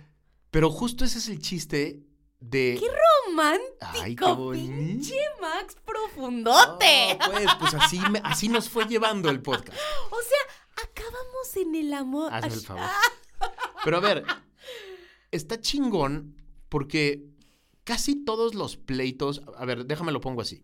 Pero 0.55 0.71
justo 0.71 1.03
ese 1.03 1.17
es 1.17 1.27
el 1.27 1.39
chiste 1.39 1.99
de... 2.39 2.79
¡Romántico! 3.27 3.75
¡Ay, 3.81 4.15
qué! 4.15 4.25
¡Pinche 4.53 5.19
Max 5.41 5.75
profundote! 5.85 7.17
Oh, 7.27 7.31
pues, 7.31 7.47
pues 7.59 7.73
así, 7.73 7.99
me- 8.09 8.21
así 8.23 8.47
nos 8.47 8.69
fue 8.69 8.85
llevando 8.85 9.29
el 9.29 9.41
podcast. 9.41 9.77
O 10.09 10.15
sea, 10.15 10.85
acabamos 10.85 11.57
en 11.57 11.75
el 11.75 11.93
amor. 11.93 12.33
Hazme 12.33 12.53
el 12.53 12.61
favor. 12.61 12.85
Pero 13.83 13.97
a 13.97 13.99
ver, 13.99 14.23
está 15.29 15.59
chingón 15.59 16.37
porque 16.69 17.25
casi 17.83 18.23
todos 18.23 18.55
los 18.55 18.77
pleitos, 18.77 19.41
a 19.57 19.65
ver, 19.65 19.85
déjame 19.85 20.13
lo 20.13 20.21
pongo 20.21 20.39
así. 20.39 20.63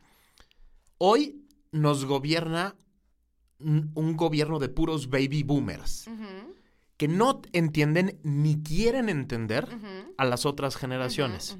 Hoy 0.99 1.45
nos 1.73 2.05
gobierna 2.05 2.77
un 3.59 4.15
gobierno 4.15 4.57
de 4.57 4.69
puros 4.69 5.09
baby 5.09 5.43
boomers 5.43 6.07
Ujú, 6.07 6.55
que 7.01 7.07
no 7.07 7.41
entienden 7.51 8.19
ni 8.21 8.61
quieren 8.61 9.09
entender 9.09 9.67
a 10.19 10.23
las 10.23 10.45
otras 10.45 10.75
generaciones. 10.75 11.57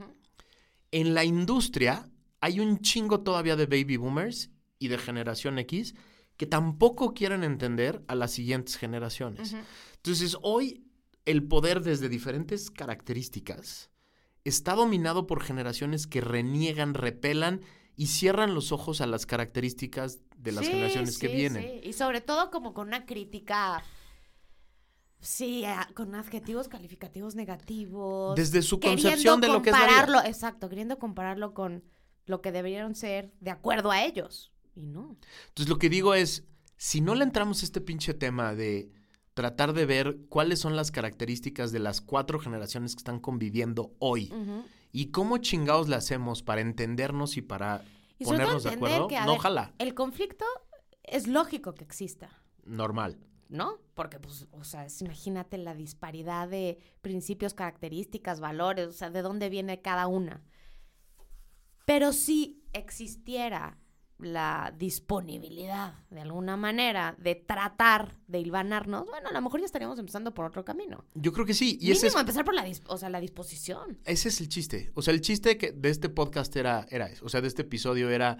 En 0.91 1.15
la 1.15 1.23
industria 1.25 2.07
hay 2.41 2.59
un 2.59 2.81
chingo 2.81 3.21
todavía 3.21 3.55
de 3.55 3.65
baby 3.65 3.97
boomers 3.97 4.51
y 4.77 4.89
de 4.89 4.99
generación 4.99 5.57
X 5.57 5.95
que 6.37 6.45
tampoco 6.45 7.15
quieren 7.15 7.43
entender 7.43 8.03
a 8.07 8.13
las 8.13 8.29
siguientes 8.29 8.75
generaciones. 8.77 9.55
Entonces, 9.95 10.37
hoy 10.43 10.83
el 11.25 11.41
poder 11.47 11.81
desde 11.81 12.07
diferentes 12.07 12.69
características 12.69 13.89
está 14.43 14.75
dominado 14.75 15.25
por 15.25 15.41
generaciones 15.41 16.05
que 16.05 16.21
reniegan, 16.21 16.93
repelan 16.93 17.61
y 17.95 18.05
cierran 18.07 18.53
los 18.53 18.71
ojos 18.71 19.01
a 19.01 19.07
las 19.07 19.25
características 19.25 20.19
de 20.37 20.51
las 20.51 20.65
Sí, 20.67 20.71
generaciones 20.71 21.17
que 21.17 21.29
vienen. 21.29 21.63
sí. 21.63 21.89
Y 21.89 21.93
sobre 21.93 22.21
todo 22.21 22.51
como 22.51 22.75
con 22.75 22.89
una 22.89 23.07
crítica, 23.07 23.83
sí, 25.21 25.63
con 25.93 26.13
adjetivos 26.15 26.67
calificativos 26.67 27.35
negativos. 27.35 28.35
Desde 28.35 28.61
su 28.61 28.79
concepción 28.79 29.39
de 29.39 29.47
lo 29.47 29.61
que 29.61 29.69
es 29.69 29.73
la 29.73 29.79
compararlo, 29.79 30.19
vida. 30.19 30.29
exacto, 30.29 30.67
queriendo 30.67 30.99
compararlo 30.99 31.53
con 31.53 31.83
lo 32.25 32.41
que 32.41 32.51
deberían 32.51 32.95
ser 32.95 33.31
de 33.39 33.51
acuerdo 33.51 33.91
a 33.91 34.03
ellos. 34.03 34.51
Y 34.75 34.87
no. 34.87 35.17
Entonces, 35.47 35.69
lo 35.69 35.77
que 35.77 35.89
digo 35.89 36.13
es, 36.13 36.45
si 36.77 37.01
no 37.01 37.15
le 37.15 37.23
entramos 37.23 37.61
a 37.61 37.65
este 37.65 37.81
pinche 37.81 38.13
tema 38.13 38.55
de 38.55 38.91
tratar 39.33 39.73
de 39.73 39.85
ver 39.85 40.17
cuáles 40.29 40.59
son 40.59 40.75
las 40.75 40.91
características 40.91 41.71
de 41.71 41.79
las 41.79 42.01
cuatro 42.01 42.39
generaciones 42.39 42.95
que 42.95 42.99
están 42.99 43.19
conviviendo 43.19 43.93
hoy 43.99 44.31
y 44.91 45.07
cómo 45.07 45.37
chingados 45.37 45.87
le 45.87 45.95
hacemos 45.95 46.43
para 46.43 46.61
entendernos 46.61 47.37
y 47.37 47.41
para 47.41 47.83
Y 48.19 48.25
ponernos 48.25 48.63
de 48.63 48.71
acuerdo, 48.71 49.07
que, 49.07 49.19
no 49.21 49.33
ver, 49.33 49.41
jala. 49.41 49.73
El 49.77 49.93
conflicto 49.93 50.45
es 51.03 51.27
lógico 51.27 51.73
que 51.73 51.83
exista. 51.83 52.29
Normal. 52.65 53.17
¿No? 53.51 53.79
Porque, 53.93 54.19
pues, 54.19 54.47
o 54.51 54.63
sea, 54.63 54.87
imagínate 55.01 55.57
la 55.57 55.75
disparidad 55.75 56.47
de 56.47 56.79
principios, 57.01 57.53
características, 57.53 58.39
valores, 58.39 58.87
o 58.87 58.91
sea, 58.93 59.11
de 59.11 59.21
dónde 59.21 59.49
viene 59.49 59.81
cada 59.81 60.07
una. 60.07 60.41
Pero 61.85 62.13
si 62.13 62.63
existiera 62.73 63.77
la 64.17 64.73
disponibilidad, 64.77 65.95
de 66.09 66.21
alguna 66.21 66.55
manera, 66.55 67.15
de 67.19 67.35
tratar 67.35 68.17
de 68.27 68.39
hilvanarnos, 68.39 69.05
bueno, 69.07 69.29
a 69.29 69.33
lo 69.33 69.41
mejor 69.41 69.59
ya 69.59 69.65
estaríamos 69.65 69.99
empezando 69.99 70.33
por 70.33 70.45
otro 70.45 70.63
camino. 70.63 71.03
Yo 71.15 71.33
creo 71.33 71.45
que 71.45 71.53
sí. 71.53 71.71
Y 71.81 71.87
Mínimo 71.87 71.93
ese 71.97 72.07
es, 72.07 72.15
empezar 72.15 72.45
por 72.45 72.53
la, 72.53 72.65
o 72.87 72.97
sea, 72.97 73.09
la 73.09 73.19
disposición. 73.19 73.99
ese 74.05 74.29
es 74.29 74.39
el 74.39 74.47
chiste. 74.47 74.91
O 74.93 75.01
sea, 75.01 75.13
el 75.13 75.21
chiste 75.21 75.57
que 75.57 75.71
de 75.71 75.89
este 75.89 76.07
podcast 76.07 76.55
era, 76.55 76.85
era 76.89 77.07
eso. 77.07 77.25
O 77.25 77.29
sea, 77.29 77.41
de 77.41 77.47
este 77.47 77.63
episodio 77.63 78.09
era 78.09 78.37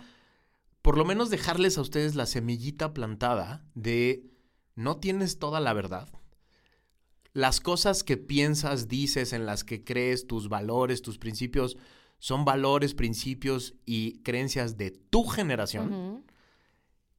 por 0.82 0.98
lo 0.98 1.06
menos 1.06 1.30
dejarles 1.30 1.78
a 1.78 1.82
ustedes 1.82 2.16
la 2.16 2.26
semillita 2.26 2.94
plantada 2.94 3.66
de 3.76 4.31
no 4.76 4.98
tienes 4.98 5.40
toda 5.40 5.60
la 5.60 5.74
verdad. 5.74 6.10
Las 7.34 7.62
cosas 7.62 8.04
que 8.04 8.18
piensas, 8.18 8.88
dices, 8.88 9.32
en 9.34 9.46
las 9.46 9.64
que 9.64 9.84
crees, 9.84 10.28
tus 10.28 10.50
valores, 10.50 11.02
tus 11.02 11.18
principios, 11.18 11.78
son 12.20 12.44
valores, 12.46 12.94
principios 12.94 13.74
y 13.86 14.22
creencias 14.24 14.78
de 14.78 14.92
tu 14.92 15.24
generación 15.24 16.24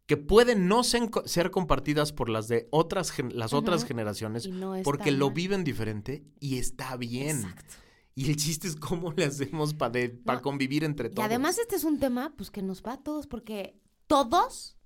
que 0.07 0.17
pueden 0.17 0.69
no 0.69 0.83
ser 0.85 1.51
compartidas 1.51 2.13
por 2.13 2.29
las 2.29 2.47
de 2.49 2.69
otras 2.71 3.13
las 3.33 3.53
otras 3.53 3.85
generaciones 3.85 4.47
Y 4.47 4.51
no 4.51 4.75
porque 4.83 5.11
lo 5.11 5.31
viven 5.31 5.65
diferente 5.65 6.25
y 6.41 6.59
está 6.59 6.97
bien. 6.97 7.39
Exacto. 7.39 7.75
Y 8.15 8.29
el 8.29 8.37
chiste 8.37 8.69
es 8.69 8.77
cómo 8.77 9.13
le 9.13 9.25
hacemos 9.25 9.73
para 9.73 10.09
No, 10.27 10.43
convivir 10.43 10.85
entre 10.85 11.09
Y 11.09 11.13
todos. 11.15 11.25
además 11.25 11.57
este 11.59 11.77
es 11.77 11.85
un 11.85 11.99
tema 11.99 12.35
pues 12.37 12.51
que 12.51 12.61
nos 12.63 12.83
va 12.83 12.95
a 12.95 13.03
todos 13.03 13.27
porque 13.27 13.81
todos 14.07 14.77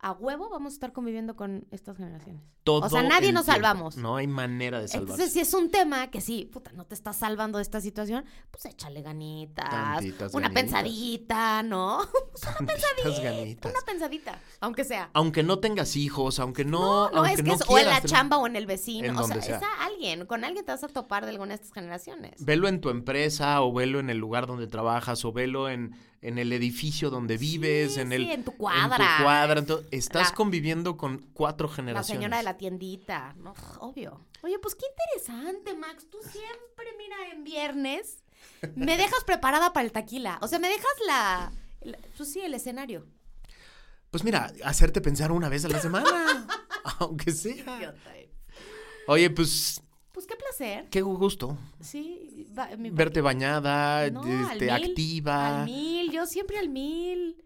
a 0.00 0.12
huevo 0.12 0.48
vamos 0.48 0.72
a 0.72 0.74
estar 0.74 0.92
conviviendo 0.92 1.34
con 1.34 1.66
estas 1.72 1.96
generaciones. 1.96 2.42
Todo 2.62 2.86
o 2.86 2.88
sea, 2.88 3.02
nadie 3.02 3.32
nos 3.32 3.46
tiempo. 3.46 3.52
salvamos. 3.62 3.96
No 3.96 4.16
hay 4.16 4.26
manera 4.28 4.80
de 4.80 4.86
salvarse. 4.86 5.12
Entonces, 5.14 5.32
si 5.32 5.40
es 5.40 5.52
un 5.54 5.70
tema 5.70 6.08
que 6.10 6.20
sí, 6.20 6.44
puta, 6.44 6.70
no 6.72 6.84
te 6.84 6.94
estás 6.94 7.16
salvando 7.16 7.58
de 7.58 7.62
esta 7.62 7.80
situación, 7.80 8.24
pues 8.50 8.66
échale 8.66 9.02
ganitas, 9.02 9.68
Tantitas 9.68 10.34
una 10.34 10.48
ganitas. 10.48 10.62
pensadita, 10.62 11.62
¿no? 11.64 12.00
Tantitas 12.40 13.20
ganitas. 13.22 13.72
una 13.72 13.80
pensadita, 13.84 14.38
aunque 14.60 14.84
sea. 14.84 15.10
Aunque 15.14 15.42
no 15.42 15.58
tengas 15.58 15.96
hijos, 15.96 16.38
aunque 16.38 16.64
no, 16.64 17.10
No, 17.10 17.18
aunque 17.18 17.32
es 17.32 17.36
que 17.38 17.42
no 17.48 17.54
es 17.54 17.62
o 17.66 17.78
en 17.78 17.86
la 17.86 18.02
chamba 18.02 18.36
o 18.38 18.46
en 18.46 18.54
el 18.54 18.66
vecino. 18.66 19.08
En 19.08 19.16
o 19.16 19.24
sea, 19.26 19.42
sea. 19.42 19.56
es 19.56 19.62
a 19.62 19.84
alguien. 19.86 20.26
Con 20.26 20.44
alguien 20.44 20.64
te 20.64 20.70
vas 20.70 20.84
a 20.84 20.88
topar 20.88 21.24
de 21.24 21.30
alguna 21.32 21.48
de 21.50 21.54
estas 21.56 21.72
generaciones. 21.72 22.44
Velo 22.44 22.68
en 22.68 22.80
tu 22.80 22.90
empresa, 22.90 23.62
o 23.62 23.72
velo 23.72 23.98
en 23.98 24.10
el 24.10 24.18
lugar 24.18 24.46
donde 24.46 24.66
trabajas, 24.68 25.24
o 25.24 25.32
velo 25.32 25.68
en, 25.68 25.96
en 26.20 26.38
el 26.38 26.52
edificio 26.52 27.10
donde 27.10 27.36
vives, 27.36 27.96
en 27.96 28.08
sí, 28.08 28.14
el 28.14 28.30
en 28.30 28.44
tu 28.44 28.50
En 28.52 28.56
cuadra. 28.56 29.16
tu 29.18 29.22
cuadra. 29.24 29.60
Entonces, 29.60 29.86
estás 29.92 30.30
La- 30.30 30.34
conviviendo 30.34 30.96
con 30.96 31.18
cuatro 31.32 31.68
La 31.68 31.74
generaciones. 31.74 32.20
señora 32.20 32.36
de 32.38 32.42
la 32.42 32.56
tiendita, 32.56 33.34
¿no? 33.38 33.54
Obvio. 33.80 34.24
Oye, 34.42 34.58
pues 34.58 34.74
qué 34.74 34.84
interesante, 34.86 35.74
Max. 35.74 36.06
Tú 36.10 36.18
siempre, 36.22 36.86
mira, 36.98 37.16
en 37.32 37.44
viernes 37.44 38.22
me 38.76 38.96
dejas 38.96 39.22
preparada 39.24 39.72
para 39.72 39.84
el 39.86 39.92
taquila. 39.92 40.38
O 40.42 40.48
sea, 40.48 40.58
me 40.58 40.68
dejas 40.68 40.86
la, 41.06 41.52
la- 41.82 41.98
pues 42.16 42.32
sí, 42.32 42.40
el 42.40 42.54
escenario. 42.54 43.06
Pues 44.10 44.24
mira, 44.24 44.52
hacerte 44.64 45.00
pensar 45.00 45.30
una 45.32 45.48
vez 45.48 45.64
a 45.64 45.68
la 45.68 45.80
semana, 45.80 46.46
aunque 46.98 47.30
sea. 47.30 47.94
Oye, 49.06 49.30
pues 49.30 49.82
Pues 50.18 50.26
qué 50.26 50.34
placer. 50.34 50.88
qué 50.90 51.00
gusto 51.00 51.56
Sí, 51.80 52.44
va- 52.58 52.74
mi- 52.76 52.90
verte 52.90 53.20
bañada, 53.20 54.10
No, 54.10 54.24
este, 54.50 54.68
al 54.68 54.80
mil, 54.80 54.90
activa. 54.90 55.60
Al 55.60 55.64
mil, 55.64 56.10
yo 56.10 56.26
siempre 56.26 56.58
al 56.58 56.68
mil. 56.68 57.36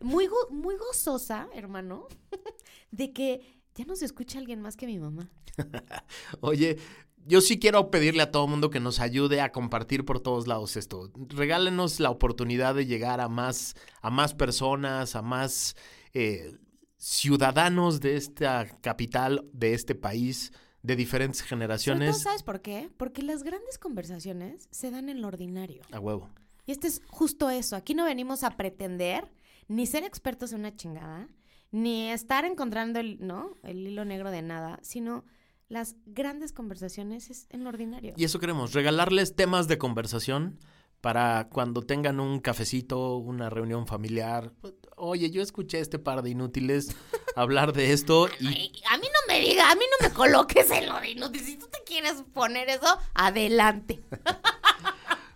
Muy, 0.00 0.26
go- 0.26 0.48
muy 0.48 0.76
gozosa, 0.76 1.46
hermano, 1.52 2.08
de 2.90 3.12
que 3.12 3.60
ya 3.74 3.84
nos 3.84 4.00
escucha 4.00 4.38
alguien 4.38 4.62
más 4.62 4.78
que 4.78 4.86
mi 4.86 4.98
mamá. 4.98 5.30
Oye, 6.40 6.78
yo 7.26 7.42
sí 7.42 7.58
quiero 7.58 7.90
pedirle 7.90 8.22
a 8.22 8.30
todo 8.30 8.46
mundo 8.46 8.70
que 8.70 8.80
nos 8.80 8.98
ayude 8.98 9.42
a 9.42 9.52
compartir 9.52 10.06
por 10.06 10.18
todos 10.20 10.46
lados 10.46 10.78
esto. 10.78 11.10
Regálenos 11.28 12.00
la 12.00 12.08
oportunidad 12.08 12.74
de 12.74 12.86
llegar 12.86 13.20
a 13.20 13.28
más, 13.28 13.74
a 14.00 14.08
más 14.08 14.32
personas, 14.32 15.16
a 15.16 15.20
más 15.20 15.76
eh, 16.14 16.56
ciudadanos 16.96 18.00
de 18.00 18.16
esta 18.16 18.66
capital, 18.80 19.44
de 19.52 19.74
este 19.74 19.94
país, 19.94 20.50
de 20.86 20.96
diferentes 20.96 21.40
todo, 21.40 21.48
generaciones. 21.48 22.22
¿Sabes 22.22 22.42
por 22.44 22.60
qué? 22.60 22.90
Porque 22.96 23.22
las 23.22 23.42
grandes 23.42 23.76
conversaciones 23.78 24.68
se 24.70 24.90
dan 24.90 25.08
en 25.08 25.20
lo 25.20 25.28
ordinario. 25.28 25.82
A 25.90 25.98
huevo. 25.98 26.30
Y 26.64 26.72
este 26.72 26.86
es 26.86 27.02
justo 27.08 27.50
eso. 27.50 27.74
Aquí 27.74 27.94
no 27.94 28.04
venimos 28.04 28.44
a 28.44 28.56
pretender 28.56 29.28
ni 29.68 29.86
ser 29.86 30.04
expertos 30.04 30.52
en 30.52 30.60
una 30.60 30.76
chingada, 30.76 31.28
ni 31.72 32.10
estar 32.10 32.44
encontrando 32.44 33.00
el, 33.00 33.18
¿no? 33.20 33.56
el 33.64 33.86
hilo 33.88 34.04
negro 34.04 34.30
de 34.30 34.42
nada, 34.42 34.78
sino 34.82 35.24
las 35.68 35.96
grandes 36.06 36.52
conversaciones 36.52 37.30
es 37.30 37.46
en 37.50 37.64
lo 37.64 37.70
ordinario. 37.70 38.14
Y 38.16 38.22
eso 38.22 38.38
queremos, 38.38 38.72
regalarles 38.72 39.34
temas 39.34 39.66
de 39.66 39.78
conversación 39.78 40.60
para 41.00 41.48
cuando 41.50 41.82
tengan 41.82 42.20
un 42.20 42.40
cafecito, 42.40 43.16
una 43.16 43.50
reunión 43.50 43.86
familiar. 43.86 44.52
Oye, 44.96 45.30
yo 45.30 45.42
escuché 45.42 45.78
a 45.78 45.80
este 45.80 45.98
par 45.98 46.22
de 46.22 46.30
inútiles 46.30 46.96
hablar 47.36 47.72
de 47.72 47.92
esto 47.92 48.28
y 48.40 48.46
A 48.90 48.98
mí 48.98 49.06
no 49.12 49.15
me 49.38 49.44
diga, 49.44 49.70
a 49.70 49.74
mí 49.74 49.84
no 50.00 50.08
me 50.08 50.14
coloques 50.14 50.70
en 50.70 50.88
lo 50.88 51.00
de 51.00 51.10
inútil. 51.10 51.42
Si 51.42 51.56
tú 51.56 51.66
te 51.68 51.78
quieres 51.84 52.22
poner 52.32 52.68
eso, 52.68 52.98
adelante. 53.14 54.02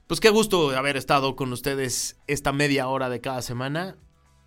pues 0.06 0.20
qué 0.20 0.30
gusto 0.30 0.76
haber 0.76 0.96
estado 0.96 1.36
con 1.36 1.52
ustedes 1.52 2.16
esta 2.26 2.52
media 2.52 2.88
hora 2.88 3.08
de 3.08 3.20
cada 3.20 3.42
semana. 3.42 3.96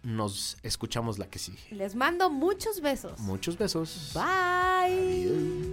Nos 0.02 0.58
escuchamos 0.64 1.18
la 1.18 1.30
que 1.30 1.40
sigue. 1.40 1.64
Les 1.72 1.96
mando 1.96 2.30
muchos 2.30 2.82
besos. 2.82 3.20
Muchos 3.20 3.58
besos. 3.58 4.12
Bye. 4.14 5.73